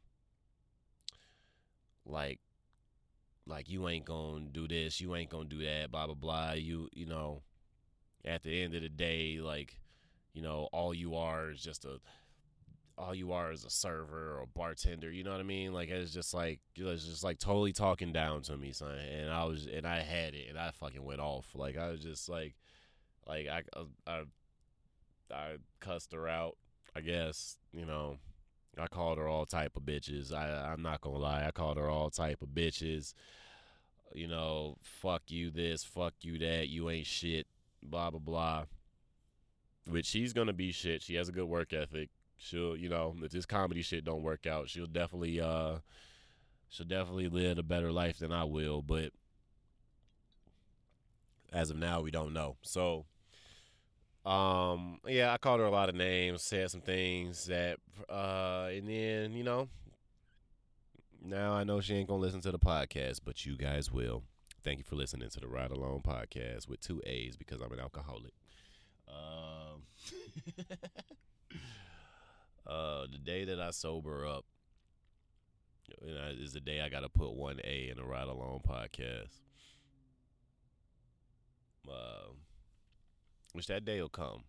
like 2.06 2.40
like 3.46 3.70
you 3.70 3.88
ain't 3.88 4.06
gonna 4.06 4.46
do 4.52 4.68
this 4.68 5.00
you 5.00 5.16
ain't 5.16 5.30
gonna 5.30 5.46
do 5.46 5.64
that 5.64 5.92
blah 5.92 6.06
blah 6.06 6.16
blah. 6.16 6.52
You 6.54 6.90
you 6.94 7.06
know 7.06 7.44
at 8.26 8.44
the 8.44 8.62
end 8.62 8.76
of 8.76 8.82
the 8.82 8.90
day 8.90 9.40
like 9.40 9.80
you 10.34 10.42
know 10.42 10.70
all 10.72 10.94
you 10.94 11.16
are 11.16 11.52
is 11.52 11.62
just 11.62 11.86
a 11.86 12.00
all 12.98 13.14
you 13.14 13.32
are 13.32 13.52
is 13.52 13.64
a 13.64 13.70
server 13.70 14.38
or 14.38 14.42
a 14.42 14.48
bartender 14.48 15.12
you 15.12 15.24
know 15.24 15.32
what 15.32 15.40
i 15.40 15.44
mean? 15.44 15.72
Like 15.72 15.90
it's 15.90 16.14
just 16.14 16.34
like 16.34 16.60
it's 16.76 17.06
just 17.06 17.24
like 17.24 17.38
totally 17.38 17.74
talking 17.74 18.12
down 18.12 18.42
to 18.44 18.58
me 18.58 18.72
son. 18.72 18.98
And 18.98 19.30
i 19.30 19.44
was 19.46 19.68
and 19.68 19.86
i 19.86 20.00
had 20.02 20.34
it 20.34 20.50
and 20.50 20.58
i 20.58 20.72
fucking 20.72 21.04
went 21.04 21.22
off. 21.22 21.48
Like 21.54 21.78
i 21.78 21.90
was 21.90 22.02
just 22.02 22.28
like 22.28 22.56
like 23.28 23.48
i 23.48 23.62
i 24.08 24.24
I 25.34 25.58
cussed 25.80 26.14
her 26.14 26.28
out. 26.28 26.58
I 26.96 27.02
guess 27.02 27.58
you 27.72 27.86
know, 27.86 28.18
I 28.78 28.88
called 28.88 29.18
her 29.18 29.28
all 29.28 29.46
type 29.46 29.76
of 29.76 29.84
bitches. 29.84 30.34
I 30.34 30.72
I'm 30.72 30.82
not 30.82 31.02
gonna 31.02 31.18
lie. 31.18 31.46
I 31.46 31.52
called 31.52 31.78
her 31.78 31.90
all 31.90 32.10
type 32.10 32.42
of 32.42 32.50
bitches. 32.50 33.14
You 34.14 34.28
know, 34.28 34.78
fuck 34.82 35.24
you 35.28 35.52
this, 35.52 35.84
fuck 35.84 36.14
you 36.22 36.38
that. 36.40 36.70
You 36.70 36.90
ain't 36.90 37.08
shit. 37.08 37.48
Blah 37.84 38.12
blah 38.12 38.20
blah. 38.20 38.66
Which 39.90 40.06
she's 40.06 40.34
gonna 40.34 40.54
be 40.54 40.72
shit. 40.72 41.02
She 41.02 41.16
has 41.16 41.30
a 41.30 41.32
good 41.32 41.46
work 41.46 41.74
ethic. 41.74 42.10
She'll, 42.38 42.78
you 42.78 42.88
know, 42.88 43.16
if 43.24 43.32
this 43.32 43.46
comedy 43.46 43.82
shit 43.82 44.06
don't 44.06 44.22
work 44.22 44.46
out, 44.46 44.70
she'll 44.70 44.86
definitely, 44.86 45.42
uh, 45.42 45.78
she'll 46.70 46.86
definitely 46.86 47.30
live 47.30 47.58
a 47.58 47.64
better 47.64 47.92
life 47.92 48.20
than 48.20 48.32
I 48.32 48.44
will. 48.44 48.82
But 48.82 49.12
as 51.52 51.72
of 51.72 51.78
now, 51.78 52.02
we 52.02 52.12
don't 52.12 52.34
know. 52.34 52.58
So 52.62 53.06
um, 54.28 55.00
yeah, 55.08 55.32
I 55.32 55.38
called 55.38 55.62
her 55.62 55.66
a 55.66 55.72
lot 55.72 55.90
of 55.90 55.96
names, 55.96 56.42
said 56.42 56.70
some 56.70 56.82
things 56.82 57.46
that, 57.46 57.78
uh, 58.10 58.68
and 58.72 58.88
then 58.88 59.34
you 59.34 59.44
know, 59.44 59.70
now 61.24 61.54
I 61.54 61.64
know 61.64 61.80
she 61.80 61.96
ain't 61.96 62.10
gonna 62.10 62.22
listen 62.22 62.42
to 62.42 62.52
the 62.52 62.60
podcast, 62.60 63.22
but 63.24 63.46
you 63.46 63.56
guys 63.58 63.92
will. 63.92 64.24
Thank 64.64 64.80
you 64.80 64.84
for 64.84 64.96
listening 64.96 65.30
to 65.30 65.40
the 65.40 65.48
Ride 65.48 65.72
Along 65.72 66.02
podcast 66.02 66.68
with 66.68 66.82
two 66.82 67.02
A's 67.06 67.38
because 67.38 67.62
I'm 67.62 67.72
an 67.72 67.80
alcoholic. 67.80 68.34
Um, 69.08 69.84
uh, 72.68 73.06
the 73.10 73.18
day 73.24 73.46
that 73.46 73.62
I 73.62 73.72
sober 73.72 74.28
up, 74.28 74.44
And 76.06 76.18
I, 76.18 76.30
is 76.32 76.52
the 76.52 76.60
day 76.60 76.82
I 76.82 76.90
got 76.90 77.02
to 77.02 77.10
put 77.10 77.34
one 77.34 77.62
A 77.64 77.90
in 77.90 77.98
a 77.98 78.04
ride 78.04 78.28
along 78.28 78.62
podcast. 78.68 79.40
Uh, 81.90 82.34
which 83.58 83.68
that 83.68 83.84
day 83.84 84.00
will 84.00 84.08
come. 84.08 84.44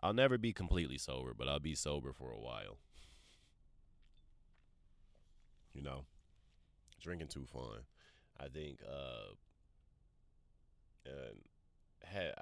I'll 0.00 0.12
never 0.12 0.36
be 0.36 0.52
completely 0.52 0.98
sober, 0.98 1.32
but 1.36 1.48
I'll 1.48 1.60
be 1.60 1.76
sober 1.76 2.12
for 2.12 2.32
a 2.32 2.40
while. 2.40 2.78
You 5.74 5.82
know, 5.82 6.06
drinking 7.00 7.28
too 7.28 7.46
fun. 7.52 7.82
I 8.40 8.48
think 8.48 8.80
uh, 8.88 9.34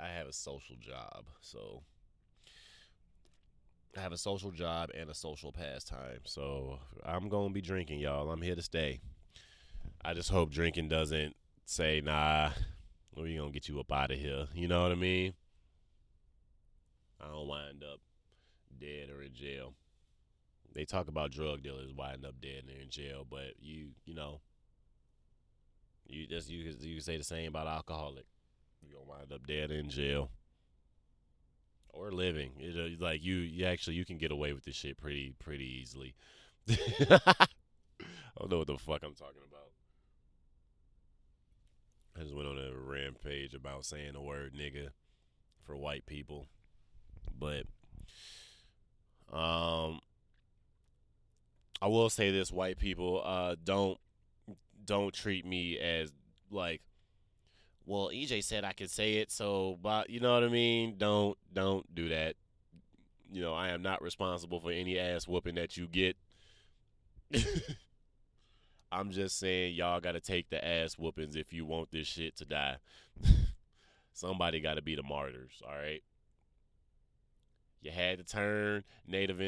I 0.00 0.08
have 0.08 0.26
a 0.26 0.32
social 0.32 0.76
job, 0.76 1.26
so 1.40 1.82
I 3.96 4.00
have 4.00 4.12
a 4.12 4.18
social 4.18 4.50
job 4.50 4.90
and 4.96 5.10
a 5.10 5.14
social 5.14 5.52
pastime. 5.52 6.20
So 6.24 6.78
I'm 7.04 7.28
gonna 7.28 7.52
be 7.52 7.60
drinking, 7.60 8.00
y'all. 8.00 8.30
I'm 8.30 8.42
here 8.42 8.54
to 8.54 8.62
stay. 8.62 9.00
I 10.04 10.14
just 10.14 10.30
hope 10.30 10.50
drinking 10.50 10.88
doesn't 10.88 11.36
say, 11.66 12.00
"Nah, 12.00 12.50
we 13.16 13.36
gonna 13.36 13.50
get 13.50 13.68
you 13.68 13.78
up 13.80 13.92
out 13.92 14.10
of 14.10 14.18
here." 14.18 14.48
You 14.54 14.68
know 14.68 14.82
what 14.82 14.92
I 14.92 14.96
mean? 14.96 15.34
I 17.20 17.28
don't 17.28 17.46
wind 17.46 17.82
up 17.82 18.00
dead 18.78 19.10
or 19.10 19.22
in 19.22 19.34
jail. 19.34 19.74
They 20.72 20.84
talk 20.84 21.08
about 21.08 21.32
drug 21.32 21.62
dealers 21.62 21.92
winding 21.92 22.24
up 22.24 22.40
dead 22.40 22.64
and 22.68 22.82
in 22.82 22.90
jail, 22.90 23.26
but 23.28 23.54
you, 23.60 23.88
you 24.04 24.14
know, 24.14 24.40
you 26.06 26.26
just 26.26 26.48
you 26.48 26.64
you 26.80 26.96
can 26.96 27.04
say 27.04 27.16
the 27.16 27.24
same 27.24 27.48
about 27.48 27.66
alcoholic. 27.66 28.24
You 28.82 28.94
gonna 28.94 29.18
wind 29.18 29.32
up 29.32 29.46
dead 29.46 29.70
in 29.70 29.90
jail 29.90 30.30
or 31.88 32.10
living. 32.10 32.52
It, 32.58 32.76
uh, 32.76 33.04
like 33.04 33.22
you, 33.22 33.36
you 33.36 33.66
actually 33.66 33.96
you 33.96 34.04
can 34.04 34.18
get 34.18 34.32
away 34.32 34.52
with 34.52 34.64
this 34.64 34.76
shit 34.76 34.96
pretty 34.96 35.34
pretty 35.38 35.64
easily. 35.64 36.14
I 36.68 37.46
don't 38.38 38.50
know 38.50 38.58
what 38.58 38.66
the 38.68 38.78
fuck 38.78 39.02
I'm 39.02 39.14
talking 39.14 39.42
about. 39.48 39.72
I 42.16 42.22
just 42.22 42.34
went 42.34 42.48
on 42.48 42.58
a 42.58 42.72
rampage 42.74 43.54
about 43.54 43.84
saying 43.84 44.12
the 44.12 44.20
word 44.20 44.54
nigga 44.54 44.88
for 45.64 45.76
white 45.76 46.06
people. 46.06 46.48
But 47.38 47.64
um 49.32 50.00
I 51.82 51.86
will 51.86 52.10
say 52.10 52.30
this 52.30 52.52
white 52.52 52.78
people 52.78 53.22
uh 53.24 53.56
don't 53.62 53.98
don't 54.84 55.14
treat 55.14 55.46
me 55.46 55.78
as 55.78 56.12
like 56.50 56.82
well 57.86 58.10
EJ 58.12 58.44
said 58.44 58.64
I 58.64 58.72
could 58.72 58.90
say 58.90 59.14
it 59.14 59.30
so 59.30 59.78
but 59.80 60.10
you 60.10 60.20
know 60.20 60.34
what 60.34 60.44
I 60.44 60.48
mean? 60.48 60.96
Don't 60.98 61.38
don't 61.52 61.92
do 61.94 62.08
that. 62.10 62.34
You 63.32 63.42
know 63.42 63.54
I 63.54 63.68
am 63.68 63.82
not 63.82 64.02
responsible 64.02 64.60
for 64.60 64.72
any 64.72 64.98
ass 64.98 65.28
whooping 65.28 65.54
that 65.54 65.76
you 65.76 65.86
get. 65.86 66.16
I'm 68.92 69.12
just 69.12 69.38
saying 69.38 69.74
y'all 69.74 70.00
got 70.00 70.12
to 70.12 70.20
take 70.20 70.50
the 70.50 70.64
ass 70.64 70.98
whoopings 70.98 71.36
if 71.36 71.52
you 71.52 71.64
want 71.64 71.92
this 71.92 72.08
shit 72.08 72.36
to 72.38 72.44
die. 72.44 72.78
Somebody 74.12 74.60
got 74.60 74.74
to 74.74 74.82
be 74.82 74.96
the 74.96 75.04
martyrs 75.04 75.62
all 75.66 75.76
right 75.76 76.02
you 77.82 77.90
had 77.90 78.18
to 78.18 78.24
turn 78.24 78.84
Native 79.06 79.40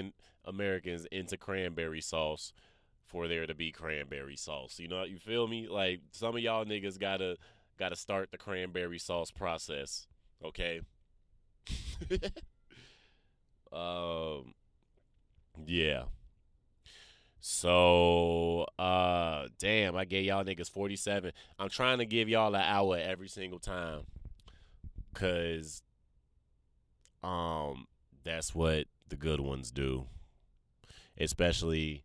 Americans 0.44 1.06
into 1.12 1.36
cranberry 1.36 2.00
sauce 2.00 2.52
for 3.04 3.28
there 3.28 3.46
to 3.46 3.54
be 3.54 3.70
cranberry 3.70 4.36
sauce. 4.36 4.78
You 4.78 4.88
know, 4.88 5.04
you 5.04 5.18
feel 5.18 5.46
me? 5.46 5.68
Like 5.68 6.00
some 6.12 6.34
of 6.34 6.42
y'all 6.42 6.64
niggas 6.64 6.98
gotta 6.98 7.36
gotta 7.78 7.96
start 7.96 8.30
the 8.30 8.38
cranberry 8.38 8.98
sauce 8.98 9.30
process. 9.30 10.06
Okay. 10.44 10.80
um. 13.72 14.54
Yeah. 15.66 16.04
So, 17.44 18.66
uh, 18.78 19.48
damn, 19.58 19.96
I 19.96 20.04
gave 20.04 20.26
y'all 20.26 20.44
niggas 20.44 20.70
47. 20.70 21.32
I'm 21.58 21.68
trying 21.68 21.98
to 21.98 22.06
give 22.06 22.28
y'all 22.28 22.54
an 22.54 22.62
hour 22.62 22.96
every 22.96 23.26
single 23.26 23.58
time. 23.58 24.02
Cause, 25.12 25.82
um, 27.24 27.86
that's 28.24 28.54
what 28.54 28.86
the 29.08 29.16
good 29.16 29.40
ones 29.40 29.70
do. 29.70 30.06
Especially 31.18 32.04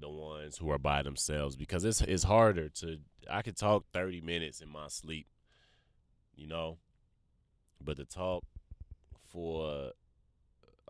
the 0.00 0.08
ones 0.08 0.58
who 0.58 0.70
are 0.70 0.78
by 0.78 1.02
themselves 1.02 1.56
because 1.56 1.84
it's 1.84 2.00
it's 2.02 2.24
harder 2.24 2.68
to 2.68 2.98
I 3.30 3.42
could 3.42 3.56
talk 3.56 3.84
30 3.92 4.20
minutes 4.20 4.60
in 4.60 4.68
my 4.68 4.88
sleep, 4.88 5.26
you 6.34 6.46
know? 6.46 6.78
But 7.80 7.96
to 7.96 8.04
talk 8.04 8.44
for 9.30 9.92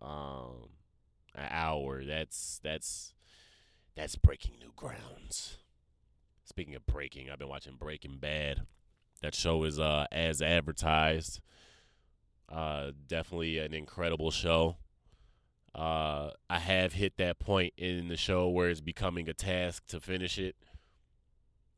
um 0.00 0.68
an 1.34 1.48
hour, 1.50 2.04
that's 2.04 2.60
that's 2.62 3.14
that's 3.96 4.16
breaking 4.16 4.58
new 4.58 4.72
grounds. 4.76 5.58
Speaking 6.44 6.74
of 6.74 6.86
breaking, 6.86 7.30
I've 7.30 7.38
been 7.38 7.48
watching 7.48 7.76
Breaking 7.78 8.18
Bad. 8.18 8.62
That 9.22 9.34
show 9.34 9.64
is 9.64 9.78
uh 9.78 10.06
as 10.12 10.40
advertised. 10.40 11.40
Uh, 12.50 12.92
definitely 13.06 13.58
an 13.58 13.74
incredible 13.74 14.30
show. 14.30 14.76
Uh, 15.74 16.30
I 16.48 16.58
have 16.58 16.94
hit 16.94 17.18
that 17.18 17.38
point 17.38 17.74
in 17.76 18.08
the 18.08 18.16
show 18.16 18.48
where 18.48 18.70
it's 18.70 18.80
becoming 18.80 19.28
a 19.28 19.34
task 19.34 19.86
to 19.88 20.00
finish 20.00 20.38
it. 20.38 20.56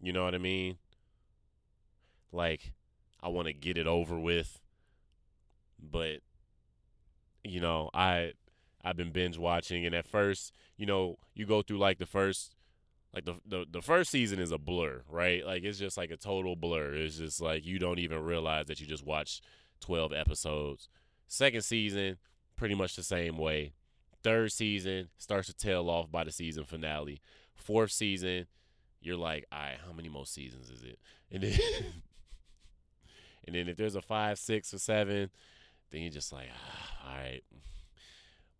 You 0.00 0.12
know 0.12 0.24
what 0.24 0.34
I 0.34 0.38
mean? 0.38 0.78
Like, 2.32 2.72
I 3.22 3.28
want 3.28 3.48
to 3.48 3.52
get 3.52 3.76
it 3.76 3.86
over 3.86 4.18
with, 4.18 4.60
but 5.78 6.20
you 7.42 7.60
know, 7.60 7.90
I 7.92 8.32
I've 8.84 8.96
been 8.96 9.12
binge 9.12 9.36
watching, 9.36 9.84
and 9.84 9.94
at 9.94 10.06
first, 10.06 10.52
you 10.76 10.86
know, 10.86 11.18
you 11.34 11.44
go 11.44 11.62
through 11.62 11.78
like 11.78 11.98
the 11.98 12.06
first 12.06 12.54
like 13.12 13.24
the, 13.24 13.34
the 13.44 13.66
the 13.70 13.82
first 13.82 14.10
season 14.10 14.38
is 14.38 14.52
a 14.52 14.58
blur, 14.58 15.02
right? 15.08 15.44
Like 15.44 15.64
it's 15.64 15.78
just 15.78 15.96
like 15.96 16.10
a 16.10 16.16
total 16.16 16.56
blur. 16.56 16.94
It's 16.94 17.18
just 17.18 17.40
like 17.40 17.66
you 17.66 17.78
don't 17.78 17.98
even 17.98 18.22
realize 18.22 18.66
that 18.66 18.80
you 18.80 18.86
just 18.86 19.04
watched 19.04 19.44
12 19.80 20.12
episodes. 20.12 20.88
Second 21.26 21.62
season, 21.62 22.18
pretty 22.56 22.74
much 22.74 22.96
the 22.96 23.02
same 23.02 23.36
way. 23.36 23.72
Third 24.22 24.52
season 24.52 25.08
starts 25.16 25.46
to 25.46 25.54
tail 25.54 25.88
off 25.88 26.10
by 26.10 26.24
the 26.24 26.32
season 26.32 26.64
finale. 26.64 27.20
Fourth 27.54 27.92
season, 27.92 28.46
you're 29.00 29.16
like, 29.16 29.46
all 29.50 29.58
right, 29.58 29.78
how 29.86 29.92
many 29.92 30.08
more 30.08 30.26
seasons 30.26 30.70
is 30.70 30.82
it? 30.82 30.98
And 31.32 31.44
then, 31.44 31.58
and 33.46 33.54
then 33.54 33.68
if 33.68 33.76
there's 33.76 33.94
a 33.94 34.02
five, 34.02 34.36
six, 34.36 34.74
or 34.74 34.78
seven, 34.78 35.30
then 35.92 36.02
you're 36.02 36.10
just 36.10 36.32
like, 36.32 36.48
ah, 36.52 37.08
all 37.08 37.16
right, 37.16 37.42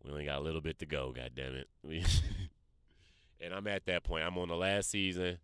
we 0.05 0.13
only 0.13 0.25
got 0.27 0.39
a 0.39 0.41
little 0.41 0.61
bit 0.61 0.79
to 0.79 0.87
go. 0.87 1.13
God 1.13 1.33
damn 1.35 1.55
it. 1.55 1.69
and 3.41 3.53
I'm 3.53 3.67
at 3.67 3.87
that 3.87 4.05
point. 4.05 4.25
I'm 4.25 4.39
on 4.39 4.47
the 4.47 4.57
last 4.57 4.91
season, 4.91 5.39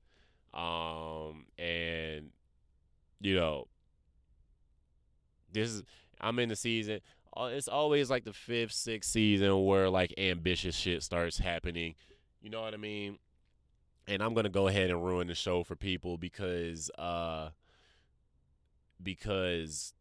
um, 0.54 1.46
and 1.58 2.30
you 3.20 3.34
know, 3.34 3.66
this 5.52 5.70
is 5.70 5.82
I'm 6.20 6.38
in 6.38 6.48
the 6.48 6.56
season. 6.56 7.00
Uh, 7.36 7.50
it's 7.52 7.68
always 7.68 8.08
like 8.08 8.24
the 8.24 8.32
fifth, 8.32 8.72
sixth 8.72 9.10
season 9.10 9.64
where 9.64 9.90
like 9.90 10.14
ambitious 10.16 10.74
shit 10.74 11.02
starts 11.02 11.38
happening. 11.38 11.94
You 12.40 12.50
know 12.50 12.62
what 12.62 12.74
I 12.74 12.78
mean? 12.78 13.18
And 14.08 14.22
I'm 14.22 14.34
gonna 14.34 14.48
go 14.48 14.68
ahead 14.68 14.90
and 14.90 15.04
ruin 15.04 15.26
the 15.26 15.34
show 15.34 15.62
for 15.64 15.76
people 15.76 16.16
because 16.16 16.90
uh 16.98 17.50
because 19.02 19.92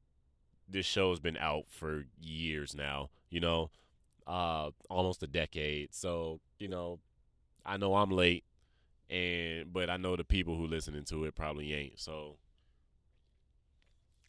this 0.70 0.86
show's 0.86 1.20
been 1.20 1.38
out 1.38 1.66
for 1.70 2.06
years 2.20 2.76
now. 2.76 3.10
You 3.30 3.40
know, 3.40 3.72
uh, 4.28 4.72
almost 4.90 5.24
a 5.24 5.28
decade. 5.28 5.94
So 5.94 6.40
you 6.60 6.68
know, 6.68 7.00
I 7.66 7.78
know 7.78 7.96
I'm 7.96 8.12
late, 8.12 8.44
and 9.10 9.72
but 9.72 9.90
I 9.90 9.98
know 9.98 10.16
the 10.16 10.24
people 10.24 10.56
who 10.56 10.68
listening 10.68 11.04
to 11.06 11.26
it 11.26 11.36
probably 11.36 11.74
ain't. 11.74 12.00
So 12.00 12.38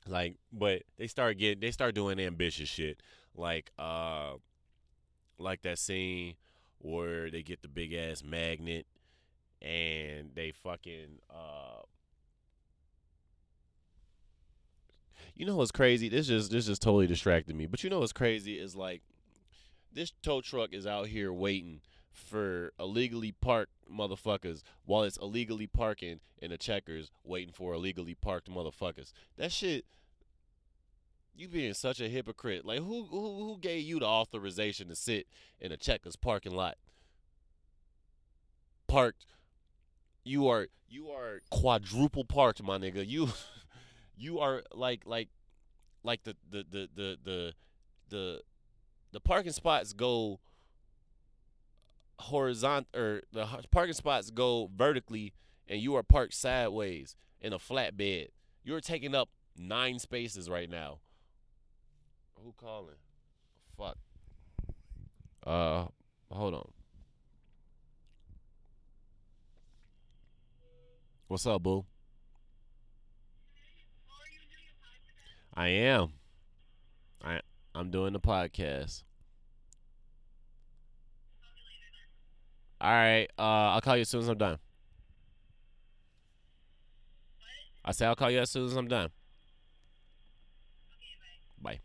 like, 0.08 0.36
but 0.52 0.82
they 0.98 1.06
start 1.06 1.38
getting 1.38 1.60
they 1.60 1.70
start 1.70 1.94
doing 1.94 2.18
ambitious 2.18 2.68
shit. 2.68 3.02
Like 3.34 3.70
uh 3.78 4.34
like 5.38 5.62
that 5.62 5.78
scene 5.78 6.34
where 6.78 7.30
they 7.30 7.42
get 7.42 7.62
the 7.62 7.68
big 7.68 7.92
ass 7.92 8.22
magnet 8.22 8.86
and 9.60 10.30
they 10.34 10.52
fucking 10.52 11.20
uh 11.30 11.82
you 15.34 15.44
know 15.44 15.56
what's 15.56 15.70
crazy? 15.70 16.08
This 16.08 16.26
just 16.28 16.50
this 16.50 16.66
just 16.66 16.82
totally 16.82 17.06
distracted 17.06 17.54
me. 17.54 17.66
But 17.66 17.84
you 17.84 17.90
know 17.90 18.00
what's 18.00 18.12
crazy 18.12 18.58
is 18.58 18.74
like 18.74 19.02
this 19.92 20.12
tow 20.22 20.40
truck 20.40 20.72
is 20.72 20.86
out 20.86 21.08
here 21.08 21.32
waiting 21.32 21.80
for 22.16 22.72
illegally 22.80 23.32
parked 23.32 23.72
motherfuckers 23.90 24.62
while 24.84 25.04
it's 25.04 25.18
illegally 25.18 25.66
parking 25.66 26.20
in 26.38 26.50
the 26.50 26.58
checkers 26.58 27.10
waiting 27.24 27.52
for 27.52 27.74
illegally 27.74 28.14
parked 28.14 28.50
motherfuckers 28.50 29.12
that 29.36 29.52
shit 29.52 29.84
you 31.36 31.48
being 31.48 31.74
such 31.74 32.00
a 32.00 32.08
hypocrite. 32.08 32.64
Like 32.64 32.80
who 32.80 33.04
who 33.04 33.44
who 33.44 33.58
gave 33.60 33.84
you 33.84 34.00
the 34.00 34.06
authorization 34.06 34.88
to 34.88 34.96
sit 34.96 35.26
in 35.60 35.72
a 35.72 35.76
Checkers 35.76 36.16
parking 36.16 36.54
lot? 36.54 36.76
Parked. 38.86 39.26
You 40.24 40.48
are 40.48 40.68
you 40.88 41.10
are 41.10 41.40
quadruple 41.50 42.24
parked, 42.24 42.62
my 42.62 42.78
nigga. 42.78 43.06
You 43.06 43.28
you 44.16 44.40
are 44.40 44.62
like 44.72 45.02
like 45.04 45.28
like 46.02 46.24
the 46.24 46.36
the 46.50 46.64
the 46.70 46.88
the 46.94 47.18
the 47.24 47.54
the, 48.08 48.40
the 49.12 49.20
parking 49.20 49.52
spots 49.52 49.92
go 49.92 50.38
horizontal 52.18 53.00
or 53.00 53.22
the 53.32 53.46
parking 53.70 53.94
spots 53.94 54.30
go 54.30 54.70
vertically 54.74 55.32
and 55.68 55.80
you 55.80 55.94
are 55.96 56.02
parked 56.02 56.34
sideways 56.34 57.16
in 57.40 57.52
a 57.52 57.58
flatbed. 57.58 58.28
You're 58.64 58.80
taking 58.80 59.14
up 59.14 59.28
nine 59.56 59.98
spaces 59.98 60.48
right 60.48 60.68
now. 60.68 60.98
Who 62.42 62.54
calling? 62.56 62.96
Fuck. 63.76 63.96
Uh, 65.46 65.86
hold 66.30 66.54
on. 66.54 66.68
What's 71.28 71.46
up, 71.46 71.62
boo? 71.62 71.84
I 75.54 75.68
am. 75.68 76.12
I 77.24 77.40
I'm 77.74 77.90
doing 77.90 78.12
the 78.12 78.20
podcast. 78.20 79.02
All 82.80 82.90
right. 82.90 83.28
Uh, 83.38 83.42
I'll 83.72 83.80
call 83.80 83.96
you 83.96 84.02
as 84.02 84.08
soon 84.08 84.20
as 84.20 84.28
I'm 84.28 84.38
done. 84.38 84.58
I 87.84 87.92
say 87.92 88.06
I'll 88.06 88.16
call 88.16 88.30
you 88.30 88.40
as 88.40 88.50
soon 88.50 88.66
as 88.66 88.74
I'm 88.74 88.88
done. 88.88 89.10
Bye. 91.60 91.80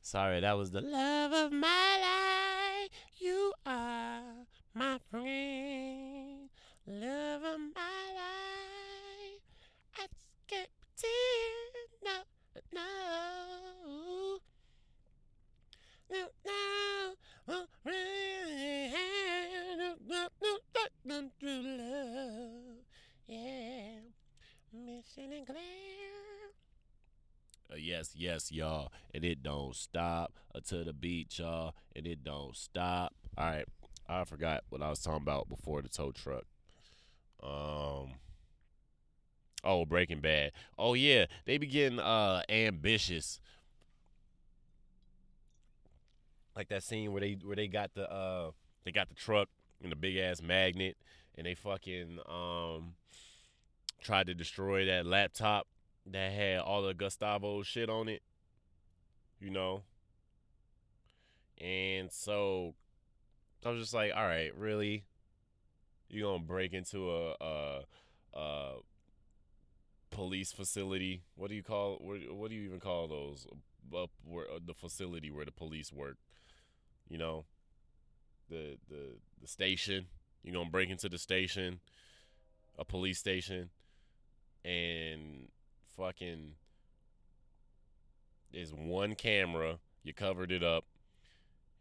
Sorry, 0.00 0.40
that 0.40 0.56
was 0.56 0.70
the 0.70 0.80
love 0.80 1.32
of 1.32 1.52
my 1.52 1.66
life. 2.00 2.90
You 3.18 3.52
are 3.66 4.22
my 4.74 4.98
friend. 5.10 6.48
Love 6.86 7.42
of 7.42 7.60
my 7.74 8.04
life. 8.14 9.42
I 9.98 10.06
can't 10.46 10.70
pretend. 10.80 11.88
No, 12.02 12.12
no. 12.72 12.80
No, 12.80 12.80
no. 12.80 12.82
Oh, 12.82 12.84
really, 12.86 13.74
no, 13.76 13.84
no, 13.86 14.00
no, 14.00 14.00
no, 14.00 14.02
true 14.02 14.30
love. 14.30 14.40
Uh, 27.70 27.76
yes, 27.76 28.12
yes, 28.14 28.52
y'all. 28.52 28.92
And 29.14 29.24
it 29.24 29.42
don't 29.42 29.74
stop 29.74 30.34
until 30.54 30.84
the 30.84 30.92
beat, 30.92 31.38
y'all. 31.38 31.74
And 31.94 32.06
it 32.06 32.22
don't 32.22 32.56
stop. 32.56 33.14
All 33.36 33.46
right. 33.46 33.64
I 34.08 34.24
forgot 34.24 34.62
what 34.68 34.82
I 34.82 34.90
was 34.90 35.00
talking 35.00 35.22
about 35.22 35.48
before 35.48 35.82
the 35.82 35.88
tow 35.88 36.12
truck. 36.12 36.44
Um. 37.42 38.14
Oh, 39.64 39.84
Breaking 39.84 40.20
Bad. 40.20 40.52
Oh 40.78 40.94
yeah, 40.94 41.26
they 41.44 41.58
be 41.58 41.66
getting 41.66 41.98
uh 41.98 42.42
ambitious. 42.48 43.40
Like 46.56 46.68
that 46.68 46.82
scene 46.82 47.12
where 47.12 47.20
they 47.20 47.36
where 47.42 47.54
they 47.56 47.68
got 47.68 47.92
the 47.94 48.10
uh 48.10 48.50
they 48.84 48.92
got 48.92 49.08
the 49.08 49.14
truck 49.14 49.48
and 49.82 49.92
the 49.92 49.96
big 49.96 50.16
ass 50.16 50.40
magnet 50.40 50.96
and 51.36 51.46
they 51.46 51.54
fucking 51.54 52.18
um 52.26 52.94
tried 54.02 54.26
to 54.28 54.34
destroy 54.34 54.86
that 54.86 55.04
laptop 55.04 55.66
that 56.06 56.32
had 56.32 56.60
all 56.60 56.82
the 56.82 56.94
Gustavo 56.94 57.62
shit 57.62 57.90
on 57.90 58.08
it. 58.08 58.22
You 59.40 59.50
know? 59.50 59.82
And 61.60 62.10
so 62.10 62.74
I 63.64 63.70
was 63.70 63.80
just 63.80 63.94
like, 63.94 64.12
all 64.14 64.26
right, 64.26 64.56
really? 64.56 65.04
You 66.08 66.22
gonna 66.22 66.38
break 66.38 66.72
into 66.72 67.10
a, 67.10 67.34
a, 67.40 67.80
a 68.34 68.74
police 70.10 70.52
facility? 70.52 71.22
What 71.34 71.50
do 71.50 71.56
you 71.56 71.62
call? 71.62 71.96
What, 72.00 72.18
what 72.34 72.50
do 72.50 72.56
you 72.56 72.62
even 72.62 72.80
call 72.80 73.08
those? 73.08 73.46
Up 73.96 74.10
where 74.24 74.50
uh, 74.50 74.58
the 74.64 74.74
facility 74.74 75.30
where 75.30 75.44
the 75.44 75.52
police 75.52 75.92
work? 75.92 76.16
You 77.08 77.18
know, 77.18 77.44
the 78.48 78.76
the 78.88 79.16
the 79.40 79.48
station. 79.48 80.06
You're 80.42 80.54
gonna 80.54 80.70
break 80.70 80.90
into 80.90 81.08
the 81.08 81.18
station, 81.18 81.80
a 82.78 82.84
police 82.84 83.18
station, 83.18 83.70
and 84.64 85.48
fucking 85.96 86.52
is 88.52 88.72
one 88.72 89.14
camera. 89.14 89.78
You 90.02 90.14
covered 90.14 90.52
it 90.52 90.62
up. 90.62 90.84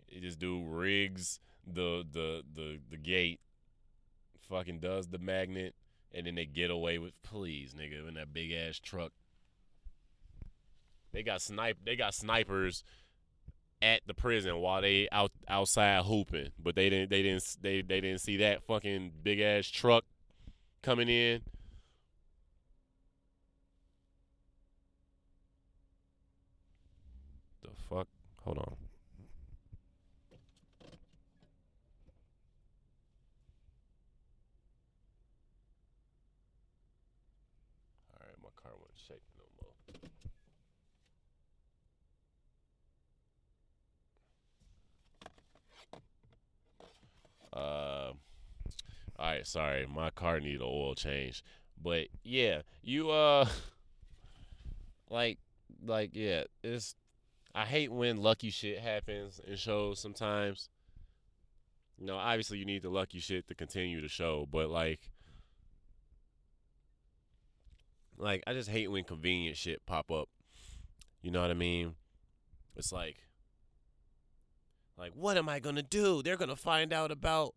You 0.09 0.21
just 0.21 0.39
do 0.39 0.63
rigs 0.63 1.39
the 1.65 2.05
the 2.11 2.43
the 2.53 2.80
the 2.89 2.97
gate. 2.97 3.39
Fucking 4.49 4.80
does 4.80 5.07
the 5.07 5.17
magnet, 5.17 5.73
and 6.13 6.28
then 6.28 6.36
they 6.36 6.45
get 6.45 6.69
away 6.69 6.99
with 6.99 7.13
please, 7.23 7.73
nigga, 7.73 8.07
in 8.07 8.13
that 8.15 8.34
big 8.34 8.51
ass 8.51 8.80
truck. 8.80 9.11
They 11.11 11.23
got 11.23 11.41
snipe. 11.41 11.78
They 11.84 11.95
got 11.95 12.13
snipers 12.13 12.84
at 13.86 14.01
the 14.07 14.15
prison 14.15 14.57
while 14.57 14.81
they 14.81 15.07
out 15.11 15.31
outside 15.47 16.03
hooping, 16.05 16.49
but 16.61 16.75
they 16.75 16.89
didn't. 16.89 17.11
They 17.11 17.21
didn't. 17.21 17.45
They 17.61 17.81
they 17.83 18.01
didn't 18.01 18.21
see 18.21 18.38
that 18.38 18.63
fucking 18.63 19.11
big 19.23 19.39
ass 19.39 19.67
truck 19.67 20.03
coming 20.81 21.07
in. 21.07 21.41
The 27.61 27.69
fuck? 27.89 28.07
Hold 28.43 28.57
on. 28.57 28.63
All 28.63 28.75
right, 38.19 38.36
my 38.41 38.49
car 38.61 38.71
won't 38.75 38.91
shake 39.07 39.21
no 39.38 39.43
more. 39.61 39.73
Uh, 47.55 48.11
all 49.17 49.25
right, 49.25 49.47
sorry, 49.47 49.87
my 49.87 50.09
car 50.09 50.39
need 50.39 50.55
an 50.55 50.63
oil 50.63 50.93
change. 50.93 51.43
But 51.81 52.07
yeah, 52.23 52.61
you 52.81 53.11
uh, 53.11 53.47
like, 55.09 55.39
like 55.83 56.11
yeah, 56.13 56.43
it's. 56.63 56.95
I 57.53 57.63
hate 57.63 57.89
when 57.89 58.17
lucky 58.17 58.49
shit 58.49 58.79
happens 58.79 59.39
in 59.47 59.55
shows 59.55 59.99
sometimes. 59.99 60.69
You 61.97 62.05
know, 62.05 62.17
obviously 62.17 62.57
you 62.57 62.65
need 62.65 62.81
the 62.81 62.89
lucky 62.89 63.19
shit 63.19 63.47
to 63.47 63.55
continue 63.55 64.01
the 64.01 64.09
show, 64.09 64.45
but 64.51 64.69
like, 64.69 65.09
like 68.17 68.43
I 68.45 68.51
just 68.51 68.69
hate 68.69 68.91
when 68.91 69.05
convenient 69.05 69.55
shit 69.55 69.85
pop 69.85 70.11
up. 70.11 70.27
You 71.21 71.31
know 71.31 71.41
what 71.41 71.49
I 71.51 71.53
mean? 71.53 71.95
It's 72.75 72.91
like, 72.91 73.24
like 74.97 75.11
what 75.13 75.37
am 75.37 75.49
I 75.49 75.59
gonna 75.59 75.83
do? 75.83 76.21
They're 76.21 76.37
gonna 76.37 76.55
find 76.55 76.93
out 76.93 77.11
about 77.11 77.55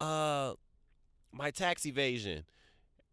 uh 0.00 0.54
my 1.32 1.50
tax 1.50 1.86
evasion, 1.86 2.44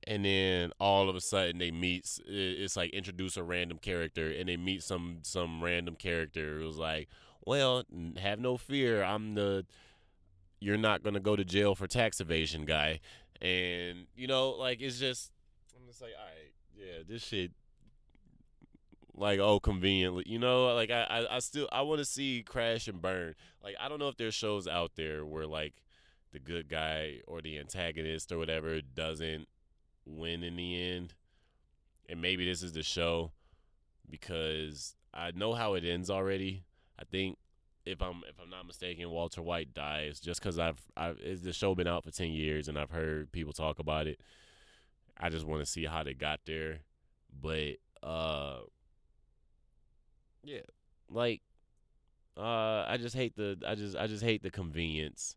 and 0.05 0.25
then 0.25 0.71
all 0.79 1.09
of 1.09 1.15
a 1.15 1.21
sudden 1.21 1.57
they 1.57 1.71
meet. 1.71 2.19
It's 2.27 2.75
like 2.75 2.91
introduce 2.91 3.37
a 3.37 3.43
random 3.43 3.77
character, 3.77 4.31
and 4.31 4.49
they 4.49 4.57
meet 4.57 4.83
some 4.83 5.19
some 5.21 5.63
random 5.63 5.95
character. 5.95 6.59
It 6.61 6.65
was 6.65 6.77
like, 6.77 7.09
well, 7.45 7.83
have 8.17 8.39
no 8.39 8.57
fear. 8.57 9.03
I'm 9.03 9.35
the 9.35 9.65
you're 10.59 10.77
not 10.77 11.03
gonna 11.03 11.19
go 11.19 11.35
to 11.35 11.45
jail 11.45 11.75
for 11.75 11.87
tax 11.87 12.19
evasion 12.19 12.65
guy, 12.65 12.99
and 13.41 14.07
you 14.15 14.27
know, 14.27 14.51
like 14.51 14.81
it's 14.81 14.99
just 14.99 15.31
I'm 15.75 15.87
just 15.87 16.01
like, 16.01 16.11
all 16.17 16.25
right, 16.25 16.53
yeah, 16.75 17.03
this 17.07 17.23
shit. 17.23 17.51
Like 19.20 19.39
oh, 19.39 19.59
conveniently, 19.59 20.26
you 20.28 20.38
know, 20.38 20.74
like 20.76 20.91
I, 20.91 21.03
I, 21.03 21.38
I 21.38 21.39
still 21.39 21.68
I 21.72 21.82
want 21.82 21.99
to 21.99 22.05
see 22.05 22.43
crash 22.45 22.88
and 22.88 23.01
burn. 23.01 23.34
Like 23.63 23.76
I 23.82 23.89
don't 23.89 23.97
know 23.97 24.09
if 24.09 24.18
there's 24.18 24.36
shows 24.36 24.68
out 24.68 24.91
there 24.95 25.26
where 25.26 25.47
like 25.47 25.74
the 26.32 26.39
good 26.39 26.70
guy 26.70 27.22
or 27.26 27.41
the 27.41 27.57
antagonist 27.57 28.32
or 28.32 28.38
whatever 28.38 28.80
doesn't 28.80 29.47
win 30.05 30.43
in 30.43 30.55
the 30.55 30.82
end. 30.82 31.15
And 32.07 32.22
maybe 32.22 32.45
this 32.45 32.61
is 32.61 32.74
the 32.74 32.84
show 32.84 33.32
because 34.07 34.95
I 35.13 35.32
know 35.32 35.53
how 35.53 35.74
it 35.74 35.84
ends 35.84 36.11
already. 36.11 36.63
I 36.99 37.03
think 37.03 37.38
if 37.86 38.01
I'm 38.01 38.22
if 38.30 38.39
I'm 38.39 38.51
not 38.51 38.68
mistaken, 38.68 39.09
Walter 39.09 39.41
White 39.41 39.74
dies 39.74 40.20
just 40.20 40.41
because 40.41 40.59
I've 40.59 40.82
I've 40.95 41.18
the 41.41 41.53
show 41.53 41.74
been 41.74 41.88
out 41.88 42.03
for 42.03 42.11
ten 42.11 42.30
years 42.30 42.68
and 42.68 42.78
I've 42.78 42.91
heard 42.91 43.32
people 43.32 43.53
talk 43.53 43.80
about 43.80 44.05
it. 44.05 44.20
I 45.20 45.30
just 45.30 45.45
want 45.45 45.63
to 45.63 45.65
see 45.65 45.86
how 45.86 46.03
they 46.03 46.13
got 46.13 46.41
there, 46.45 46.82
but 47.41 47.78
uh, 48.03 48.59
yeah, 50.43 50.61
like 51.09 51.41
uh, 52.38 52.85
I 52.88 52.97
just 52.99 53.15
hate 53.15 53.35
the 53.35 53.57
I 53.65 53.75
just 53.75 53.95
I 53.95 54.07
just 54.07 54.23
hate 54.23 54.43
the 54.43 54.51
convenience 54.51 55.35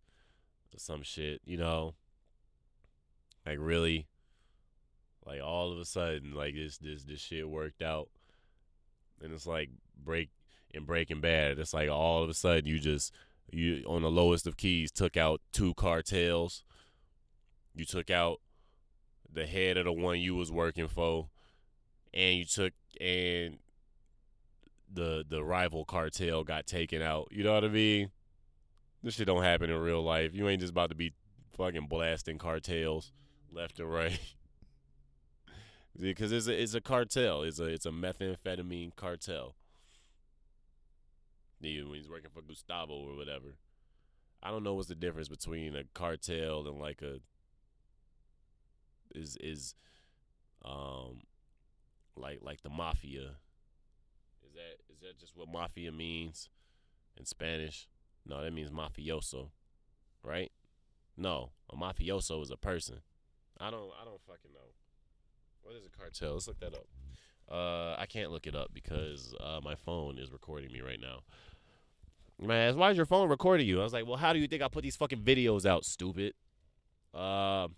of 0.74 0.80
some 0.80 1.02
shit, 1.02 1.40
you 1.44 1.56
know. 1.56 1.94
Like 3.46 3.58
really, 3.58 4.06
like 5.26 5.40
all 5.42 5.72
of 5.72 5.78
a 5.78 5.84
sudden, 5.84 6.34
like 6.34 6.54
this 6.54 6.78
this 6.78 7.04
this 7.04 7.20
shit 7.20 7.48
worked 7.48 7.82
out, 7.82 8.08
and 9.22 9.32
it's 9.32 9.46
like 9.46 9.70
break 9.96 10.28
in 10.72 10.84
Breaking 10.84 11.20
Bad. 11.20 11.58
It's 11.58 11.74
like 11.74 11.88
all 11.88 12.22
of 12.22 12.28
a 12.28 12.34
sudden 12.34 12.66
you 12.66 12.78
just 12.78 13.12
you 13.50 13.82
on 13.86 14.02
the 14.02 14.10
lowest 14.10 14.46
of 14.46 14.56
keys 14.56 14.92
took 14.92 15.16
out 15.16 15.40
two 15.52 15.74
cartels. 15.74 16.64
You 17.74 17.84
took 17.84 18.10
out 18.10 18.40
the 19.32 19.46
head 19.46 19.76
of 19.76 19.84
the 19.84 19.92
one 19.92 20.20
you 20.20 20.34
was 20.34 20.52
working 20.52 20.88
for, 20.88 21.28
and 22.12 22.36
you 22.36 22.44
took 22.44 22.74
and 23.00 23.58
the 24.92 25.24
the 25.28 25.42
rival 25.42 25.84
cartel 25.84 26.44
got 26.44 26.66
taken 26.66 27.02
out. 27.02 27.28
You 27.30 27.44
know 27.44 27.54
what 27.54 27.64
I 27.64 27.68
mean? 27.68 28.10
This 29.02 29.14
shit 29.14 29.26
don't 29.26 29.42
happen 29.42 29.70
in 29.70 29.78
real 29.78 30.02
life. 30.02 30.34
You 30.34 30.48
ain't 30.48 30.60
just 30.60 30.72
about 30.72 30.90
to 30.90 30.94
be 30.94 31.12
fucking 31.56 31.86
blasting 31.86 32.38
cartels 32.38 33.12
left 33.52 33.78
and 33.80 33.92
right. 33.92 34.18
Because 35.98 36.32
it's 36.32 36.46
a 36.46 36.62
it's 36.62 36.72
a 36.72 36.80
cartel. 36.80 37.42
It's 37.42 37.58
a 37.58 37.64
it's 37.64 37.84
a 37.84 37.90
methamphetamine 37.90 38.94
cartel. 38.96 39.56
Even 41.60 41.90
when 41.90 41.98
he's 41.98 42.08
working 42.08 42.30
for 42.32 42.40
Gustavo 42.40 42.94
or 42.94 43.16
whatever. 43.16 43.56
I 44.42 44.50
don't 44.50 44.62
know 44.62 44.74
what's 44.74 44.88
the 44.88 44.94
difference 44.94 45.28
between 45.28 45.76
a 45.76 45.84
cartel 45.92 46.66
and 46.66 46.80
like 46.80 47.02
a 47.02 47.20
is 49.14 49.36
is 49.40 49.74
um 50.64 51.22
like 52.16 52.38
like 52.40 52.62
the 52.62 52.70
mafia. 52.70 53.32
Is 54.60 54.66
that 54.66 54.92
is 54.94 55.00
that 55.00 55.18
just 55.18 55.36
what 55.36 55.48
mafia 55.48 55.92
means 55.92 56.48
in 57.16 57.24
Spanish? 57.24 57.88
No, 58.26 58.42
that 58.42 58.52
means 58.52 58.70
mafioso, 58.70 59.50
right? 60.22 60.50
No, 61.16 61.50
a 61.70 61.76
mafioso 61.76 62.42
is 62.42 62.50
a 62.50 62.56
person. 62.56 63.00
I 63.58 63.70
don't 63.70 63.90
I 64.00 64.04
don't 64.04 64.20
fucking 64.26 64.52
know. 64.52 64.74
What 65.62 65.74
is 65.76 65.84
a 65.86 65.90
cartel? 65.90 66.34
Let's 66.34 66.48
look 66.48 66.60
that 66.60 66.74
up. 66.74 66.86
Uh, 67.50 67.96
I 67.98 68.06
can't 68.06 68.30
look 68.30 68.46
it 68.46 68.54
up 68.54 68.70
because 68.72 69.34
uh, 69.40 69.60
my 69.62 69.74
phone 69.74 70.18
is 70.18 70.32
recording 70.32 70.72
me 70.72 70.80
right 70.80 71.00
now. 71.00 71.20
Man, 72.40 72.76
why 72.76 72.90
is 72.90 72.96
your 72.96 73.06
phone 73.06 73.28
recording 73.28 73.66
you? 73.66 73.80
I 73.80 73.84
was 73.84 73.92
like, 73.92 74.06
well, 74.06 74.16
how 74.16 74.32
do 74.32 74.38
you 74.38 74.46
think 74.46 74.62
I 74.62 74.68
put 74.68 74.82
these 74.82 74.96
fucking 74.96 75.22
videos 75.22 75.66
out, 75.66 75.84
stupid? 75.84 76.32
Uh, 77.12 77.68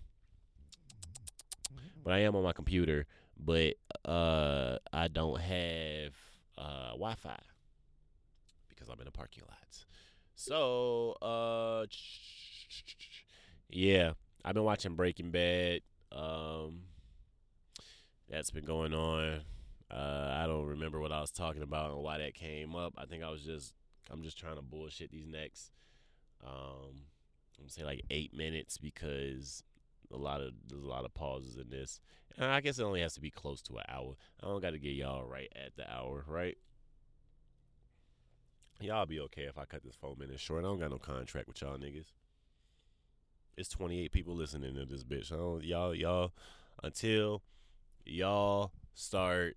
but 2.05 2.13
I 2.13 2.19
am 2.21 2.37
on 2.37 2.45
my 2.45 2.53
computer, 2.53 3.07
but 3.37 3.75
uh, 4.05 4.79
I 4.93 5.09
don't 5.09 5.41
have 5.41 6.13
uh, 6.59 6.91
Wi-Fi 6.91 7.39
because 8.69 8.89
I'm 8.89 9.01
in 9.01 9.07
a 9.07 9.13
parking 9.13 9.45
lot. 9.49 9.85
So, 10.35 11.13
uh, 11.23 11.87
yeah, 13.69 14.13
I've 14.45 14.55
been 14.55 14.65
watching 14.65 14.95
Breaking 14.95 15.31
Bad. 15.31 15.81
Um, 16.11 16.83
that's 18.29 18.51
been 18.51 18.65
going 18.65 18.95
on. 18.95 19.41
Uh, 19.91 20.39
I 20.43 20.47
don't 20.47 20.67
remember 20.67 21.01
what 21.01 21.13
I 21.13 21.21
was 21.21 21.31
talking 21.31 21.63
about 21.63 21.91
and 21.93 22.03
why 22.03 22.19
that 22.19 22.35
came 22.35 22.75
up. 22.75 22.95
I 22.97 23.05
think 23.05 23.23
I 23.23 23.31
was 23.31 23.43
just 23.43 23.75
I'm 24.11 24.23
just 24.23 24.39
trying 24.39 24.57
to 24.57 24.63
bullshit 24.63 25.11
these 25.11 25.27
next 25.27 25.71
um 26.45 27.05
I'm 27.57 27.65
gonna 27.65 27.71
say 27.71 27.85
like 27.85 28.03
eight 28.11 28.35
minutes 28.35 28.79
because 28.79 29.63
a 30.13 30.17
lot 30.17 30.41
of 30.41 30.53
there's 30.69 30.83
a 30.83 30.89
lot 30.89 31.05
of 31.05 31.15
pauses 31.15 31.57
in 31.57 31.71
this. 31.71 32.01
And 32.39 32.47
I 32.47 32.61
guess 32.61 32.79
it 32.79 32.85
only 32.85 33.01
has 33.03 33.15
to 33.15 33.21
be 33.21 33.31
close 33.31 33.61
to 33.63 33.77
an 33.77 33.85
hour. 33.89 34.17
I 34.43 34.47
don't 34.47 34.63
gotta 34.63 34.79
get 34.79 34.95
y'all 34.95 35.25
right 35.25 35.53
at 35.55 35.77
the 35.77 35.91
hour, 35.91 36.25
right? 36.27 36.57
Y'all 38.81 39.07
be 39.07 39.21
okay 39.21 39.43
if 39.43 39.59
I 39.59 39.65
cut 39.65 39.85
this 39.85 39.95
four 39.95 40.17
minutes 40.17 40.41
short. 40.41 40.65
I 40.65 40.69
don't 40.69 40.81
got 40.81 40.91
no 40.91 40.99
contract 40.99 41.47
with 41.47 41.61
y'all 41.61 41.79
niggas. 41.79 42.07
It's 43.57 43.69
28 43.69 44.11
people 44.11 44.35
listening 44.35 44.75
to 44.75 44.87
this 44.87 45.05
bitch. 45.05 45.31
I 45.31 45.37
don't, 45.37 45.63
y'all, 45.63 45.95
y'all, 45.95 46.33
until 46.83 47.43
y'all 48.05 48.73
start 48.95 49.57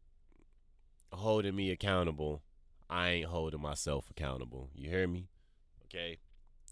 holding 1.12 1.56
me 1.56 1.72
accountable, 1.72 2.44
I 2.90 3.10
ain't 3.10 3.28
holding 3.28 3.62
myself 3.62 4.10
accountable. 4.12 4.70
You 4.76 4.90
hear 4.90 5.08
me? 5.08 5.30
Okay? 5.86 6.20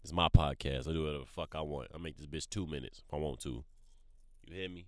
It's 0.02 0.12
my 0.12 0.28
podcast. 0.28 0.86
I 0.86 0.92
do 0.92 1.04
whatever 1.04 1.20
the 1.20 1.26
fuck 1.26 1.54
I 1.54 1.62
want. 1.62 1.88
I 1.94 1.98
make 1.98 2.18
this 2.18 2.26
bitch 2.26 2.48
two 2.48 2.66
minutes 2.66 3.02
if 3.06 3.14
I 3.14 3.16
want 3.16 3.40
to. 3.40 3.64
You 4.46 4.54
hear 4.54 4.68
me? 4.68 4.86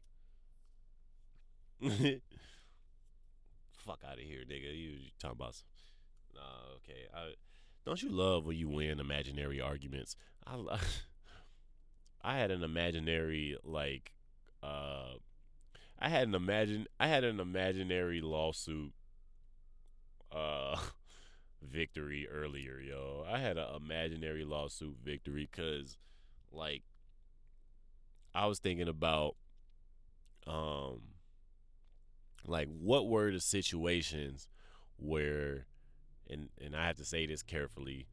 fuck 3.86 4.00
out 4.06 4.14
of 4.14 4.24
here, 4.24 4.40
nigga. 4.40 4.72
You, 4.74 4.90
you 4.90 5.10
talking 5.18 5.36
about 5.38 5.54
some, 5.54 5.66
Nah, 6.34 6.76
okay. 6.76 7.06
I 7.14 7.34
don't 7.86 8.02
you 8.02 8.10
love 8.10 8.44
when 8.46 8.56
you 8.56 8.68
win 8.68 9.00
imaginary 9.00 9.60
arguments? 9.60 10.16
I 10.46 10.56
I 12.22 12.38
had 12.38 12.50
an 12.50 12.62
imaginary 12.62 13.56
like 13.64 14.12
uh 14.62 15.14
I 15.98 16.08
had 16.08 16.28
an 16.28 16.34
imagine 16.34 16.86
I 17.00 17.08
had 17.08 17.24
an 17.24 17.40
imaginary 17.40 18.20
lawsuit 18.20 18.92
uh 20.32 20.76
victory 21.62 22.28
earlier, 22.30 22.80
yo. 22.80 23.24
I 23.30 23.38
had 23.38 23.56
an 23.56 23.68
imaginary 23.76 24.44
lawsuit 24.44 24.96
victory 25.04 25.48
cuz 25.50 25.96
like 26.52 26.82
I 28.34 28.46
was 28.46 28.58
thinking 28.58 28.88
about 28.88 29.36
um 30.46 31.00
like 32.46 32.68
what 32.68 33.08
were 33.08 33.32
the 33.32 33.40
situations 33.40 34.48
where 34.96 35.66
and 36.28 36.48
and 36.60 36.74
I 36.76 36.86
have 36.86 36.96
to 36.96 37.04
say 37.04 37.26
this 37.26 37.42
carefully, 37.42 38.06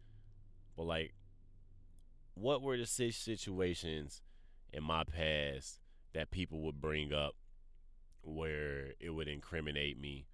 but 0.76 0.84
like 0.84 1.14
what 2.36 2.62
were 2.62 2.78
the 2.78 2.86
situations 2.86 4.22
in 4.72 4.84
my 4.84 5.04
past 5.04 5.80
that 6.14 6.32
people 6.32 6.62
would 6.62 6.82
bring 6.82 7.14
up 7.14 7.36
where 8.24 8.94
it 9.00 9.12
would 9.12 9.28
incriminate 9.28 10.00
me? 10.00 10.26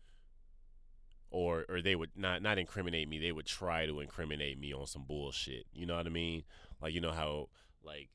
Or 1.31 1.65
or 1.69 1.81
they 1.81 1.95
would 1.95 2.11
not 2.15 2.41
not 2.41 2.57
incriminate 2.57 3.07
me 3.07 3.19
they 3.19 3.31
would 3.31 3.45
try 3.45 3.85
to 3.85 3.99
incriminate 3.99 4.59
me 4.59 4.73
on 4.73 4.87
some 4.87 5.03
bullshit 5.03 5.65
you 5.71 5.85
know 5.85 5.95
what 5.95 6.07
i 6.07 6.09
mean? 6.09 6.43
Like 6.81 6.93
you 6.93 7.01
know 7.01 7.11
how 7.11 7.49
like 7.83 8.09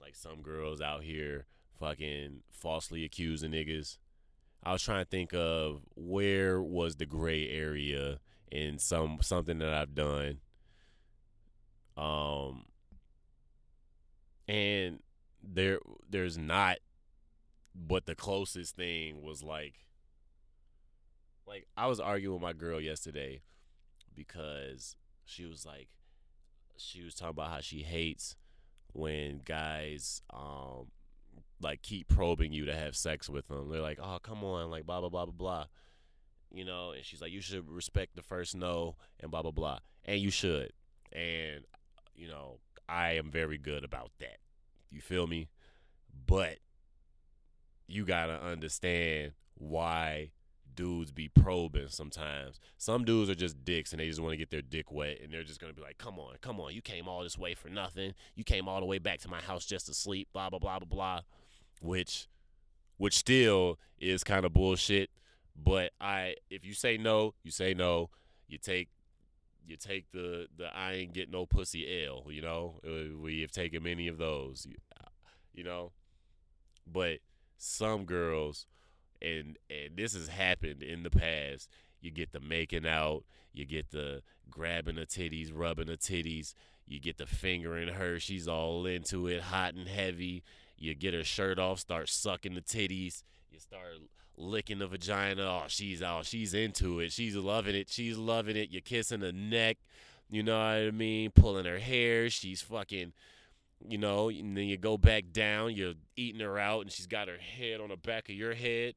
like 0.00 0.14
some 0.14 0.40
girls 0.40 0.80
out 0.80 1.02
here 1.02 1.46
fucking 1.78 2.40
falsely 2.50 3.04
accusing 3.04 3.52
niggas. 3.52 3.98
I 4.62 4.72
was 4.72 4.82
trying 4.82 5.04
to 5.04 5.08
think 5.08 5.32
of 5.32 5.82
where 5.94 6.62
was 6.62 6.96
the 6.96 7.06
gray 7.06 7.48
area 7.48 8.18
in 8.50 8.78
some 8.78 9.18
something 9.22 9.58
that 9.58 9.72
i've 9.72 9.94
done. 9.94 10.38
Um 11.96 12.64
and 14.48 15.00
there 15.42 15.78
there's 16.08 16.38
not 16.38 16.78
but 17.74 18.06
the 18.06 18.14
closest 18.14 18.76
thing 18.76 19.22
was 19.22 19.42
like 19.42 19.74
like 21.46 21.66
I 21.76 21.86
was 21.86 22.00
arguing 22.00 22.34
with 22.34 22.42
my 22.42 22.52
girl 22.52 22.80
yesterday 22.80 23.42
because 24.14 24.96
she 25.24 25.44
was 25.44 25.64
like 25.64 25.88
she 26.76 27.02
was 27.02 27.14
talking 27.14 27.30
about 27.30 27.50
how 27.50 27.60
she 27.60 27.82
hates 27.82 28.36
when 28.92 29.40
guys 29.44 30.22
um 30.32 30.86
like 31.60 31.82
keep 31.82 32.08
probing 32.08 32.52
you 32.52 32.64
to 32.66 32.74
have 32.74 32.96
sex 32.96 33.28
with 33.28 33.48
them. 33.48 33.70
They're 33.70 33.80
like, 33.80 33.98
"Oh, 34.02 34.18
come 34.22 34.44
on," 34.44 34.70
like 34.70 34.86
blah 34.86 35.00
blah 35.00 35.08
blah 35.08 35.26
blah 35.26 35.34
blah. 35.34 35.64
You 36.52 36.64
know, 36.64 36.92
and 36.92 37.04
she's 37.04 37.20
like, 37.20 37.32
"You 37.32 37.40
should 37.40 37.68
respect 37.68 38.16
the 38.16 38.22
first 38.22 38.54
no," 38.54 38.96
and 39.20 39.30
blah 39.30 39.42
blah 39.42 39.50
blah. 39.50 39.78
And 40.04 40.20
you 40.20 40.30
should. 40.30 40.72
And 41.12 41.64
you 42.14 42.28
know, 42.28 42.58
I 42.88 43.12
am 43.12 43.30
very 43.30 43.58
good 43.58 43.84
about 43.84 44.10
that. 44.20 44.38
You 44.90 45.00
feel 45.00 45.26
me? 45.26 45.48
But 46.26 46.58
you 47.86 48.04
got 48.04 48.26
to 48.26 48.42
understand 48.42 49.32
why 49.54 50.30
dudes 50.74 51.10
be 51.10 51.28
probing 51.28 51.88
sometimes. 51.88 52.60
Some 52.76 53.04
dudes 53.04 53.30
are 53.30 53.34
just 53.34 53.64
dicks 53.64 53.92
and 53.92 54.00
they 54.00 54.08
just 54.08 54.20
want 54.20 54.32
to 54.32 54.36
get 54.36 54.50
their 54.50 54.62
dick 54.62 54.92
wet 54.92 55.20
and 55.22 55.32
they're 55.32 55.42
just 55.42 55.60
going 55.60 55.72
to 55.72 55.76
be 55.76 55.82
like, 55.82 55.98
"Come 55.98 56.18
on, 56.18 56.36
come 56.40 56.60
on. 56.60 56.74
You 56.74 56.82
came 56.82 57.08
all 57.08 57.22
this 57.22 57.38
way 57.38 57.54
for 57.54 57.68
nothing. 57.68 58.14
You 58.34 58.44
came 58.44 58.68
all 58.68 58.80
the 58.80 58.86
way 58.86 58.98
back 58.98 59.20
to 59.20 59.28
my 59.28 59.40
house 59.40 59.64
just 59.64 59.86
to 59.86 59.94
sleep, 59.94 60.28
blah 60.32 60.50
blah 60.50 60.58
blah 60.58 60.78
blah 60.78 60.86
blah." 60.86 61.20
Which 61.80 62.28
which 62.96 63.16
still 63.16 63.78
is 63.98 64.24
kind 64.24 64.44
of 64.44 64.52
bullshit, 64.52 65.10
but 65.56 65.92
I 66.00 66.36
if 66.50 66.64
you 66.64 66.74
say 66.74 66.96
no, 66.96 67.34
you 67.42 67.50
say 67.50 67.74
no. 67.74 68.10
You 68.48 68.58
take 68.58 68.88
you 69.66 69.76
take 69.76 70.10
the 70.12 70.48
the 70.56 70.74
I 70.74 70.92
ain't 70.92 71.12
get 71.12 71.30
no 71.30 71.46
pussy 71.46 72.04
L. 72.06 72.24
You 72.30 72.42
know, 72.42 72.80
uh, 72.86 73.16
we 73.20 73.40
have 73.40 73.50
taken 73.50 73.82
many 73.82 74.08
of 74.08 74.18
those. 74.18 74.66
You, 74.68 74.76
you 75.54 75.64
know, 75.64 75.92
but 76.90 77.18
some 77.58 78.04
girls, 78.04 78.66
and 79.20 79.58
and 79.70 79.96
this 79.96 80.14
has 80.14 80.28
happened 80.28 80.82
in 80.82 81.02
the 81.02 81.10
past. 81.10 81.68
You 82.00 82.10
get 82.10 82.32
the 82.32 82.40
making 82.40 82.86
out, 82.86 83.24
you 83.52 83.64
get 83.64 83.90
the 83.90 84.22
grabbing 84.50 84.96
the 84.96 85.06
titties, 85.06 85.50
rubbing 85.52 85.88
the 85.88 85.96
titties, 85.96 86.54
you 86.86 87.00
get 87.00 87.16
the 87.18 87.26
fingering 87.26 87.88
her. 87.88 88.20
She's 88.20 88.46
all 88.46 88.86
into 88.86 89.26
it, 89.26 89.42
hot 89.42 89.74
and 89.74 89.88
heavy. 89.88 90.44
You 90.78 90.94
get 90.94 91.14
her 91.14 91.24
shirt 91.24 91.58
off, 91.58 91.80
start 91.80 92.08
sucking 92.08 92.54
the 92.54 92.60
titties. 92.60 93.22
You 93.50 93.58
start 93.58 93.94
licking 94.36 94.78
the 94.78 94.86
vagina. 94.86 95.42
Oh, 95.42 95.64
she's 95.68 96.02
oh, 96.02 96.20
she's 96.22 96.54
into 96.54 97.00
it. 97.00 97.12
She's 97.12 97.34
loving 97.34 97.74
it. 97.74 97.88
She's 97.88 98.16
loving 98.16 98.56
it. 98.56 98.70
You're 98.70 98.82
kissing 98.82 99.20
the 99.20 99.32
neck. 99.32 99.78
You 100.28 100.42
know 100.42 100.58
what 100.58 100.88
I 100.88 100.90
mean? 100.90 101.30
Pulling 101.30 101.66
her 101.66 101.78
hair. 101.78 102.28
She's 102.28 102.60
fucking, 102.60 103.12
you 103.88 103.98
know, 103.98 104.28
and 104.28 104.56
then 104.56 104.64
you 104.64 104.76
go 104.76 104.98
back 104.98 105.24
down. 105.32 105.74
You're 105.74 105.94
eating 106.16 106.40
her 106.40 106.58
out, 106.58 106.82
and 106.82 106.92
she's 106.92 107.06
got 107.06 107.28
her 107.28 107.38
head 107.38 107.80
on 107.80 107.88
the 107.88 107.96
back 107.96 108.28
of 108.28 108.34
your 108.34 108.54
head. 108.54 108.94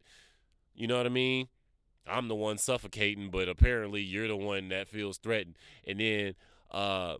You 0.76 0.88
know 0.88 0.98
what 0.98 1.06
I 1.06 1.10
mean? 1.10 1.48
I'm 2.08 2.28
the 2.28 2.36
one 2.36 2.58
suffocating, 2.58 3.30
but 3.30 3.48
apparently 3.48 4.02
you're 4.02 4.28
the 4.28 4.36
one 4.36 4.70
that 4.70 4.88
feels 4.88 5.18
threatened. 5.18 5.56
And 5.86 6.00
then, 6.00 6.34
uh, 6.72 7.18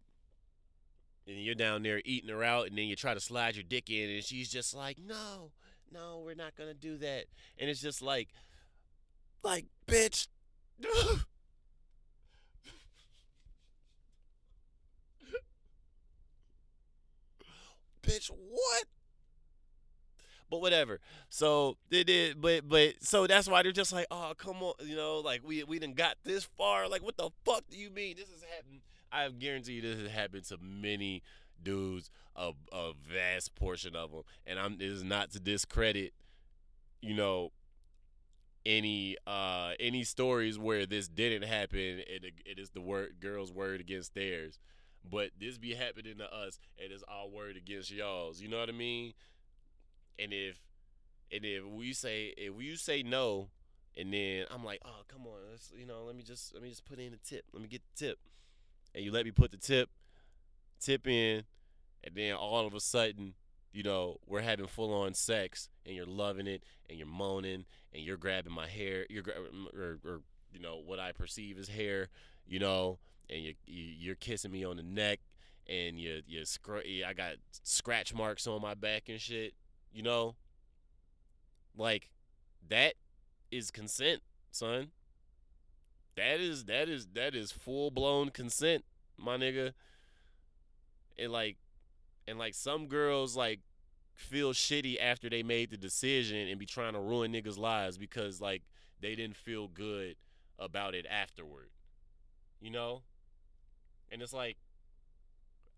and 1.30 1.38
you're 1.40 1.56
down 1.56 1.84
there 1.84 2.02
eating 2.04 2.30
her 2.30 2.44
out, 2.44 2.68
and 2.68 2.78
then 2.78 2.86
you 2.86 2.96
try 2.96 3.14
to 3.14 3.20
slide 3.20 3.56
your 3.56 3.64
dick 3.64 3.90
in, 3.90 4.10
and 4.10 4.24
she's 4.24 4.50
just 4.50 4.76
like, 4.76 4.98
no, 5.00 5.52
no, 5.92 6.24
we're 6.26 6.36
not 6.36 6.56
gonna 6.56 6.74
do 6.74 6.98
that. 6.98 7.26
And 7.58 7.70
it's 7.70 7.82
just 7.82 8.02
like, 8.02 8.30
like, 9.44 9.66
bitch. 9.88 10.28
bitch, 18.02 18.30
what? 18.30 18.86
But 20.50 20.62
whatever. 20.62 21.00
So 21.30 21.78
they 21.92 22.04
did, 22.04 22.42
but 22.42 22.68
but 22.68 22.96
so 23.02 23.28
that's 23.28 23.48
why 23.48 23.62
they're 23.62 23.72
just 23.72 23.94
like, 23.94 24.08
oh 24.10 24.34
come 24.36 24.64
on, 24.64 24.74
you 24.84 24.96
know, 24.96 25.20
like 25.20 25.42
we 25.46 25.64
we 25.64 25.78
done 25.78 25.94
got 25.94 26.16
this 26.24 26.44
far. 26.58 26.88
Like 26.90 27.04
what 27.04 27.18
the 27.18 27.30
fuck 27.46 27.66
do 27.70 27.78
you 27.78 27.92
mean? 27.92 28.16
This 28.18 28.30
is 28.30 28.44
happened. 28.56 28.82
I 29.12 29.30
guarantee 29.30 29.74
you 29.74 29.82
this 29.82 30.00
has 30.00 30.12
happened 30.12 30.46
to 30.46 30.58
many 30.62 31.24
dudes, 31.62 32.10
a 32.36 32.52
a 32.72 32.94
vast 33.12 33.56
portion 33.56 33.96
of 33.96 34.12
them. 34.12 34.24
And 34.46 34.60
I'm 34.60 34.78
this 34.78 34.92
is 34.92 35.04
not 35.04 35.32
to 35.32 35.40
discredit, 35.40 36.14
you 37.02 37.16
know, 37.16 37.52
any 38.66 39.18
uh 39.26 39.72
any 39.80 40.04
stories 40.04 40.60
where 40.60 40.86
this 40.86 41.08
didn't 41.08 41.48
happen 41.48 41.80
it, 41.80 42.24
it 42.46 42.60
is 42.60 42.72
the 42.72 42.82
word 42.82 43.16
girl's 43.20 43.52
word 43.52 43.80
against 43.80 44.14
theirs. 44.14 44.60
But 45.10 45.32
this 45.40 45.58
be 45.58 45.76
happening 45.76 46.18
to 46.18 46.34
us 46.34 46.60
and 46.82 46.92
it's 46.92 47.04
our 47.08 47.28
word 47.28 47.56
against 47.56 47.92
y'all's. 47.92 48.42
You 48.42 48.50
know 48.50 48.60
what 48.60 48.70
I 48.70 48.74
mean? 48.74 49.14
And 50.18 50.34
if 50.34 50.60
and 51.32 51.46
if 51.46 51.66
we 51.66 51.94
say 51.94 52.34
if 52.38 52.54
you 52.62 52.76
say 52.76 53.04
no, 53.04 53.50
and 53.98 54.14
then 54.14 54.46
I'm 54.52 54.64
like, 54.64 54.82
oh 54.86 55.04
come 55.08 55.26
on, 55.26 55.40
let's 55.50 55.72
you 55.78 55.86
know, 55.86 56.04
let 56.06 56.16
me 56.16 56.24
just 56.24 56.54
let 56.54 56.62
me 56.62 56.70
just 56.70 56.86
put 56.86 57.00
in 57.00 57.14
a 57.14 57.18
tip. 57.18 57.46
Let 57.54 57.62
me 57.62 57.68
get 57.68 57.82
the 57.96 58.08
tip. 58.08 58.20
And 58.94 59.04
you 59.04 59.12
let 59.12 59.26
me 59.26 59.32
put 59.32 59.52
the 59.52 59.58
tip, 59.58 59.90
tip 60.80 61.08
in, 61.08 61.44
and 62.04 62.16
then 62.16 62.34
all 62.34 62.66
of 62.66 62.74
a 62.74 62.80
sudden, 62.80 63.34
you 63.72 63.84
know, 63.84 64.18
we're 64.26 64.42
having 64.42 64.68
full 64.68 64.94
on 64.94 65.14
sex 65.14 65.70
and 65.86 65.96
you're 65.96 66.06
loving 66.06 66.48
it 66.48 66.64
and 66.90 66.98
you're 66.98 67.08
moaning 67.08 67.66
and 67.94 68.04
you're 68.04 68.18
grabbing 68.18 68.54
my 68.54 68.68
hair, 68.68 69.06
you're 69.10 69.24
or, 69.74 70.00
or 70.04 70.22
you 70.52 70.60
know 70.60 70.82
what 70.84 71.00
I 71.00 71.12
perceive 71.12 71.60
as 71.60 71.70
hair, 71.70 72.08
you 72.48 72.60
know, 72.60 72.98
and 73.30 73.42
you 73.42 73.54
you're 73.68 74.16
kissing 74.16 74.52
me 74.52 74.66
on 74.66 74.78
the 74.78 74.84
neck 74.84 75.20
and 75.68 76.00
you 76.00 76.22
you 76.28 76.46
scr- 76.46 76.80
I 77.06 77.14
got 77.14 77.34
scratch 77.64 78.14
marks 78.14 78.48
on 78.48 78.62
my 78.62 78.74
back 78.74 79.08
and 79.08 79.22
shit 79.22 79.54
you 79.92 80.04
know? 80.04 80.36
Like 81.78 82.10
that 82.68 82.96
is 83.52 83.72
consent, 83.72 84.22
son. 84.52 84.90
That 86.20 86.42
is 86.42 86.66
that 86.66 86.90
is 86.90 87.08
that 87.14 87.34
is 87.34 87.50
full 87.54 87.92
blown 87.92 88.30
consent, 88.30 88.84
my 89.18 89.38
nigga. 89.38 89.72
And 91.18 91.32
like 91.32 91.56
and 92.28 92.38
like 92.38 92.54
some 92.54 92.88
girls 92.88 93.38
like 93.38 93.62
feel 94.16 94.52
shitty 94.52 95.00
after 95.02 95.30
they 95.30 95.44
made 95.44 95.70
the 95.70 95.78
decision 95.78 96.50
and 96.50 96.60
be 96.60 96.66
trying 96.66 96.92
to 96.92 97.00
ruin 97.00 97.32
niggas' 97.32 97.58
lives 97.58 97.98
because 97.98 98.42
like 98.42 98.64
they 99.00 99.16
didn't 99.16 99.38
feel 99.38 99.70
good 99.70 100.18
about 100.60 100.94
it 100.94 101.06
afterward. 101.10 101.70
You 102.60 102.72
know? 102.72 103.04
And 104.12 104.22
it's 104.22 104.34
like 104.34 104.58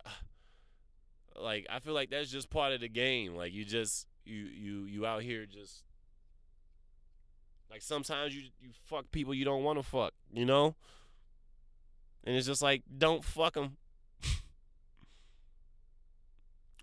like 1.39 1.67
I 1.69 1.77
feel 1.77 1.93
like 1.93 2.09
that's 2.09 2.31
just 2.31 2.49
part 2.49 2.73
of 2.73 2.81
the 2.81 2.89
game. 2.89 3.35
Like 3.35 3.53
you 3.53 3.63
just 3.63 4.07
you 4.25 4.37
you 4.37 4.85
you 4.85 5.05
out 5.05 5.21
here 5.21 5.45
just 5.45 5.83
like 7.71 7.81
sometimes 7.81 8.35
you 8.35 8.43
you 8.59 8.69
fuck 8.85 9.09
people 9.11 9.33
you 9.33 9.45
don't 9.45 9.63
want 9.63 9.79
to 9.79 9.83
fuck, 9.83 10.13
you 10.31 10.45
know? 10.45 10.75
And 12.23 12.35
it's 12.35 12.45
just 12.45 12.61
like 12.61 12.83
don't 12.95 13.23
fuck 13.23 13.53
them. 13.53 13.77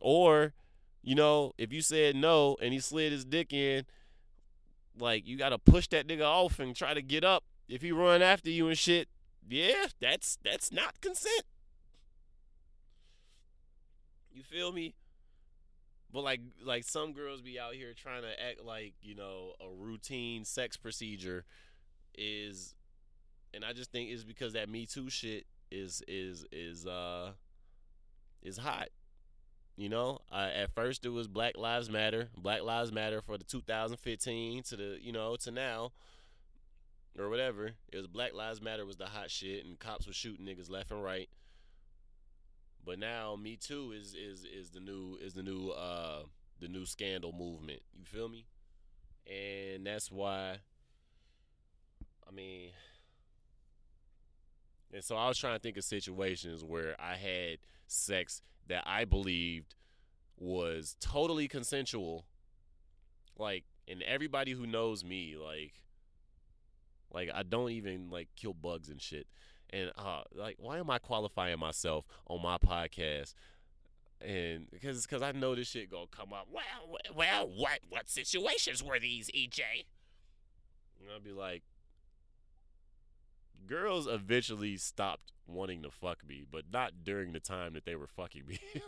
or 0.00 0.54
you 1.02 1.14
know, 1.14 1.52
if 1.58 1.72
you 1.72 1.82
said 1.82 2.16
no 2.16 2.56
and 2.60 2.72
he 2.72 2.80
slid 2.80 3.12
his 3.12 3.24
dick 3.24 3.52
in, 3.52 3.84
like 4.98 5.26
you 5.26 5.36
got 5.36 5.50
to 5.50 5.58
push 5.58 5.86
that 5.88 6.08
nigga 6.08 6.24
off 6.24 6.58
and 6.58 6.74
try 6.74 6.94
to 6.94 7.02
get 7.02 7.22
up. 7.22 7.44
If 7.68 7.82
he 7.82 7.92
run 7.92 8.22
after 8.22 8.48
you 8.48 8.68
and 8.68 8.78
shit, 8.78 9.08
yeah, 9.46 9.86
that's 10.00 10.38
that's 10.42 10.72
not 10.72 11.00
consent. 11.02 11.44
You 14.32 14.42
feel 14.42 14.72
me? 14.72 14.94
But 16.12 16.22
like 16.22 16.40
like 16.64 16.84
some 16.84 17.12
girls 17.12 17.42
be 17.42 17.58
out 17.58 17.74
here 17.74 17.92
trying 17.94 18.22
to 18.22 18.42
act 18.42 18.64
like, 18.64 18.94
you 19.02 19.14
know, 19.14 19.52
a 19.60 19.68
routine 19.76 20.44
sex 20.44 20.76
procedure 20.76 21.44
is 22.16 22.74
and 23.54 23.64
I 23.64 23.72
just 23.72 23.92
think 23.92 24.10
it's 24.10 24.24
because 24.24 24.54
that 24.54 24.68
Me 24.68 24.86
Too 24.86 25.10
shit 25.10 25.46
is 25.70 26.02
is 26.08 26.44
is 26.52 26.86
uh 26.86 27.32
is 28.42 28.58
hot. 28.58 28.88
You 29.76 29.88
know, 29.88 30.18
at 30.32 30.74
first 30.74 31.06
it 31.06 31.10
was 31.10 31.28
Black 31.28 31.56
Lives 31.56 31.88
Matter, 31.88 32.30
Black 32.36 32.62
Lives 32.62 32.90
Matter 32.90 33.22
for 33.22 33.38
the 33.38 33.44
2015 33.44 34.64
to 34.64 34.76
the 34.76 34.98
you 35.00 35.12
know 35.12 35.36
to 35.36 35.50
now, 35.52 35.92
or 37.16 37.28
whatever. 37.28 37.72
It 37.92 37.96
was 37.96 38.08
Black 38.08 38.34
Lives 38.34 38.60
Matter 38.60 38.84
was 38.84 38.96
the 38.96 39.06
hot 39.06 39.30
shit, 39.30 39.64
and 39.64 39.78
cops 39.78 40.06
were 40.06 40.12
shooting 40.12 40.46
niggas 40.46 40.68
left 40.68 40.90
and 40.90 41.02
right. 41.02 41.28
But 42.88 42.98
now 42.98 43.36
Me 43.36 43.58
Too 43.60 43.92
is 43.92 44.14
is 44.14 44.46
is 44.46 44.70
the 44.70 44.80
new 44.80 45.18
is 45.20 45.34
the 45.34 45.42
new 45.42 45.68
uh 45.68 46.22
the 46.58 46.68
new 46.68 46.86
scandal 46.86 47.32
movement. 47.32 47.80
You 47.92 48.06
feel 48.06 48.30
me? 48.30 48.46
And 49.26 49.86
that's 49.86 50.10
why 50.10 50.56
I 52.26 52.30
mean 52.32 52.70
and 54.90 55.04
so 55.04 55.16
I 55.16 55.28
was 55.28 55.36
trying 55.36 55.54
to 55.54 55.58
think 55.58 55.76
of 55.76 55.84
situations 55.84 56.64
where 56.64 56.96
I 56.98 57.16
had 57.16 57.58
sex 57.88 58.40
that 58.68 58.84
I 58.86 59.04
believed 59.04 59.74
was 60.38 60.96
totally 60.98 61.46
consensual. 61.46 62.24
Like 63.36 63.64
and 63.86 64.02
everybody 64.02 64.52
who 64.52 64.66
knows 64.66 65.04
me 65.04 65.36
like 65.36 65.74
like 67.12 67.28
I 67.34 67.42
don't 67.42 67.70
even 67.70 68.08
like 68.08 68.28
kill 68.34 68.54
bugs 68.54 68.88
and 68.88 68.98
shit 68.98 69.26
and 69.70 69.90
uh, 69.96 70.22
like 70.34 70.56
why 70.58 70.78
am 70.78 70.90
I 70.90 70.98
qualifying 70.98 71.58
myself 71.58 72.06
on 72.26 72.42
my 72.42 72.58
podcast? 72.58 73.34
And 74.20 74.68
because 74.70 75.06
because 75.06 75.22
I 75.22 75.32
know 75.32 75.54
this 75.54 75.68
shit 75.68 75.90
gonna 75.90 76.06
come 76.10 76.32
up. 76.32 76.48
Well, 76.52 76.98
well, 77.14 77.48
what 77.48 77.80
what 77.88 78.08
situations 78.08 78.82
were 78.82 78.98
these, 78.98 79.30
EJ? 79.30 79.60
And 81.00 81.10
I'll 81.12 81.20
be 81.20 81.32
like, 81.32 81.62
girls 83.66 84.06
eventually 84.08 84.76
stopped 84.76 85.32
wanting 85.46 85.82
to 85.82 85.90
fuck 85.90 86.26
me, 86.26 86.44
but 86.50 86.64
not 86.72 87.04
during 87.04 87.32
the 87.32 87.40
time 87.40 87.74
that 87.74 87.84
they 87.84 87.94
were 87.94 88.06
fucking 88.06 88.44
me. 88.46 88.58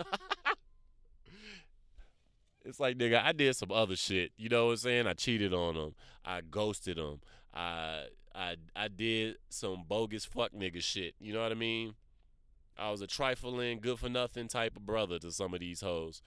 it's 2.65 2.81
like, 2.81 2.99
nigga, 2.99 3.23
I 3.23 3.33
did 3.33 3.55
some 3.57 3.71
other 3.71 3.97
shit. 3.97 4.33
You 4.37 4.49
know 4.49 4.67
what 4.67 4.73
I'm 4.73 4.77
saying? 4.79 5.07
I 5.07 5.15
cheated 5.15 5.55
on 5.55 5.75
them. 5.75 5.95
I 6.25 6.41
ghosted 6.43 6.97
them. 6.97 7.21
I 7.55 8.07
I 8.35 8.57
I 8.75 8.89
did 8.89 9.37
some 9.49 9.85
bogus 9.89 10.25
fuck 10.25 10.53
nigga 10.53 10.83
shit. 10.83 11.15
You 11.21 11.33
know 11.33 11.43
what 11.43 11.53
I 11.53 11.57
mean? 11.57 11.95
I 12.79 12.91
was 12.91 13.03
a 13.03 13.07
trifling, 13.07 13.81
good 13.81 13.99
for 13.99 14.09
nothing 14.09 14.49
type 14.49 14.77
of 14.77 14.87
brother 14.87 15.19
to 15.19 15.31
some 15.31 15.53
of 15.53 15.61
these 15.61 15.81
hoes. 15.81 16.23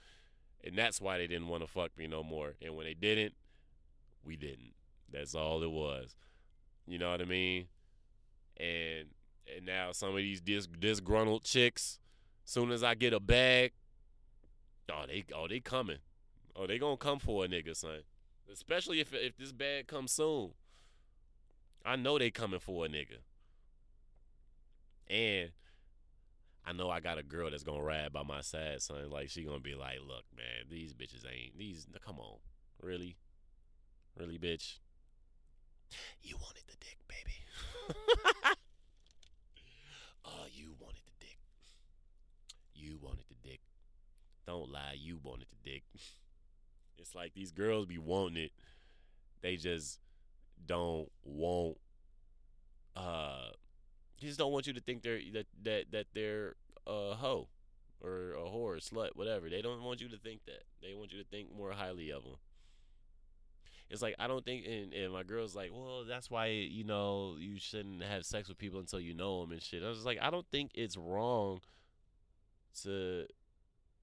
And 0.64 0.78
that's 0.78 1.02
why 1.02 1.18
they 1.18 1.28
didn't 1.28 1.48
want 1.48 1.64
to 1.64 1.68
fuck 1.68 1.98
me 1.98 2.08
no 2.08 2.24
more. 2.24 2.54
And 2.62 2.76
when 2.76 2.86
they 2.86 2.94
didn't, 2.94 3.34
we 4.24 4.36
didn't. 4.36 4.74
That's 5.12 5.36
all 5.36 5.64
it 5.64 5.72
was. 5.72 6.16
You 6.88 7.00
know 7.00 7.12
what 7.12 7.22
I 7.22 7.26
mean? 7.26 7.68
And 8.58 9.10
and 9.56 9.66
now 9.66 9.92
some 9.92 10.10
of 10.10 10.18
these 10.18 10.42
dis- 10.42 10.68
disgruntled 10.68 11.44
chicks, 11.44 12.00
soon 12.46 12.72
as 12.72 12.84
I 12.84 12.96
get 12.96 13.14
a 13.14 13.20
bag, 13.20 13.74
oh 14.92 15.06
they 15.08 15.24
oh 15.36 15.48
they 15.48 15.60
coming. 15.60 16.00
Oh, 16.56 16.68
they 16.68 16.78
gonna 16.78 16.98
come 16.98 17.20
for 17.20 17.46
a 17.46 17.48
nigga, 17.48 17.76
son. 17.76 18.02
Especially 18.52 19.00
if 19.00 19.14
if 19.14 19.38
this 19.38 19.52
bag 19.52 19.88
comes 19.88 20.12
soon. 20.12 20.52
I 21.86 21.96
know 21.96 22.18
they 22.18 22.32
coming 22.32 22.60
for 22.60 22.86
a 22.86 22.90
nigga. 22.90 23.20
And 25.10 25.52
I 26.66 26.72
know 26.72 26.90
I 26.90 27.02
got 27.02 27.18
a 27.18 27.24
girl 27.24 27.52
that's 27.52 27.64
gonna 27.64 27.84
ride 27.84 28.14
by 28.14 28.24
my 28.24 28.42
side, 28.42 28.82
son. 28.82 29.10
Like 29.10 29.30
she 29.30 29.44
gonna 29.44 29.60
be 29.60 29.76
like, 29.76 29.98
look, 30.08 30.24
man, 30.36 30.68
these 30.70 30.94
bitches 30.94 31.26
ain't 31.30 31.58
these 31.58 31.88
come 32.06 32.20
on. 32.20 32.38
Really? 32.82 33.18
Really, 34.18 34.38
bitch? 34.38 34.78
You 36.22 36.38
wanted 36.38 36.64
the 36.68 36.78
dick, 36.80 36.98
baby. 37.08 37.34
oh, 40.26 40.46
you 40.52 40.74
wanted 40.80 41.02
the 41.06 41.26
dick. 41.26 41.38
You 42.74 42.98
wanted 43.02 43.26
the 43.30 43.48
dick. 43.48 43.60
Don't 44.48 44.72
lie, 44.72 44.96
you 44.98 45.20
wanted 45.22 45.48
the 45.50 45.70
dick. 45.70 45.84
it's 46.98 47.14
like 47.14 47.34
these 47.34 47.52
girls 47.52 47.86
be 47.86 47.98
wanting 47.98 48.44
it. 48.46 48.52
They 49.42 49.58
just 49.58 50.00
don't 50.66 51.10
want 51.24 51.78
uh 52.96 53.50
just 54.20 54.38
don't 54.38 54.52
want 54.52 54.68
you 54.68 54.74
to 54.74 54.80
think 54.80 55.04
they're 55.04 55.20
that 55.34 55.48
that 55.64 55.86
that 55.92 56.06
they're 56.14 56.56
a 56.88 57.16
hoe 57.16 57.48
or 58.04 58.34
a 58.34 58.50
whore, 58.50 58.78
slut, 58.78 59.16
whatever. 59.16 59.50
They 59.50 59.62
don't 59.62 59.82
want 59.82 60.02
you 60.02 60.10
to 60.10 60.18
think 60.18 60.46
that. 60.46 60.64
They 60.82 60.94
want 60.94 61.14
you 61.14 61.20
to 61.20 61.30
think 61.30 61.56
more 61.56 61.72
highly 61.72 62.12
of 62.12 62.24
them. 62.24 62.36
It's 63.90 64.02
like 64.02 64.16
I 64.20 64.28
don't 64.28 64.44
think, 64.44 64.66
and, 64.66 64.94
and 64.94 65.14
my 65.14 65.24
girl's 65.24 65.56
like, 65.56 65.72
well, 65.74 66.04
that's 66.08 66.30
why 66.30 66.48
you 66.48 66.84
know 66.84 67.36
you 67.40 67.60
shouldn't 67.60 68.04
have 68.04 68.26
sex 68.26 68.50
with 68.50 68.58
people 68.58 68.80
until 68.80 69.00
you 69.00 69.14
know 69.14 69.42
them 69.42 69.52
and 69.52 69.62
shit. 69.62 69.84
I 69.84 69.90
was 69.90 70.06
like, 70.06 70.18
I 70.22 70.30
don't 70.30 70.48
think 70.52 70.72
it's 70.74 70.98
wrong 70.98 71.62
to, 72.82 73.26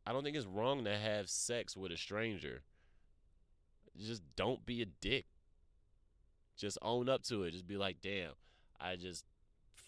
I 0.06 0.12
don't 0.12 0.22
think 0.22 0.36
it's 0.36 0.46
wrong 0.46 0.84
to 0.84 0.96
have 0.96 1.28
sex 1.28 1.76
with 1.76 1.92
a 1.92 1.96
stranger. 1.96 2.62
Just 3.98 4.22
don't 4.36 4.64
be 4.64 4.80
a 4.80 4.86
dick. 4.86 5.26
Just 6.61 6.76
own 6.82 7.08
up 7.08 7.22
to 7.24 7.44
it. 7.44 7.52
Just 7.52 7.66
be 7.66 7.78
like, 7.78 8.02
damn, 8.02 8.32
I 8.78 8.96
just 8.96 9.24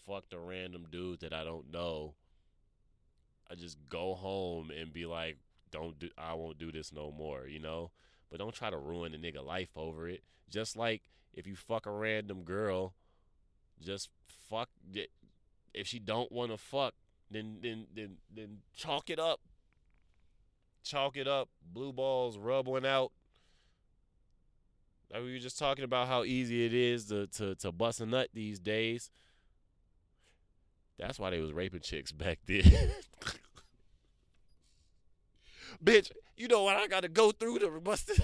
fucked 0.07 0.33
a 0.33 0.39
random 0.39 0.87
dude 0.91 1.19
that 1.19 1.31
I 1.31 1.43
don't 1.43 1.71
know. 1.71 2.15
I 3.49 3.53
just 3.53 3.77
go 3.89 4.15
home 4.15 4.71
and 4.71 4.91
be 4.91 5.05
like, 5.05 5.37
don't 5.71 5.99
do 5.99 6.09
I 6.17 6.33
won't 6.33 6.57
do 6.57 6.71
this 6.71 6.91
no 6.91 7.11
more, 7.11 7.45
you 7.47 7.59
know? 7.59 7.91
But 8.31 8.39
don't 8.39 8.55
try 8.55 8.71
to 8.71 8.77
ruin 8.77 9.13
a 9.13 9.17
nigga 9.17 9.45
life 9.45 9.69
over 9.75 10.09
it. 10.09 10.23
Just 10.49 10.75
like 10.75 11.03
if 11.35 11.45
you 11.45 11.55
fuck 11.55 11.85
a 11.85 11.91
random 11.91 12.41
girl, 12.41 12.95
just 13.79 14.09
fuck 14.49 14.69
it. 14.95 15.11
If 15.75 15.85
she 15.85 15.99
don't 15.99 16.31
want 16.31 16.51
to 16.51 16.57
fuck, 16.57 16.95
then 17.29 17.59
then 17.61 17.85
then 17.95 18.17
then 18.35 18.61
chalk 18.75 19.11
it 19.11 19.19
up. 19.19 19.41
Chalk 20.83 21.17
it 21.17 21.27
up. 21.27 21.49
Blue 21.71 21.93
balls, 21.93 22.39
rub 22.39 22.67
one 22.67 22.85
out. 22.85 23.11
Like 25.13 25.23
we 25.23 25.33
were 25.33 25.39
just 25.39 25.59
talking 25.59 25.83
about 25.83 26.07
how 26.07 26.23
easy 26.23 26.65
it 26.65 26.73
is 26.73 27.05
to 27.05 27.27
to 27.27 27.53
to 27.55 27.71
bust 27.71 28.01
a 28.01 28.05
nut 28.07 28.29
these 28.33 28.59
days. 28.59 29.11
That's 30.97 31.19
why 31.19 31.29
they 31.29 31.39
was 31.39 31.53
raping 31.53 31.81
chicks 31.81 32.11
back 32.11 32.39
then. 32.47 32.63
Bitch, 35.83 36.11
you 36.35 36.47
know 36.47 36.63
what 36.63 36.77
I 36.77 36.87
gotta 36.87 37.09
go 37.09 37.31
through 37.31 37.59
to 37.59 37.69
bust 37.79 38.09
it. 38.17 38.21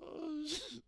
oh, 0.00 0.46
shit. 0.46 0.82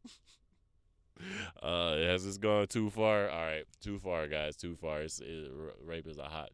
Has 2.16 2.24
this 2.24 2.38
gone 2.38 2.66
too 2.66 2.88
far? 2.88 3.28
All 3.28 3.44
right, 3.44 3.64
too 3.82 3.98
far, 3.98 4.26
guys. 4.26 4.56
Too 4.56 4.74
far. 4.74 5.02
It's, 5.02 5.20
it, 5.20 5.50
rape 5.84 6.06
is 6.06 6.16
a 6.16 6.22
hot, 6.24 6.48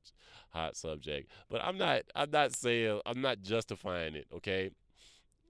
hot 0.50 0.76
subject. 0.76 1.30
But 1.48 1.60
I'm 1.62 1.78
not. 1.78 2.02
I'm 2.16 2.32
not 2.32 2.52
saying. 2.52 3.00
I'm 3.06 3.20
not 3.20 3.42
justifying 3.42 4.16
it. 4.16 4.26
Okay. 4.34 4.70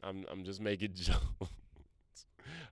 I'm. 0.03 0.27
I'm 0.31 0.45
just 0.45 0.61
making 0.61 0.91
jokes. 0.95 1.17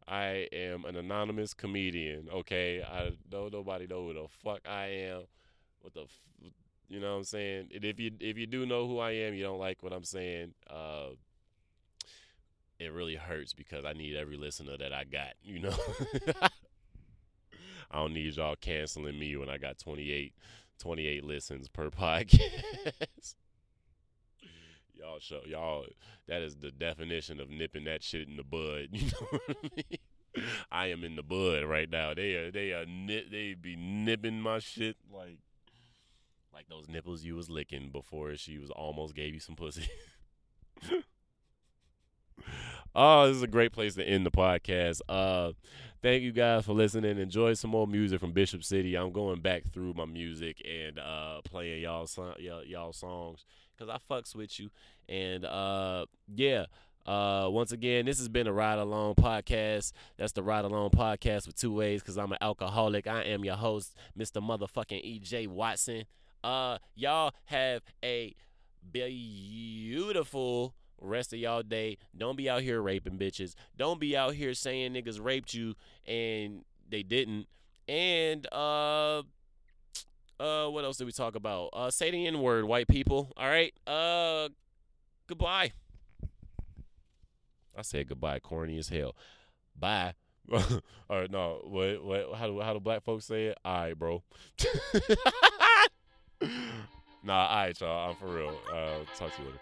I 0.06 0.48
am 0.52 0.84
an 0.84 0.96
anonymous 0.96 1.54
comedian. 1.54 2.28
Okay. 2.30 2.82
I 2.82 3.12
don't 3.30 3.50
nobody 3.50 3.86
know 3.86 4.08
who 4.08 4.12
the 4.12 4.26
fuck 4.44 4.60
I 4.68 4.88
am. 4.88 5.22
What 5.80 5.94
the. 5.94 6.02
F- 6.02 6.50
you 6.90 7.00
know 7.00 7.12
what 7.12 7.18
I'm 7.20 7.24
saying? 7.24 7.68
And 7.74 7.86
if 7.86 7.98
you 7.98 8.10
if 8.20 8.36
you 8.36 8.46
do 8.46 8.66
know 8.66 8.86
who 8.86 8.98
I 8.98 9.12
am, 9.12 9.32
you 9.32 9.44
don't 9.44 9.58
like 9.58 9.82
what 9.82 9.94
I'm 9.94 10.04
saying. 10.04 10.52
Uh, 10.68 11.14
it 12.78 12.92
really 12.92 13.16
hurts 13.16 13.54
because 13.54 13.86
I 13.86 13.94
need 13.94 14.14
every 14.14 14.36
listener 14.36 14.76
that 14.76 14.92
I 14.92 15.04
got. 15.04 15.36
You 15.42 15.60
know. 15.60 15.76
I 17.90 17.98
don't 17.98 18.14
need 18.14 18.36
y'all 18.36 18.56
canceling 18.56 19.18
me 19.18 19.36
when 19.36 19.48
I 19.48 19.58
got 19.58 19.78
28, 19.78 20.32
28 20.78 21.24
listens 21.24 21.68
per 21.68 21.90
podcast. 21.90 23.34
y'all 24.94 25.18
show 25.18 25.40
y'all 25.46 25.86
that 26.28 26.42
is 26.42 26.56
the 26.56 26.70
definition 26.70 27.40
of 27.40 27.50
nipping 27.50 27.84
that 27.84 28.02
shit 28.02 28.28
in 28.28 28.36
the 28.36 28.44
bud. 28.44 28.88
You 28.92 29.06
know 29.06 29.26
what 29.30 29.42
I 29.48 29.54
mean? 29.76 29.98
I 30.70 30.86
am 30.86 31.02
in 31.02 31.16
the 31.16 31.22
bud 31.22 31.64
right 31.64 31.90
now. 31.90 32.14
They 32.14 32.34
are 32.34 32.50
they 32.50 32.72
are 32.72 32.86
nip 32.86 33.30
they 33.30 33.54
be 33.54 33.74
nipping 33.76 34.40
my 34.40 34.60
shit 34.60 34.96
like 35.12 35.38
like 36.52 36.68
those 36.68 36.88
nipples 36.88 37.24
you 37.24 37.34
was 37.34 37.50
licking 37.50 37.90
before 37.90 38.36
she 38.36 38.58
was 38.58 38.70
almost 38.70 39.14
gave 39.14 39.34
you 39.34 39.40
some 39.40 39.56
pussy. 39.56 39.88
oh, 42.94 43.26
this 43.26 43.36
is 43.36 43.42
a 43.42 43.48
great 43.48 43.72
place 43.72 43.94
to 43.96 44.04
end 44.04 44.24
the 44.24 44.30
podcast. 44.30 45.00
Uh 45.08 45.52
thank 46.02 46.22
you 46.22 46.32
guys 46.32 46.64
for 46.64 46.72
listening. 46.72 47.18
Enjoy 47.18 47.54
some 47.54 47.70
more 47.70 47.86
music 47.86 48.20
from 48.20 48.32
Bishop 48.32 48.64
City. 48.64 48.96
I'm 48.96 49.12
going 49.12 49.40
back 49.40 49.64
through 49.72 49.94
my 49.94 50.04
music 50.04 50.62
and 50.68 50.98
uh, 50.98 51.40
playing 51.44 51.82
y'all 51.82 52.06
so- 52.06 52.34
y'all, 52.38 52.64
y'all 52.64 52.92
songs 52.92 53.44
because 53.76 53.92
I 53.94 54.12
fucks 54.12 54.34
with 54.34 54.58
you. 54.58 54.70
And 55.08 55.44
uh, 55.44 56.06
yeah. 56.34 56.66
Uh, 57.06 57.48
once 57.50 57.72
again, 57.72 58.04
this 58.04 58.18
has 58.18 58.28
been 58.28 58.46
a 58.46 58.52
Ride 58.52 58.78
Along 58.78 59.14
podcast. 59.14 59.92
That's 60.18 60.32
the 60.32 60.42
Ride 60.42 60.66
Along 60.66 60.90
podcast 60.90 61.46
with 61.46 61.56
two 61.56 61.72
ways 61.72 62.02
because 62.02 62.18
I'm 62.18 62.30
an 62.30 62.38
alcoholic. 62.42 63.06
I 63.06 63.22
am 63.22 63.42
your 63.44 63.56
host, 63.56 63.96
Mr. 64.16 64.42
Motherfucking 64.42 65.22
EJ 65.22 65.48
Watson. 65.48 66.04
Uh, 66.44 66.76
y'all 66.94 67.32
have 67.46 67.82
a 68.04 68.34
beautiful 68.92 70.74
rest 71.00 71.32
of 71.32 71.38
y'all 71.38 71.62
day. 71.62 71.98
Don't 72.16 72.36
be 72.36 72.48
out 72.48 72.62
here 72.62 72.80
raping 72.80 73.18
bitches. 73.18 73.54
Don't 73.76 74.00
be 74.00 74.16
out 74.16 74.34
here 74.34 74.54
saying 74.54 74.92
niggas 74.94 75.22
raped 75.22 75.54
you 75.54 75.74
and 76.06 76.64
they 76.88 77.02
didn't. 77.02 77.46
And 77.88 78.46
uh 78.52 79.22
uh 80.38 80.66
what 80.68 80.84
else 80.84 80.96
did 80.96 81.04
we 81.04 81.12
talk 81.12 81.34
about? 81.34 81.70
Uh 81.72 81.90
say 81.90 82.10
the 82.10 82.26
N 82.26 82.40
word, 82.40 82.64
white 82.64 82.88
people. 82.88 83.32
All 83.36 83.48
right. 83.48 83.72
Uh 83.86 84.48
goodbye. 85.26 85.72
I 87.76 87.82
said 87.82 88.08
goodbye, 88.08 88.40
corny 88.40 88.78
as 88.78 88.88
hell. 88.88 89.16
Bye. 89.78 90.14
All 90.52 90.60
right, 91.08 91.30
no, 91.30 91.60
what, 91.64 92.04
what, 92.04 92.34
how 92.34 92.46
do 92.46 92.60
how 92.60 92.72
do 92.72 92.80
black 92.80 93.04
folks 93.04 93.24
say 93.24 93.46
it? 93.46 93.58
All 93.64 93.80
right, 93.80 93.96
bro. 93.98 94.22
nah, 97.22 97.46
all 97.46 97.56
right, 97.56 97.80
y'all. 97.80 98.10
I'm 98.10 98.16
for 98.16 98.26
real. 98.26 98.58
Uh, 98.72 99.04
talk 99.16 99.34
to 99.36 99.42
you 99.42 99.48
later. 99.48 99.60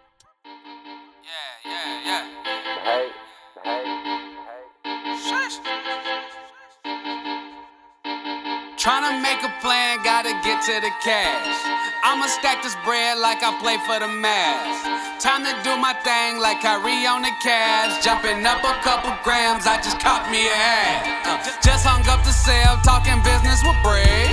Tryna 8.89 9.21
make 9.21 9.45
a 9.45 9.53
plan, 9.61 10.01
gotta 10.01 10.33
get 10.41 10.65
to 10.65 10.81
the 10.81 10.89
cash. 11.05 11.61
I'ma 12.09 12.25
stack 12.25 12.65
this 12.65 12.73
bread 12.89 13.21
like 13.21 13.45
I 13.45 13.53
play 13.61 13.77
for 13.85 14.01
the 14.01 14.09
Mavs. 14.09 15.21
Time 15.21 15.45
to 15.45 15.53
do 15.61 15.77
my 15.77 15.93
thing 16.01 16.41
like 16.41 16.65
Kyrie 16.65 17.05
on 17.05 17.21
the 17.21 17.29
Cavs. 17.45 18.01
Jumping 18.01 18.41
up 18.49 18.65
a 18.65 18.73
couple 18.81 19.13
grams, 19.21 19.69
I 19.69 19.77
just 19.85 20.01
caught 20.01 20.33
me 20.33 20.41
a 20.41 20.57
hat. 20.57 21.05
Uh, 21.29 21.37
just 21.61 21.85
hung 21.85 22.01
up 22.09 22.25
the 22.25 22.33
cell, 22.33 22.81
talking 22.81 23.21
business 23.21 23.61
with 23.61 23.77
Bray. 23.85 24.25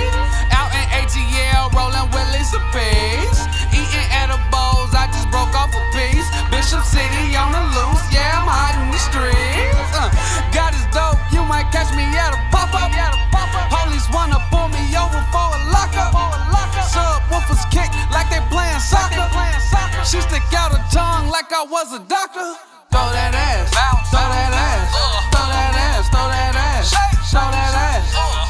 Out 0.56 0.72
in 0.72 0.88
ATL, 1.04 1.68
rolling 1.76 2.08
with 2.16 2.24
Lisa 2.32 2.56
Pace. 2.72 3.44
Eating 3.76 4.08
edibles, 4.08 4.96
I 4.96 5.04
just 5.12 5.28
broke 5.28 5.52
off 5.52 5.68
a 5.76 5.84
piece. 5.92 6.32
Bishop 6.48 6.80
City 6.80 7.36
on 7.36 7.52
the 7.52 7.60
loose, 7.76 7.95
She 20.06 20.20
stick 20.20 20.42
out 20.54 20.70
her 20.70 20.84
tongue 20.94 21.30
like 21.30 21.52
I 21.52 21.66
was 21.68 21.92
a 21.92 21.98
doctor. 21.98 22.54
Throw 22.94 23.10
that 23.10 23.34
ass, 23.34 23.74
throw 24.06 24.22
that 24.22 24.54
ass, 24.54 24.86
throw 25.34 25.50
that 25.50 25.74
ass, 25.74 26.06
throw 26.14 26.30
that 26.30 26.54
ass, 26.54 26.94
throw 27.26 27.50
that 27.50 27.74
ass, 27.74 28.45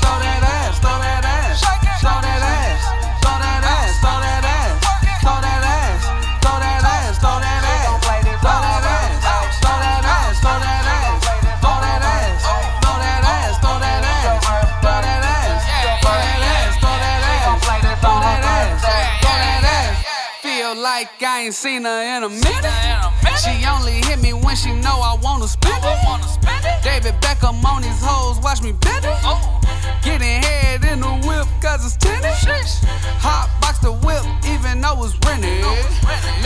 like 21.00 21.22
I 21.22 21.42
ain't 21.42 21.52
seen 21.52 21.84
her 21.84 22.16
in 22.16 22.22
a 22.22 22.28
minute. 22.30 23.10
She 23.42 23.52
only 23.68 24.00
hit 24.08 24.18
me 24.22 24.32
when 24.32 24.56
she 24.56 24.72
know 24.72 24.96
I 25.04 25.18
wanna 25.22 25.46
spend 25.46 25.84
it. 25.84 26.82
David 26.82 27.20
Beckham 27.20 27.62
on 27.64 27.82
these 27.82 28.00
hoes, 28.00 28.40
watch 28.40 28.62
me 28.62 28.72
bend 28.72 29.04
it. 29.04 29.65
Getting 30.06 30.38
head 30.38 30.84
in 30.84 31.00
the 31.02 31.10
whip 31.26 31.50
cause 31.58 31.82
it's 31.82 31.98
tennis. 31.98 32.78
Hot 33.18 33.50
box 33.58 33.82
the 33.82 33.90
whip 33.90 34.22
even 34.46 34.78
though 34.78 35.02
it's 35.02 35.18
rented. 35.26 35.66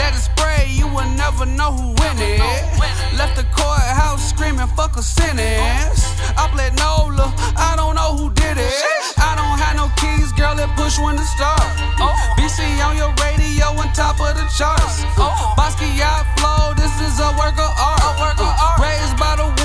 Let 0.01 0.17
it 0.17 0.25
spray, 0.25 0.65
you 0.73 0.89
will 0.89 1.05
never 1.13 1.45
know 1.45 1.69
who 1.69 1.93
win 1.93 2.17
it. 2.17 2.41
Left 3.13 3.37
the 3.37 3.45
courthouse 3.53 4.33
screaming 4.33 4.65
fuck 4.73 4.97
a 4.97 5.05
sentence. 5.05 6.01
I 6.33 6.49
played 6.49 6.73
Nola, 6.73 7.29
I 7.53 7.77
don't 7.77 7.93
know 7.93 8.17
who 8.17 8.33
did 8.33 8.57
it. 8.57 8.73
I 9.21 9.37
don't 9.37 9.61
have 9.61 9.77
no 9.77 9.93
keys, 9.93 10.33
girl, 10.33 10.57
it 10.57 10.65
push 10.73 10.97
when 10.97 11.21
to 11.21 11.25
start. 11.37 11.61
BC 12.41 12.65
on 12.81 12.97
your 12.97 13.13
radio 13.21 13.77
on 13.77 13.93
top 13.93 14.17
of 14.17 14.33
the 14.41 14.45
charts. 14.57 15.05
Basquiat 15.53 16.25
flow, 16.41 16.73
this 16.73 16.97
is 17.05 17.21
a 17.21 17.29
work 17.37 17.61
of 17.61 17.69
art. 17.77 18.01
Raised 18.81 19.13
by 19.21 19.37
the 19.37 19.60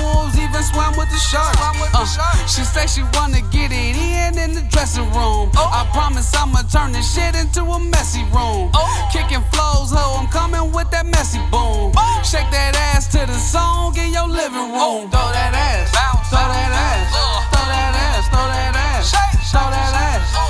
swam 0.63 0.95
with 0.97 1.09
the 1.09 1.17
sharks. 1.17 1.57
Uh, 1.59 2.47
she 2.47 2.63
say 2.63 2.87
she 2.87 3.03
wanna 3.13 3.41
get 3.51 3.71
it 3.71 3.95
in 3.95 4.37
in 4.37 4.53
the 4.53 4.61
dressing 4.69 5.09
room. 5.11 5.51
I 5.55 5.87
promise 5.93 6.33
I'ma 6.35 6.61
turn 6.71 6.91
this 6.91 7.13
shit 7.13 7.35
into 7.35 7.63
a 7.63 7.79
messy 7.79 8.23
room. 8.33 8.71
Kicking 9.11 9.43
flows, 9.53 9.91
ho, 9.91 10.17
I'm 10.19 10.27
coming 10.27 10.71
with 10.71 10.89
that 10.91 11.05
messy 11.05 11.39
boom. 11.51 11.93
Shake 12.23 12.49
that 12.51 12.75
ass 12.75 13.07
to 13.13 13.19
the 13.25 13.37
song 13.37 13.97
in 13.97 14.13
your 14.13 14.27
living 14.27 14.71
room. 14.73 15.09
Throw 15.11 15.29
that 15.31 15.53
ass, 15.53 15.91
throw 16.29 16.39
that 16.39 16.71
ass, 16.73 17.11
throw 17.51 17.65
that 17.67 17.93
ass, 17.95 18.25
throw 18.31 18.47
that 18.47 18.75
ass, 18.75 19.11
throw 19.51 19.69
that 19.69 19.93
ass, 19.93 20.46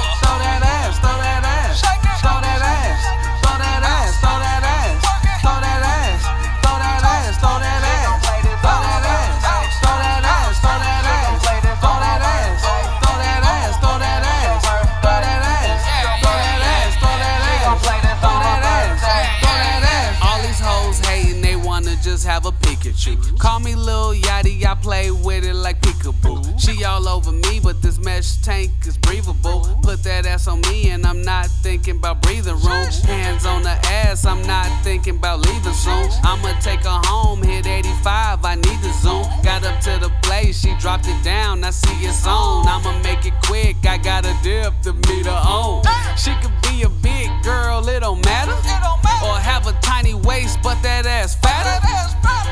Call 23.40 23.60
me 23.60 23.76
Lil 23.76 24.14
Yachty, 24.16 24.66
I 24.66 24.76
play 24.76 25.12
with 25.12 25.46
it 25.46 25.54
like 25.54 25.82
peekaboo. 25.82 26.60
She 26.60 26.84
all 26.84 27.08
over 27.08 27.32
me, 27.32 27.60
but 27.62 27.82
this 27.82 28.00
mesh 28.00 28.38
tank 28.38 28.72
is 28.86 28.98
breathable. 28.98 29.62
Put 29.84 30.04
that 30.04 30.26
ass 30.26 30.48
on 30.48 30.62
me, 30.62 30.90
and 30.90 31.06
I'm 31.06 31.22
not 31.22 31.48
thinking 31.64 31.98
about 31.98 32.22
breathing 32.22 32.56
room. 32.56 32.88
Hands 33.06 33.46
on 33.46 33.64
the 33.64 33.78
ass, 34.04 34.26
I'm 34.26 34.42
not 34.44 34.68
thinking 34.84 35.18
about 35.18 35.40
leaving 35.40 35.74
soon. 35.74 36.10
I'ma 36.24 36.60
take 36.60 36.84
her 36.84 37.02
home, 37.06 37.42
hit 37.44 37.68
85, 37.68 38.44
I 38.44 38.56
need 38.56 38.82
the 38.82 38.92
zoom. 39.02 39.24
Got 39.44 39.66
up 39.66 39.80
to 39.82 39.98
the 40.00 40.12
place, 40.24 40.62
she 40.62 40.76
dropped 40.78 41.08
it 41.08 41.24
down, 41.24 41.64
I 41.64 41.70
see 41.70 42.06
it's 42.06 42.26
on. 42.26 42.68
I'ma 42.68 43.00
make 43.04 43.26
it 43.26 43.34
quick, 43.44 43.78
I 43.86 43.98
got 43.98 44.26
a 44.26 44.36
dip 44.44 44.74
to 44.84 44.94
meet 44.94 45.26
her 45.26 45.32
on. 45.32 45.84
She 46.18 46.34
could 46.42 46.54
be 46.64 46.84
a 46.84 46.90
big 46.90 47.30
girl, 47.44 47.88
it 47.88 48.02
don't 48.02 48.24
matter. 48.26 48.54
Or 49.24 49.36
have 49.40 49.68
a 49.68 49.74
tiny 49.82 50.14
waist, 50.14 50.60
but 50.62 50.82
that 50.84 51.06
ass 51.06 51.36
fatter. 51.36 52.07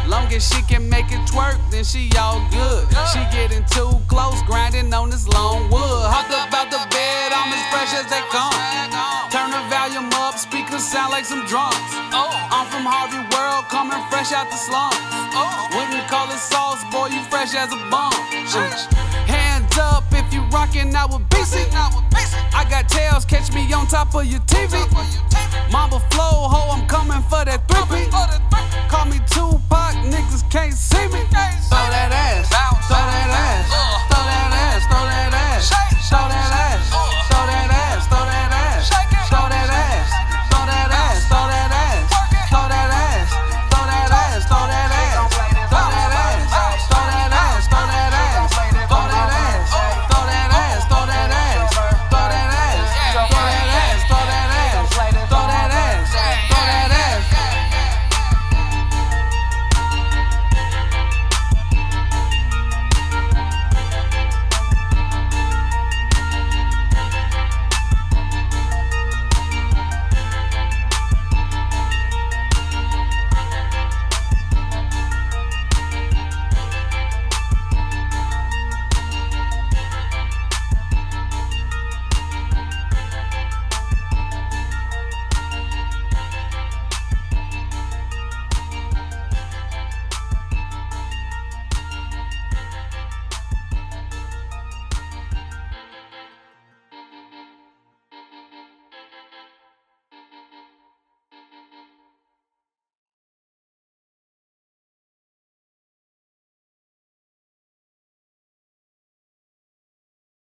Long 0.07 0.31
as 0.33 0.47
she 0.47 0.61
can 0.63 0.87
make 0.87 1.11
it 1.11 1.23
twerk, 1.27 1.57
then 1.71 1.83
she 1.83 2.09
all 2.17 2.39
good. 2.51 2.87
She 3.11 3.19
getting 3.33 3.65
too 3.65 3.99
close, 4.07 4.41
grinding 4.43 4.93
on 4.93 5.09
this 5.09 5.27
long 5.27 5.69
wood. 5.69 6.05
Hopped 6.07 6.31
up 6.31 6.53
out 6.53 6.69
the 6.69 6.81
bed, 6.93 7.33
I'm 7.33 7.51
as 7.51 7.63
fresh 7.73 7.91
as 7.97 8.05
they 8.09 8.21
come. 8.29 8.53
Turn 9.33 9.49
the 9.49 9.63
volume 9.67 10.13
up, 10.13 10.37
speakers 10.37 10.83
sound 10.83 11.11
like 11.11 11.25
some 11.25 11.45
drums. 11.47 11.75
Oh. 12.13 12.31
I'm 12.51 12.67
from 12.71 12.85
Harvey 12.85 13.19
World, 13.33 13.65
coming 13.67 13.99
fresh 14.09 14.31
out 14.31 14.49
the 14.49 14.57
slums. 14.57 14.95
Oh. 15.33 15.67
Wouldn't 15.73 16.07
call 16.07 16.29
it 16.31 16.39
sauce, 16.39 16.83
boy, 16.93 17.07
you 17.07 17.23
fresh 17.25 17.53
as 17.55 17.73
a 17.73 17.81
bum 17.89 18.13
up 19.77 20.03
if 20.11 20.33
you 20.33 20.41
rockin' 20.51 20.95
out 20.95 21.11
with 21.11 21.27
BC. 21.29 21.67
I 22.53 22.65
got 22.69 22.87
tails, 22.89 23.25
catch 23.25 23.53
me 23.53 23.71
on 23.73 23.87
top 23.87 24.13
of 24.15 24.25
your 24.25 24.39
TV. 24.41 24.75
Mamba 25.71 25.99
flow, 26.11 26.47
ho, 26.47 26.71
I'm 26.71 26.87
coming 26.87 27.21
for 27.23 27.43
that 27.45 27.67
three 27.67 28.07
Call 28.87 29.05
me 29.05 29.19
Tupac, 29.27 29.95
niggas 30.11 30.49
can't 30.51 30.73
see 30.73 31.07
me. 31.07 31.21
Throw 31.69 31.85
that 31.91 32.11
ass, 32.11 32.49
throw 32.87 32.97
that 32.97 33.29
ass, 33.31 33.67
throw 34.09 34.23
that 34.23 34.51
ass, 34.53 34.83
throw 34.87 35.03
that 35.03 35.33
ass, 35.33 35.69
throw 36.09 36.27
that 36.29 36.51
ass, 36.53 36.89
throw 37.29 37.45
that 37.45 37.71
ass, 37.71 38.07
throw 38.07 38.25
that 38.25 38.51
ass. 38.51 39.14